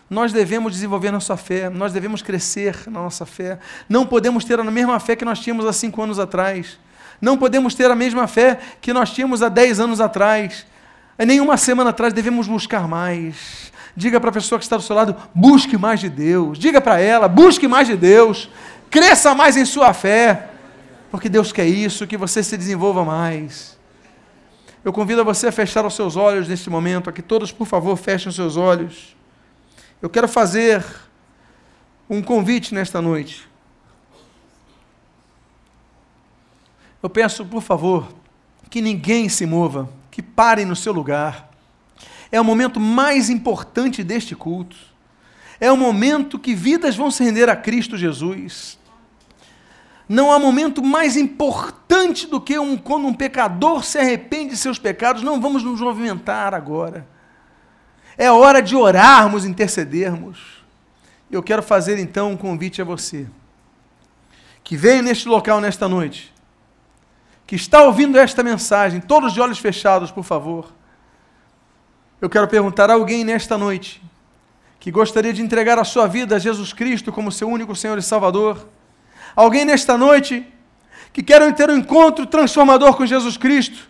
Nós 0.10 0.32
devemos 0.32 0.74
desenvolver 0.74 1.12
nossa 1.12 1.36
fé, 1.36 1.70
nós 1.70 1.92
devemos 1.92 2.22
crescer 2.22 2.84
na 2.86 3.02
nossa 3.02 3.26
fé. 3.26 3.60
Não 3.90 4.06
podemos 4.06 4.46
ter 4.46 4.60
a 4.60 4.64
mesma 4.64 5.00
fé 5.00 5.16
que 5.16 5.26
nós 5.26 5.40
tínhamos 5.40 5.66
há 5.66 5.74
cinco 5.74 6.02
anos 6.02 6.20
atrás. 6.20 6.78
Não 7.20 7.38
podemos 7.38 7.74
ter 7.74 7.90
a 7.90 7.96
mesma 7.96 8.28
fé 8.28 8.60
que 8.80 8.94
nós 8.94 9.12
tínhamos 9.12 9.42
há 9.42 9.50
dez 9.50 9.80
anos 9.80 10.00
atrás. 10.00 10.66
Nenhuma 11.18 11.56
semana 11.56 11.92
atrás 11.92 12.14
devemos 12.14 12.48
buscar 12.48 12.88
mais. 12.88 13.72
Diga 13.96 14.20
para 14.20 14.30
a 14.30 14.34
pessoa 14.34 14.60
que 14.60 14.66
está 14.66 14.76
do 14.76 14.84
seu 14.84 14.96
lado, 14.96 15.16
busque 15.34 15.78
mais 15.78 16.02
de 16.02 16.10
Deus. 16.10 16.58
Diga 16.58 16.82
para 16.82 17.00
ela, 17.00 17.30
busque 17.30 17.68
mais 17.68 17.88
de 17.88 17.96
Deus. 17.96 18.50
Cresça 18.90 19.34
mais 19.34 19.56
em 19.56 19.64
sua 19.64 19.94
fé. 19.94 20.50
Porque 21.10 21.30
Deus 21.30 21.54
quer 21.54 21.66
isso, 21.66 22.06
que 22.06 22.18
você 22.18 22.44
se 22.44 22.58
desenvolva 22.58 23.06
mais. 23.06 23.80
Eu 24.84 24.92
convido 24.92 25.22
a 25.22 25.24
você 25.24 25.48
a 25.48 25.52
fechar 25.52 25.86
os 25.86 25.94
seus 25.94 26.18
olhos 26.18 26.50
neste 26.50 26.70
momento. 26.70 27.10
Aqui 27.10 27.22
todos, 27.22 27.52
por 27.52 27.66
favor, 27.66 27.96
fechem 27.96 28.28
os 28.30 28.36
seus 28.36 28.58
olhos. 28.58 29.16
Eu 30.02 30.10
quero 30.10 30.28
fazer 30.28 30.84
um 32.10 32.22
convite 32.22 32.74
nesta 32.76 33.02
noite. 33.02 33.48
Eu 37.02 37.10
peço, 37.10 37.46
por 37.46 37.62
favor, 37.62 38.10
que 38.70 38.82
ninguém 38.82 39.30
se 39.30 39.46
mova 39.46 39.90
que 40.16 40.22
parem 40.22 40.64
no 40.66 40.78
seu 40.78 40.94
lugar. 40.94 41.50
É 42.32 42.40
o 42.40 42.44
momento 42.44 42.80
mais 42.80 43.30
importante 43.30 44.02
deste 44.02 44.34
culto. 44.34 44.78
É 45.60 45.70
o 45.70 45.76
momento 45.76 46.40
que 46.40 46.56
vidas 46.56 46.96
vão 46.96 47.12
se 47.12 47.22
render 47.22 47.50
a 47.50 47.56
Cristo 47.56 47.98
Jesus. 47.98 48.80
Não 50.08 50.32
há 50.32 50.40
momento 50.40 50.82
mais 50.82 51.18
importante 51.18 52.28
do 52.28 52.40
que 52.40 52.58
um, 52.58 52.78
quando 52.78 53.08
um 53.08 53.14
pecador 53.14 53.84
se 53.84 53.98
arrepende 53.98 54.52
de 54.52 54.58
seus 54.58 54.80
pecados. 54.80 55.22
Não 55.22 55.42
vamos 55.42 55.64
nos 55.64 55.82
movimentar 55.82 56.54
agora. 56.54 57.06
É 58.18 58.32
hora 58.32 58.62
de 58.62 58.74
orarmos, 58.74 59.44
intercedermos. 59.44 60.64
Eu 61.30 61.44
quero 61.44 61.62
fazer 61.62 62.00
então 62.00 62.32
um 62.32 62.38
convite 62.38 62.82
a 62.82 62.86
você 62.86 63.28
que 64.64 64.78
venha 64.78 65.02
neste 65.02 65.28
local 65.28 65.60
nesta 65.60 65.90
noite 65.90 66.34
que 67.46 67.56
está 67.56 67.84
ouvindo 67.84 68.18
esta 68.18 68.42
mensagem, 68.44 69.00
todos 69.00 69.34
de 69.34 69.42
olhos 69.42 69.60
fechados, 69.60 70.12
por 70.12 70.24
favor. 70.24 70.74
Eu 72.22 72.30
quero 72.30 72.48
perguntar 72.48 72.90
a 72.90 72.94
alguém 72.94 73.24
nesta 73.24 73.58
noite 73.58 74.02
que 74.80 74.92
gostaria 74.92 75.34
de 75.34 75.42
entregar 75.42 75.80
a 75.80 75.84
sua 75.84 76.08
vida 76.08 76.36
a 76.36 76.40
Jesus 76.40 76.72
Cristo 76.72 77.12
como 77.12 77.32
seu 77.32 77.50
único 77.50 77.76
Senhor 77.76 77.98
e 77.98 78.02
Salvador. 78.02 78.68
Alguém 79.36 79.66
nesta 79.66 79.98
noite 79.98 80.46
que 81.12 81.24
quer 81.24 81.54
ter 81.54 81.70
um 81.70 81.78
encontro 81.78 82.26
transformador 82.26 82.96
com 82.96 83.06
Jesus 83.06 83.36
Cristo. 83.36 83.90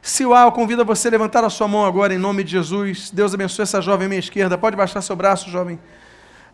Se 0.00 0.24
o 0.24 0.32
há, 0.32 0.42
eu 0.42 0.52
convido 0.52 0.84
você 0.84 1.08
a 1.08 1.10
levantar 1.10 1.44
a 1.44 1.50
sua 1.50 1.66
mão 1.66 1.84
agora 1.84 2.14
em 2.14 2.18
nome 2.18 2.44
de 2.44 2.52
Jesus. 2.52 3.10
Deus 3.10 3.34
abençoe 3.34 3.64
essa 3.64 3.80
jovem 3.80 4.06
à 4.06 4.08
minha 4.08 4.20
esquerda. 4.20 4.56
Pode 4.56 4.76
baixar 4.76 5.02
seu 5.02 5.16
braço, 5.16 5.50
jovem. 5.50 5.78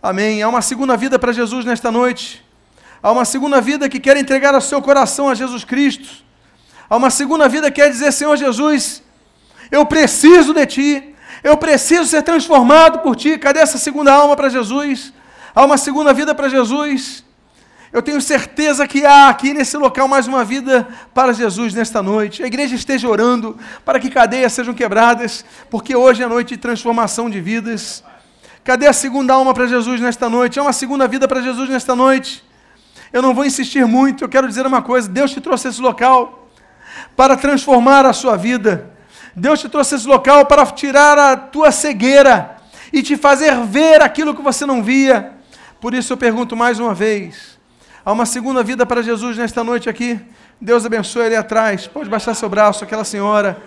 Amém. 0.02 0.42
Há 0.42 0.48
uma 0.48 0.62
segunda 0.62 0.96
vida 0.96 1.18
para 1.18 1.32
Jesus 1.32 1.64
nesta 1.64 1.90
noite. 1.90 2.44
Há 3.02 3.12
uma 3.12 3.26
segunda 3.26 3.60
vida 3.60 3.86
que 3.88 4.00
quer 4.00 4.16
entregar 4.16 4.54
o 4.54 4.60
seu 4.62 4.80
coração 4.80 5.28
a 5.28 5.34
Jesus 5.34 5.62
Cristo. 5.62 6.23
Há 6.88 6.96
uma 6.96 7.10
segunda 7.10 7.48
vida 7.48 7.70
que 7.70 7.80
quer 7.80 7.90
dizer: 7.90 8.12
Senhor 8.12 8.36
Jesus, 8.36 9.02
eu 9.70 9.84
preciso 9.86 10.52
de 10.52 10.66
Ti. 10.66 11.14
Eu 11.42 11.56
preciso 11.56 12.06
ser 12.06 12.22
transformado 12.22 13.00
por 13.00 13.14
Ti. 13.14 13.36
Cadê 13.36 13.60
essa 13.60 13.76
segunda 13.76 14.12
alma 14.12 14.34
para 14.34 14.48
Jesus? 14.48 15.12
Há 15.54 15.64
uma 15.64 15.76
segunda 15.76 16.12
vida 16.12 16.34
para 16.34 16.48
Jesus. 16.48 17.22
Eu 17.92 18.02
tenho 18.02 18.20
certeza 18.20 18.88
que 18.88 19.06
há 19.06 19.28
aqui 19.28 19.54
nesse 19.54 19.76
local 19.76 20.08
mais 20.08 20.26
uma 20.26 20.44
vida 20.44 20.88
para 21.14 21.32
Jesus 21.32 21.72
nesta 21.74 22.02
noite. 22.02 22.42
A 22.42 22.46
igreja 22.46 22.74
esteja 22.74 23.08
orando 23.08 23.56
para 23.84 24.00
que 24.00 24.10
cadeias 24.10 24.52
sejam 24.52 24.74
quebradas, 24.74 25.44
porque 25.70 25.94
hoje 25.94 26.20
é 26.20 26.26
noite 26.26 26.56
de 26.56 26.56
transformação 26.56 27.30
de 27.30 27.40
vidas. 27.40 28.02
Cadê 28.64 28.88
a 28.88 28.92
segunda 28.92 29.34
alma 29.34 29.54
para 29.54 29.66
Jesus 29.66 30.00
nesta 30.00 30.28
noite? 30.28 30.58
É 30.58 30.62
uma 30.62 30.72
segunda 30.72 31.06
vida 31.06 31.28
para 31.28 31.40
Jesus 31.40 31.68
nesta 31.68 31.94
noite. 31.94 32.42
Eu 33.12 33.22
não 33.22 33.32
vou 33.32 33.44
insistir 33.44 33.86
muito, 33.86 34.24
eu 34.24 34.28
quero 34.28 34.48
dizer 34.48 34.66
uma 34.66 34.82
coisa: 34.82 35.08
Deus 35.08 35.30
te 35.30 35.40
trouxe 35.40 35.68
esse 35.68 35.80
local 35.80 36.43
para 37.16 37.36
transformar 37.36 38.04
a 38.06 38.12
sua 38.12 38.36
vida. 38.36 38.90
Deus 39.34 39.60
te 39.60 39.68
trouxe 39.68 39.96
esse 39.96 40.06
local 40.06 40.46
para 40.46 40.64
tirar 40.66 41.18
a 41.18 41.36
tua 41.36 41.72
cegueira 41.72 42.56
e 42.92 43.02
te 43.02 43.16
fazer 43.16 43.56
ver 43.64 44.00
aquilo 44.00 44.34
que 44.34 44.42
você 44.42 44.64
não 44.64 44.82
via. 44.82 45.32
Por 45.80 45.92
isso 45.92 46.12
eu 46.12 46.16
pergunto 46.16 46.56
mais 46.56 46.78
uma 46.78 46.94
vez: 46.94 47.58
há 48.04 48.12
uma 48.12 48.26
segunda 48.26 48.62
vida 48.62 48.86
para 48.86 49.02
Jesus 49.02 49.36
nesta 49.36 49.64
noite 49.64 49.88
aqui? 49.88 50.20
Deus 50.60 50.86
abençoe 50.86 51.26
ali 51.26 51.36
atrás. 51.36 51.86
Pode 51.86 52.08
baixar 52.08 52.34
seu 52.34 52.48
braço, 52.48 52.84
aquela 52.84 53.04
senhora. 53.04 53.60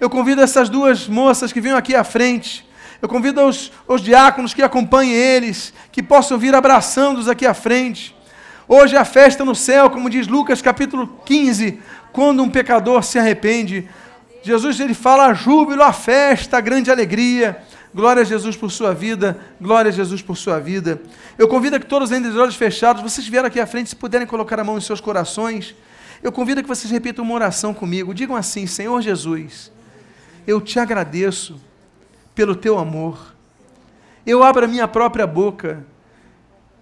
Eu 0.00 0.10
convido 0.10 0.42
essas 0.42 0.68
duas 0.68 1.08
moças 1.08 1.52
que 1.52 1.60
venham 1.60 1.78
aqui 1.78 1.94
à 1.94 2.04
frente. 2.04 2.68
Eu 3.00 3.08
convido 3.08 3.40
os, 3.42 3.72
os 3.86 4.00
diáconos 4.00 4.54
que 4.54 4.62
acompanhem 4.62 5.12
eles, 5.14 5.72
que 5.90 6.02
possam 6.02 6.38
vir 6.38 6.54
abraçando-os 6.54 7.28
aqui 7.28 7.46
à 7.46 7.54
frente. 7.54 8.14
Hoje 8.66 8.96
é 8.96 8.98
a 8.98 9.04
festa 9.04 9.44
no 9.44 9.54
céu, 9.54 9.90
como 9.90 10.08
diz 10.08 10.26
Lucas 10.26 10.62
capítulo 10.62 11.20
15, 11.24 11.80
quando 12.14 12.44
um 12.44 12.48
pecador 12.48 13.02
se 13.02 13.18
arrepende. 13.18 13.88
Jesus 14.40 14.78
ele 14.78 14.94
fala 14.94 15.26
a 15.26 15.34
júbilo, 15.34 15.82
a 15.82 15.92
festa, 15.92 16.56
a 16.56 16.60
grande 16.60 16.88
alegria. 16.88 17.60
Glória 17.92 18.22
a 18.22 18.24
Jesus 18.24 18.56
por 18.56 18.70
sua 18.70 18.94
vida, 18.94 19.36
glória 19.60 19.88
a 19.88 19.92
Jesus 19.92 20.22
por 20.22 20.36
sua 20.36 20.60
vida. 20.60 21.02
Eu 21.36 21.48
convido 21.48 21.76
a 21.76 21.80
que 21.80 21.86
todos, 21.86 22.12
ainda 22.12 22.30
de 22.30 22.38
olhos 22.38 22.54
fechados, 22.54 23.02
vocês 23.02 23.26
vieram 23.26 23.48
aqui 23.48 23.58
à 23.58 23.66
frente, 23.66 23.90
se 23.90 23.96
puderem 23.96 24.26
colocar 24.26 24.58
a 24.58 24.64
mão 24.64 24.78
em 24.78 24.80
seus 24.80 25.00
corações, 25.00 25.74
eu 26.22 26.30
convido 26.30 26.60
a 26.60 26.62
que 26.62 26.68
vocês 26.68 26.90
repitam 26.90 27.24
uma 27.24 27.34
oração 27.34 27.74
comigo. 27.74 28.14
Digam 28.14 28.36
assim: 28.36 28.66
Senhor 28.66 29.00
Jesus, 29.02 29.72
eu 30.46 30.60
te 30.60 30.78
agradeço 30.78 31.60
pelo 32.32 32.54
teu 32.54 32.78
amor. 32.78 33.34
Eu 34.24 34.42
abro 34.42 34.64
a 34.64 34.68
minha 34.68 34.86
própria 34.86 35.26
boca 35.26 35.84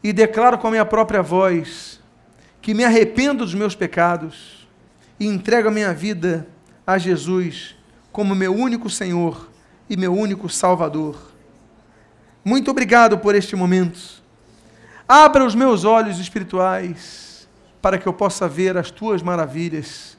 e 0.05 0.12
declaro 0.12 0.59
com 0.59 0.68
a 0.68 0.70
minha 0.70 0.85
própria 0.85 1.22
voz 1.22 2.01
que 2.61 2.74
me 2.74 2.85
arrependo 2.85 3.45
dos 3.45 3.55
meus 3.55 3.74
pecados 3.74 4.61
e 5.23 5.27
entrego 5.29 5.68
a 5.68 5.70
minha 5.70 5.95
vida 5.95 6.49
a 6.85 6.99
Jesus 6.99 7.77
como 8.11 8.35
meu 8.35 8.53
único 8.53 8.91
Senhor 8.91 9.49
e 9.89 9.97
meu 9.97 10.12
único 10.12 10.49
Salvador. 10.49 11.16
Muito 12.45 12.73
obrigado 12.73 13.16
por 13.16 13.33
este 13.37 13.55
momento. 13.55 14.01
Abra 15.07 15.45
os 15.45 15.55
meus 15.55 15.85
olhos 15.85 16.18
espirituais 16.18 17.49
para 17.81 17.99
que 17.99 18.09
eu 18.09 18.12
possa 18.12 18.49
ver 18.49 18.77
as 18.77 18.91
tuas 18.91 19.23
maravilhas. 19.23 20.18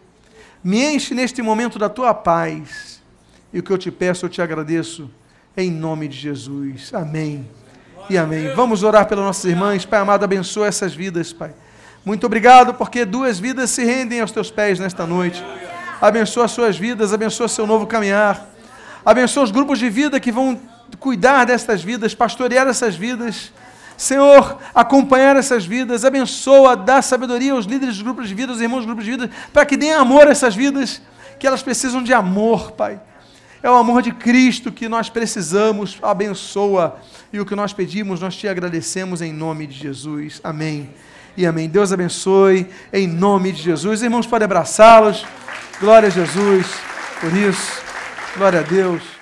Me 0.64 0.82
enche 0.96 1.14
neste 1.14 1.42
momento 1.42 1.78
da 1.78 1.90
tua 1.90 2.14
paz. 2.14 3.04
E 3.52 3.60
o 3.60 3.64
que 3.64 3.72
eu 3.72 3.78
te 3.78 3.92
peço, 3.92 4.26
eu 4.26 4.30
te 4.30 4.42
agradeço 4.42 5.12
em 5.58 5.70
nome 5.70 6.08
de 6.08 6.18
Jesus. 6.18 6.94
Amém. 6.94 7.46
E 8.10 8.18
amém. 8.18 8.56
Vamos 8.56 8.84
orar 8.84 9.06
pelas 9.06 9.26
nossas 9.26 9.44
irmãs. 9.44 9.86
Pai 9.86 10.00
amado, 10.00 10.24
abençoa 10.24 10.68
essas 10.68 10.96
vidas, 10.96 11.34
Pai. 11.34 11.54
Muito 12.06 12.26
obrigado, 12.26 12.74
porque 12.74 13.06
duas 13.06 13.40
vidas 13.40 13.70
se 13.70 13.86
rendem 13.86 14.20
aos 14.20 14.32
teus 14.32 14.52
pés 14.52 14.78
nesta 14.78 15.08
noite. 15.08 15.44
Abençoa 16.02 16.46
as 16.46 16.52
suas 16.52 16.78
vidas, 16.78 17.14
abençoa 17.14 17.48
seu 17.48 17.66
novo 17.66 17.88
caminhar. 17.88 18.46
Abençoa 19.06 19.44
os 19.44 19.52
grupos 19.52 19.80
de 19.80 19.90
vida 19.90 20.20
que 20.20 20.32
vão 20.32 20.60
cuidar 21.00 21.46
destas 21.46 21.82
vidas, 21.82 22.14
pastorear 22.14 22.68
essas 22.68 22.96
vidas. 22.96 23.54
Senhor, 23.96 24.58
acompanhar 24.76 25.38
essas 25.38 25.66
vidas, 25.66 26.04
abençoa, 26.04 26.76
dá 26.76 27.02
sabedoria 27.02 27.54
aos 27.54 27.66
líderes 27.66 27.96
dos 27.96 28.04
grupos 28.04 28.28
de 28.28 28.36
vida, 28.36 28.52
aos 28.52 28.60
irmãos 28.60 28.80
dos 28.80 28.88
grupos 28.88 29.06
de 29.06 29.12
vida, 29.12 29.30
para 29.54 29.66
que 29.66 29.78
deem 29.78 29.94
amor 29.94 30.28
a 30.28 30.32
essas 30.32 30.56
vidas, 30.56 31.02
que 31.40 31.48
elas 31.48 31.64
precisam 31.64 32.04
de 32.04 32.14
amor, 32.14 32.72
Pai. 32.72 33.00
É 33.62 33.70
o 33.70 33.76
amor 33.76 34.02
de 34.02 34.12
Cristo 34.12 34.74
que 34.74 34.90
nós 34.90 35.10
precisamos. 35.10 35.98
Abençoa. 36.02 37.00
E 37.32 37.40
o 37.40 37.46
que 37.46 37.56
nós 37.56 37.72
pedimos, 37.72 38.20
nós 38.20 38.36
te 38.36 38.46
agradecemos 38.46 39.22
em 39.22 39.32
nome 39.32 39.68
de 39.68 39.78
Jesus. 39.80 40.42
Amém. 40.44 40.90
E 41.36 41.46
amém. 41.46 41.68
Deus 41.68 41.92
abençoe 41.92 42.68
em 42.92 43.08
nome 43.08 43.52
de 43.52 43.62
Jesus. 43.62 44.02
Irmãos, 44.02 44.28
podem 44.28 44.46
abraçá-los. 44.46 45.26
Glória 45.80 46.08
a 46.08 46.12
Jesus 46.12 46.68
por 47.20 47.34
isso. 47.36 47.82
Glória 48.38 48.60
a 48.60 48.64
Deus. 48.64 49.13